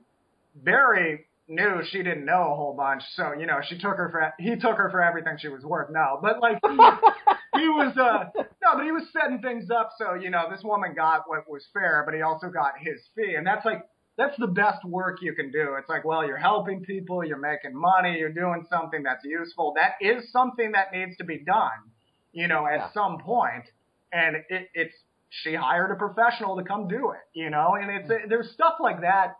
Barry 0.55 1.25
knew 1.47 1.81
she 1.91 1.97
didn't 2.03 2.25
know 2.25 2.51
a 2.51 2.55
whole 2.55 2.75
bunch, 2.75 3.01
so 3.15 3.33
you 3.37 3.45
know 3.45 3.59
she 3.67 3.77
took 3.77 3.97
her 3.97 4.09
for 4.11 4.33
he 4.39 4.55
took 4.55 4.77
her 4.77 4.89
for 4.91 5.01
everything 5.01 5.35
she 5.39 5.47
was 5.47 5.63
worth. 5.63 5.89
No, 5.91 6.19
but 6.21 6.39
like 6.39 6.59
he, 6.63 7.59
he 7.59 7.67
was 7.67 7.97
uh 7.97 8.29
no, 8.35 8.75
but 8.75 8.83
he 8.83 8.91
was 8.91 9.03
setting 9.11 9.41
things 9.41 9.69
up 9.71 9.91
so 9.97 10.13
you 10.13 10.29
know 10.29 10.45
this 10.49 10.63
woman 10.63 10.93
got 10.95 11.23
what 11.27 11.49
was 11.49 11.63
fair, 11.73 12.03
but 12.05 12.13
he 12.13 12.21
also 12.21 12.47
got 12.49 12.73
his 12.79 13.01
fee, 13.15 13.35
and 13.35 13.45
that's 13.45 13.65
like 13.65 13.83
that's 14.17 14.37
the 14.37 14.47
best 14.47 14.83
work 14.85 15.17
you 15.21 15.33
can 15.33 15.51
do. 15.51 15.75
It's 15.79 15.89
like 15.89 16.05
well 16.05 16.25
you're 16.25 16.37
helping 16.37 16.81
people, 16.81 17.23
you're 17.23 17.37
making 17.37 17.73
money, 17.73 18.17
you're 18.19 18.33
doing 18.33 18.65
something 18.69 19.01
that's 19.03 19.25
useful. 19.25 19.73
That 19.75 19.93
is 20.01 20.31
something 20.31 20.73
that 20.73 20.91
needs 20.93 21.17
to 21.17 21.23
be 21.23 21.39
done, 21.39 21.89
you 22.31 22.47
know, 22.47 22.67
at 22.67 22.79
yeah. 22.79 22.93
some 22.93 23.17
point 23.19 23.65
and 24.11 24.37
it, 24.49 24.69
it's 24.73 24.95
she 25.29 25.53
hired 25.53 25.91
a 25.91 25.95
professional 25.95 26.55
to 26.57 26.63
come 26.63 26.87
do 26.87 27.11
it, 27.11 27.21
you 27.33 27.49
know, 27.49 27.75
and 27.79 27.91
it's 27.91 28.09
it, 28.09 28.29
there's 28.29 28.51
stuff 28.51 28.75
like 28.79 29.01
that. 29.01 29.37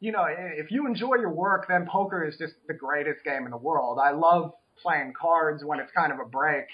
You 0.00 0.12
know, 0.12 0.26
if 0.28 0.70
you 0.70 0.86
enjoy 0.86 1.16
your 1.16 1.30
work, 1.30 1.66
then 1.68 1.86
poker 1.86 2.24
is 2.24 2.36
just 2.36 2.54
the 2.66 2.74
greatest 2.74 3.24
game 3.24 3.44
in 3.44 3.50
the 3.50 3.56
world. 3.56 3.98
I 4.02 4.10
love 4.10 4.52
playing 4.82 5.12
cards 5.20 5.64
when 5.64 5.78
it's 5.78 5.92
kind 5.92 6.12
of 6.12 6.18
a 6.18 6.24
break. 6.24 6.66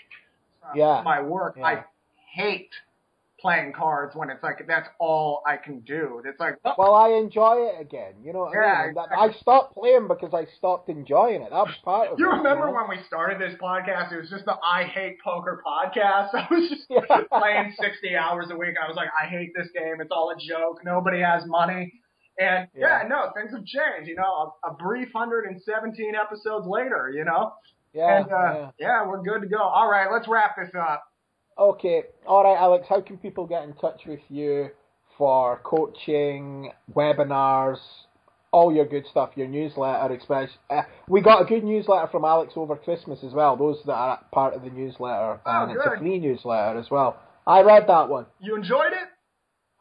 Yeah. 0.74 1.02
My 1.04 1.20
work. 1.20 1.56
Yeah. 1.58 1.64
I 1.64 1.84
hate 2.32 2.70
playing 3.40 3.72
cards 3.72 4.16
when 4.16 4.30
it's 4.30 4.42
like 4.42 4.64
that's 4.66 4.88
all 4.98 5.42
I 5.46 5.56
can 5.56 5.80
do. 5.80 6.20
It's 6.24 6.40
like 6.40 6.56
oh. 6.64 6.74
well, 6.76 6.94
I 6.94 7.10
enjoy 7.10 7.70
it 7.70 7.80
again. 7.80 8.14
You 8.22 8.32
know, 8.32 8.50
yeah, 8.52 8.60
I, 8.60 8.82
mean? 8.82 8.90
exactly. 8.90 9.16
I 9.16 9.40
stopped 9.40 9.74
playing 9.74 10.08
because 10.08 10.34
I 10.34 10.46
stopped 10.56 10.88
enjoying 10.88 11.42
it. 11.42 11.50
That 11.50 11.66
was 11.66 11.74
part 11.84 12.08
of 12.08 12.18
you 12.18 12.26
it. 12.26 12.36
Remember 12.36 12.66
you 12.66 12.72
know? 12.72 12.78
when 12.88 12.98
we 12.98 13.04
started 13.06 13.40
this 13.40 13.54
podcast? 13.60 14.12
It 14.12 14.20
was 14.20 14.30
just 14.30 14.44
the 14.44 14.56
I 14.64 14.84
hate 14.84 15.18
poker 15.22 15.62
podcast. 15.64 16.30
I 16.34 16.46
was 16.50 16.68
just 16.68 16.86
yeah. 16.90 17.00
playing 17.32 17.74
sixty 17.80 18.16
hours 18.16 18.46
a 18.50 18.56
week. 18.56 18.74
I 18.82 18.88
was 18.88 18.96
like, 18.96 19.08
I 19.14 19.26
hate 19.26 19.52
this 19.56 19.68
game. 19.74 20.00
It's 20.00 20.10
all 20.10 20.30
a 20.30 20.36
joke. 20.36 20.80
Nobody 20.84 21.20
has 21.20 21.42
money. 21.46 21.92
And 22.38 22.68
yeah, 22.74 23.02
yeah 23.02 23.08
no, 23.08 23.30
things 23.36 23.52
have 23.52 23.64
changed. 23.64 24.08
You 24.08 24.16
know, 24.16 24.54
a, 24.64 24.70
a 24.70 24.74
brief 24.74 25.08
117 25.12 26.14
episodes 26.14 26.66
later. 26.66 27.12
You 27.14 27.24
know. 27.24 27.52
Yeah, 27.94 28.18
and, 28.18 28.26
uh, 28.26 28.36
yeah. 28.36 28.70
yeah, 28.78 29.06
we're 29.06 29.22
good 29.22 29.40
to 29.40 29.48
go. 29.48 29.62
All 29.62 29.90
right, 29.90 30.08
let's 30.12 30.28
wrap 30.28 30.56
this 30.56 30.68
up. 30.78 31.07
Okay, 31.58 32.02
all 32.26 32.44
right, 32.44 32.56
Alex. 32.56 32.86
How 32.88 33.00
can 33.00 33.18
people 33.18 33.46
get 33.46 33.64
in 33.64 33.74
touch 33.74 34.02
with 34.06 34.20
you 34.28 34.68
for 35.16 35.60
coaching, 35.64 36.70
webinars, 36.94 37.78
all 38.52 38.72
your 38.72 38.86
good 38.86 39.04
stuff, 39.10 39.30
your 39.34 39.48
newsletter, 39.48 40.14
especially? 40.14 40.54
Uh, 40.70 40.82
we 41.08 41.20
got 41.20 41.42
a 41.42 41.44
good 41.44 41.64
newsletter 41.64 42.06
from 42.12 42.24
Alex 42.24 42.52
over 42.54 42.76
Christmas 42.76 43.24
as 43.24 43.32
well. 43.32 43.56
Those 43.56 43.78
that 43.86 43.92
are 43.92 44.24
part 44.30 44.54
of 44.54 44.62
the 44.62 44.70
newsletter, 44.70 45.40
oh, 45.44 45.62
and 45.62 45.72
good. 45.72 45.78
it's 45.78 45.96
a 45.96 45.98
free 45.98 46.20
newsletter 46.20 46.78
as 46.78 46.90
well. 46.90 47.18
I 47.44 47.62
read 47.62 47.88
that 47.88 48.08
one. 48.08 48.26
You 48.40 48.54
enjoyed 48.54 48.92
it? 48.92 49.08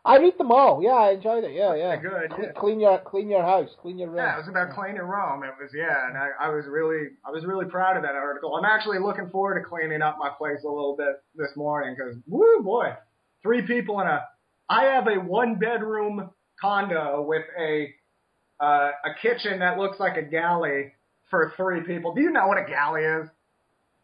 I 0.07 0.17
read 0.17 0.37
them 0.37 0.51
all. 0.51 0.81
Yeah, 0.81 0.91
I 0.91 1.11
enjoyed 1.11 1.43
it. 1.43 1.51
Yeah, 1.53 1.75
yeah. 1.75 1.95
Good. 1.97 2.31
Clean, 2.31 2.45
yeah. 2.45 2.51
clean 2.55 2.79
your 2.79 2.99
clean 2.99 3.29
your 3.29 3.43
house, 3.43 3.69
clean 3.81 3.99
your 3.99 4.07
room. 4.07 4.17
Yeah, 4.17 4.35
it 4.35 4.37
was 4.37 4.47
about 4.47 4.73
cleaning 4.73 5.01
Rome. 5.01 5.43
It 5.43 5.53
was 5.59 5.71
yeah, 5.75 6.07
and 6.07 6.17
I, 6.17 6.29
I 6.39 6.49
was 6.49 6.65
really 6.65 7.09
I 7.25 7.31
was 7.31 7.43
really 7.45 7.65
proud 7.65 7.97
of 7.97 8.03
that 8.03 8.15
article. 8.15 8.55
I'm 8.55 8.63
actually 8.63 8.99
looking 8.99 9.29
forward 9.29 9.61
to 9.61 9.67
cleaning 9.67 10.01
up 10.01 10.17
my 10.17 10.29
place 10.29 10.63
a 10.63 10.67
little 10.69 10.95
bit 10.97 11.21
this 11.35 11.51
morning 11.57 11.95
because 11.97 12.15
woo 12.25 12.63
boy, 12.63 12.93
three 13.43 13.61
people 13.63 13.99
in 13.99 14.07
a. 14.07 14.23
I 14.69 14.83
have 14.85 15.07
a 15.07 15.15
one 15.15 15.55
bedroom 15.55 16.29
condo 16.59 17.21
with 17.27 17.43
a 17.59 17.93
uh, 18.59 18.91
a 19.03 19.13
kitchen 19.21 19.59
that 19.59 19.77
looks 19.77 19.99
like 19.99 20.15
a 20.15 20.23
galley 20.23 20.93
for 21.29 21.53
three 21.57 21.81
people. 21.81 22.13
Do 22.13 22.21
you 22.21 22.31
know 22.31 22.47
what 22.47 22.57
a 22.57 22.65
galley 22.65 23.03
is? 23.03 23.27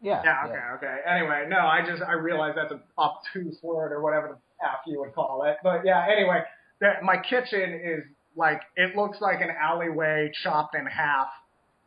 Yeah. 0.03 0.21
Yeah. 0.23 0.43
Okay. 0.45 0.53
Yeah. 0.53 0.75
Okay. 0.75 0.97
Anyway, 1.07 1.45
no, 1.47 1.59
I 1.59 1.81
just 1.85 2.03
I 2.03 2.13
realized 2.13 2.57
that's 2.57 2.71
an 2.71 2.81
obtuse 2.97 3.57
word 3.63 3.91
or 3.91 4.01
whatever 4.01 4.27
the 4.27 4.65
F 4.65 4.79
you 4.85 4.99
would 4.99 5.15
call 5.15 5.43
it. 5.45 5.57
But 5.63 5.81
yeah, 5.85 6.05
anyway, 6.11 6.43
that 6.81 7.03
my 7.03 7.17
kitchen 7.17 7.73
is 7.83 8.03
like 8.35 8.61
it 8.75 8.95
looks 8.95 9.21
like 9.21 9.41
an 9.41 9.49
alleyway 9.49 10.31
chopped 10.43 10.75
in 10.75 10.85
half 10.85 11.27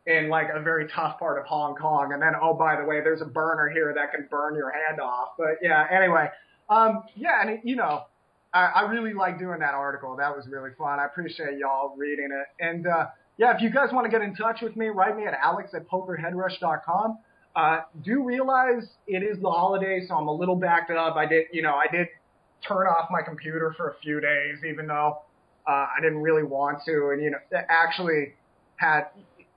in 0.06 0.28
like 0.28 0.46
a 0.54 0.60
very 0.60 0.88
tough 0.88 1.18
part 1.18 1.38
of 1.38 1.44
Hong 1.44 1.76
Kong. 1.76 2.12
And 2.12 2.22
then 2.22 2.32
oh 2.42 2.54
by 2.54 2.76
the 2.80 2.84
way, 2.84 3.00
there's 3.02 3.20
a 3.20 3.26
burner 3.26 3.68
here 3.68 3.92
that 3.94 4.12
can 4.12 4.26
burn 4.30 4.54
your 4.54 4.72
hand 4.72 5.00
off. 5.00 5.30
But 5.36 5.58
yeah, 5.62 5.86
anyway, 5.90 6.28
um, 6.70 7.04
yeah, 7.14 7.42
and 7.42 7.50
it, 7.50 7.60
you 7.62 7.76
know. 7.76 8.04
I, 8.54 8.70
I 8.74 8.80
really 8.82 9.12
like 9.12 9.38
doing 9.38 9.58
that 9.58 9.74
article. 9.74 10.16
That 10.16 10.34
was 10.34 10.46
really 10.48 10.70
fun. 10.78 10.98
I 10.98 11.04
appreciate 11.04 11.58
y'all 11.58 11.94
reading 11.94 12.30
it. 12.32 12.64
And 12.64 12.86
uh, 12.86 13.08
yeah, 13.36 13.54
if 13.54 13.60
you 13.60 13.68
guys 13.68 13.90
want 13.92 14.06
to 14.06 14.10
get 14.10 14.22
in 14.22 14.34
touch 14.34 14.62
with 14.62 14.76
me, 14.76 14.86
write 14.86 15.14
me 15.14 15.26
at 15.26 15.34
alex 15.34 15.74
at 15.74 15.86
pokerheadrush.com. 15.88 17.18
Uh, 17.56 17.80
do 18.04 18.22
realize 18.22 18.86
it 19.06 19.22
is 19.22 19.40
the 19.40 19.50
holiday, 19.50 20.04
so 20.06 20.14
I'm 20.14 20.28
a 20.28 20.32
little 20.32 20.56
backed 20.56 20.90
up. 20.90 21.16
I 21.16 21.24
did, 21.24 21.46
you 21.52 21.62
know, 21.62 21.74
I 21.74 21.86
did 21.90 22.06
turn 22.68 22.86
off 22.86 23.08
my 23.10 23.22
computer 23.22 23.74
for 23.78 23.90
a 23.90 23.94
few 24.02 24.20
days, 24.20 24.58
even 24.68 24.86
though 24.86 25.22
uh, 25.66 25.70
I 25.70 26.00
didn't 26.02 26.18
really 26.18 26.42
want 26.42 26.80
to, 26.84 27.10
and 27.12 27.22
you 27.22 27.30
know, 27.30 27.38
actually 27.70 28.34
had 28.76 29.04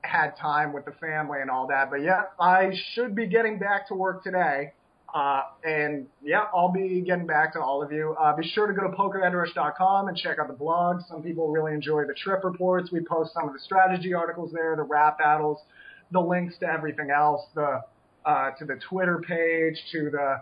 had 0.01 0.37
time 0.37 0.71
with 0.71 0.85
the 0.85 0.93
family 0.93 1.41
and 1.41 1.51
all 1.51 1.67
that. 1.67 1.89
But 1.91 2.01
yeah, 2.01 2.23
I 2.39 2.71
should 2.93 3.15
be 3.15 3.27
getting 3.27 3.59
back 3.59 3.89
to 3.89 3.95
work 3.95 4.23
today. 4.23 4.71
Uh, 5.13 5.41
and 5.63 6.05
yeah, 6.23 6.43
I'll 6.53 6.71
be 6.71 7.01
getting 7.01 7.25
back 7.25 7.53
to 7.53 7.59
all 7.59 7.81
of 7.81 7.91
you. 7.91 8.15
Uh, 8.19 8.35
be 8.35 8.47
sure 8.47 8.67
to 8.67 8.73
go 8.73 8.83
to 8.83 8.95
pokerheadrush.com 8.95 10.07
and 10.07 10.15
check 10.15 10.37
out 10.39 10.47
the 10.47 10.53
blog. 10.53 11.01
Some 11.09 11.23
people 11.23 11.49
really 11.49 11.73
enjoy 11.73 12.05
the 12.05 12.13
trip 12.13 12.43
reports. 12.43 12.91
We 12.91 13.01
post 13.01 13.33
some 13.33 13.47
of 13.47 13.53
the 13.53 13.59
strategy 13.59 14.13
articles 14.13 14.51
there, 14.53 14.75
the 14.75 14.83
rap 14.83 15.17
battles, 15.17 15.59
the 16.11 16.19
links 16.19 16.55
to 16.59 16.67
everything 16.67 17.09
else, 17.11 17.41
the 17.55 17.81
uh, 18.25 18.51
to 18.51 18.65
the 18.65 18.79
Twitter 18.89 19.21
page, 19.27 19.75
to 19.91 20.09
the 20.09 20.41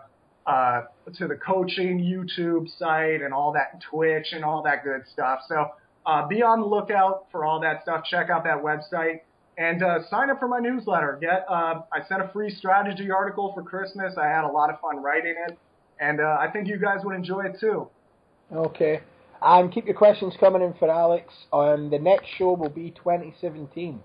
uh, 0.50 0.82
to 1.16 1.28
the 1.28 1.36
coaching 1.36 1.98
YouTube 1.98 2.68
site 2.78 3.22
and 3.22 3.34
all 3.34 3.52
that 3.52 3.80
Twitch 3.90 4.28
and 4.32 4.44
all 4.44 4.62
that 4.62 4.82
good 4.84 5.02
stuff. 5.12 5.40
So 5.48 5.70
uh, 6.06 6.26
be 6.26 6.42
on 6.42 6.60
the 6.60 6.66
lookout 6.66 7.26
for 7.30 7.44
all 7.44 7.60
that 7.60 7.82
stuff. 7.82 8.04
Check 8.04 8.30
out 8.30 8.44
that 8.44 8.62
website 8.62 9.20
and 9.58 9.82
uh, 9.82 9.98
sign 10.08 10.30
up 10.30 10.38
for 10.38 10.48
my 10.48 10.60
newsletter. 10.60 11.18
Get 11.20 11.44
uh, 11.48 11.82
I 11.92 12.06
sent 12.08 12.22
a 12.22 12.28
free 12.32 12.50
strategy 12.50 13.10
article 13.10 13.52
for 13.54 13.62
Christmas. 13.62 14.14
I 14.16 14.26
had 14.26 14.44
a 14.44 14.52
lot 14.52 14.70
of 14.70 14.80
fun 14.80 15.02
writing 15.02 15.34
it, 15.48 15.58
and 16.00 16.20
uh, 16.20 16.38
I 16.40 16.48
think 16.50 16.68
you 16.68 16.78
guys 16.78 17.00
would 17.04 17.14
enjoy 17.14 17.44
it 17.44 17.56
too. 17.60 17.88
Okay. 18.52 19.00
And 19.42 19.72
keep 19.72 19.86
your 19.86 19.96
questions 19.96 20.34
coming 20.40 20.62
in 20.62 20.74
for 20.74 20.90
Alex. 20.90 21.32
Um, 21.52 21.90
the 21.90 21.98
next 21.98 22.26
show 22.38 22.54
will 22.54 22.70
be 22.70 22.90
2017. 22.90 24.00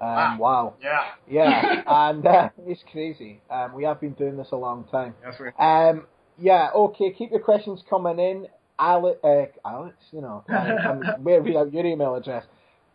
Um, 0.00 0.08
Ah. 0.08 0.36
wow. 0.38 0.74
Yeah. 0.82 1.04
Yeah, 1.28 1.82
and 1.86 2.26
uh, 2.26 2.48
it's 2.66 2.82
crazy. 2.90 3.40
Um, 3.50 3.74
we 3.74 3.84
have 3.84 4.00
been 4.00 4.12
doing 4.12 4.36
this 4.36 4.48
a 4.52 4.56
long 4.56 4.84
time. 4.90 5.14
Yes, 5.24 5.34
we. 5.40 5.48
Um, 5.58 6.06
yeah, 6.38 6.70
okay, 6.74 7.12
keep 7.12 7.30
your 7.30 7.40
questions 7.40 7.82
coming 7.88 8.18
in. 8.18 8.46
Alex, 8.78 9.18
uh, 9.22 9.44
Alex 9.64 9.96
you 10.10 10.20
know, 10.20 10.42
I'm, 10.48 11.02
I'm 11.06 11.24
way 11.24 11.38
read 11.38 11.56
out 11.56 11.72
your 11.72 11.86
email 11.86 12.16
address. 12.16 12.44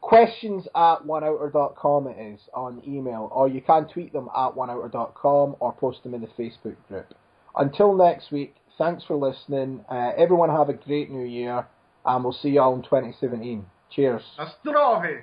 Questions 0.02 0.66
at 0.76 1.06
oneouter.com 1.06 2.08
it 2.08 2.18
is 2.34 2.40
on 2.54 2.82
email, 2.88 3.30
or 3.34 3.48
you 3.48 3.62
can 3.62 3.88
tweet 3.88 4.12
them 4.14 4.30
at 4.36 4.56
oneouter.com 4.56 5.56
or 5.60 5.74
post 5.74 6.04
them 6.04 6.14
in 6.14 6.22
the 6.22 6.28
Facebook 6.28 6.76
group. 6.88 7.14
Until 7.56 7.94
next 7.96 8.32
week, 8.32 8.56
thanks 8.78 9.04
for 9.06 9.16
listening. 9.16 9.84
Uh, 9.90 10.12
everyone 10.18 10.50
have 10.50 10.70
a 10.70 10.74
great 10.74 11.10
new 11.12 11.26
year, 11.26 11.66
and 12.06 12.24
we'll 12.24 12.34
see 12.34 12.50
you 12.50 12.62
all 12.62 12.76
in 12.76 12.82
2017. 12.84 13.66
Cheers. 13.90 14.22
Astrovi. 14.38 15.22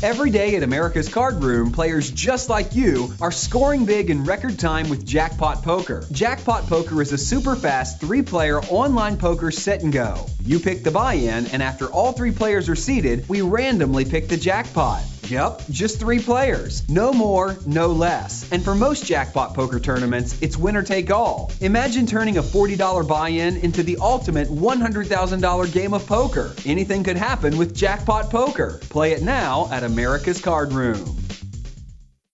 Every 0.00 0.30
day 0.30 0.54
at 0.54 0.62
America's 0.62 1.08
Card 1.08 1.42
Room, 1.42 1.72
players 1.72 2.12
just 2.12 2.48
like 2.48 2.76
you 2.76 3.12
are 3.20 3.32
scoring 3.32 3.84
big 3.84 4.10
in 4.10 4.22
record 4.22 4.56
time 4.56 4.88
with 4.88 5.04
Jackpot 5.04 5.64
Poker. 5.64 6.04
Jackpot 6.12 6.68
Poker 6.68 7.02
is 7.02 7.12
a 7.12 7.18
super 7.18 7.56
fast 7.56 8.00
three 8.00 8.22
player 8.22 8.60
online 8.60 9.16
poker 9.16 9.50
sit 9.50 9.82
and 9.82 9.92
go. 9.92 10.24
You 10.44 10.60
pick 10.60 10.84
the 10.84 10.92
buy 10.92 11.14
in, 11.14 11.46
and 11.48 11.64
after 11.64 11.86
all 11.86 12.12
three 12.12 12.30
players 12.30 12.68
are 12.68 12.76
seated, 12.76 13.28
we 13.28 13.40
randomly 13.40 14.04
pick 14.04 14.28
the 14.28 14.36
jackpot. 14.36 15.02
Yup, 15.24 15.62
just 15.70 15.98
three 15.98 16.18
players. 16.20 16.88
No 16.88 17.12
more, 17.12 17.56
no 17.66 17.88
less. 17.88 18.50
And 18.50 18.64
for 18.64 18.74
most 18.74 19.04
jackpot 19.04 19.54
poker 19.54 19.78
tournaments, 19.80 20.40
it's 20.40 20.56
winner 20.56 20.82
take 20.82 21.10
all. 21.10 21.50
Imagine 21.60 22.06
turning 22.06 22.38
a 22.38 22.42
$40 22.42 23.06
buy 23.06 23.28
in 23.28 23.56
into 23.58 23.82
the 23.82 23.98
ultimate 24.00 24.48
$100,000 24.48 25.72
game 25.72 25.94
of 25.94 26.06
poker. 26.06 26.54
Anything 26.64 27.04
could 27.04 27.16
happen 27.16 27.58
with 27.58 27.74
Jackpot 27.74 28.30
Poker. 28.30 28.80
Play 28.88 29.12
it 29.12 29.22
now 29.22 29.68
at 29.70 29.84
America's 29.84 30.40
Card 30.40 30.72
Room. 30.72 31.27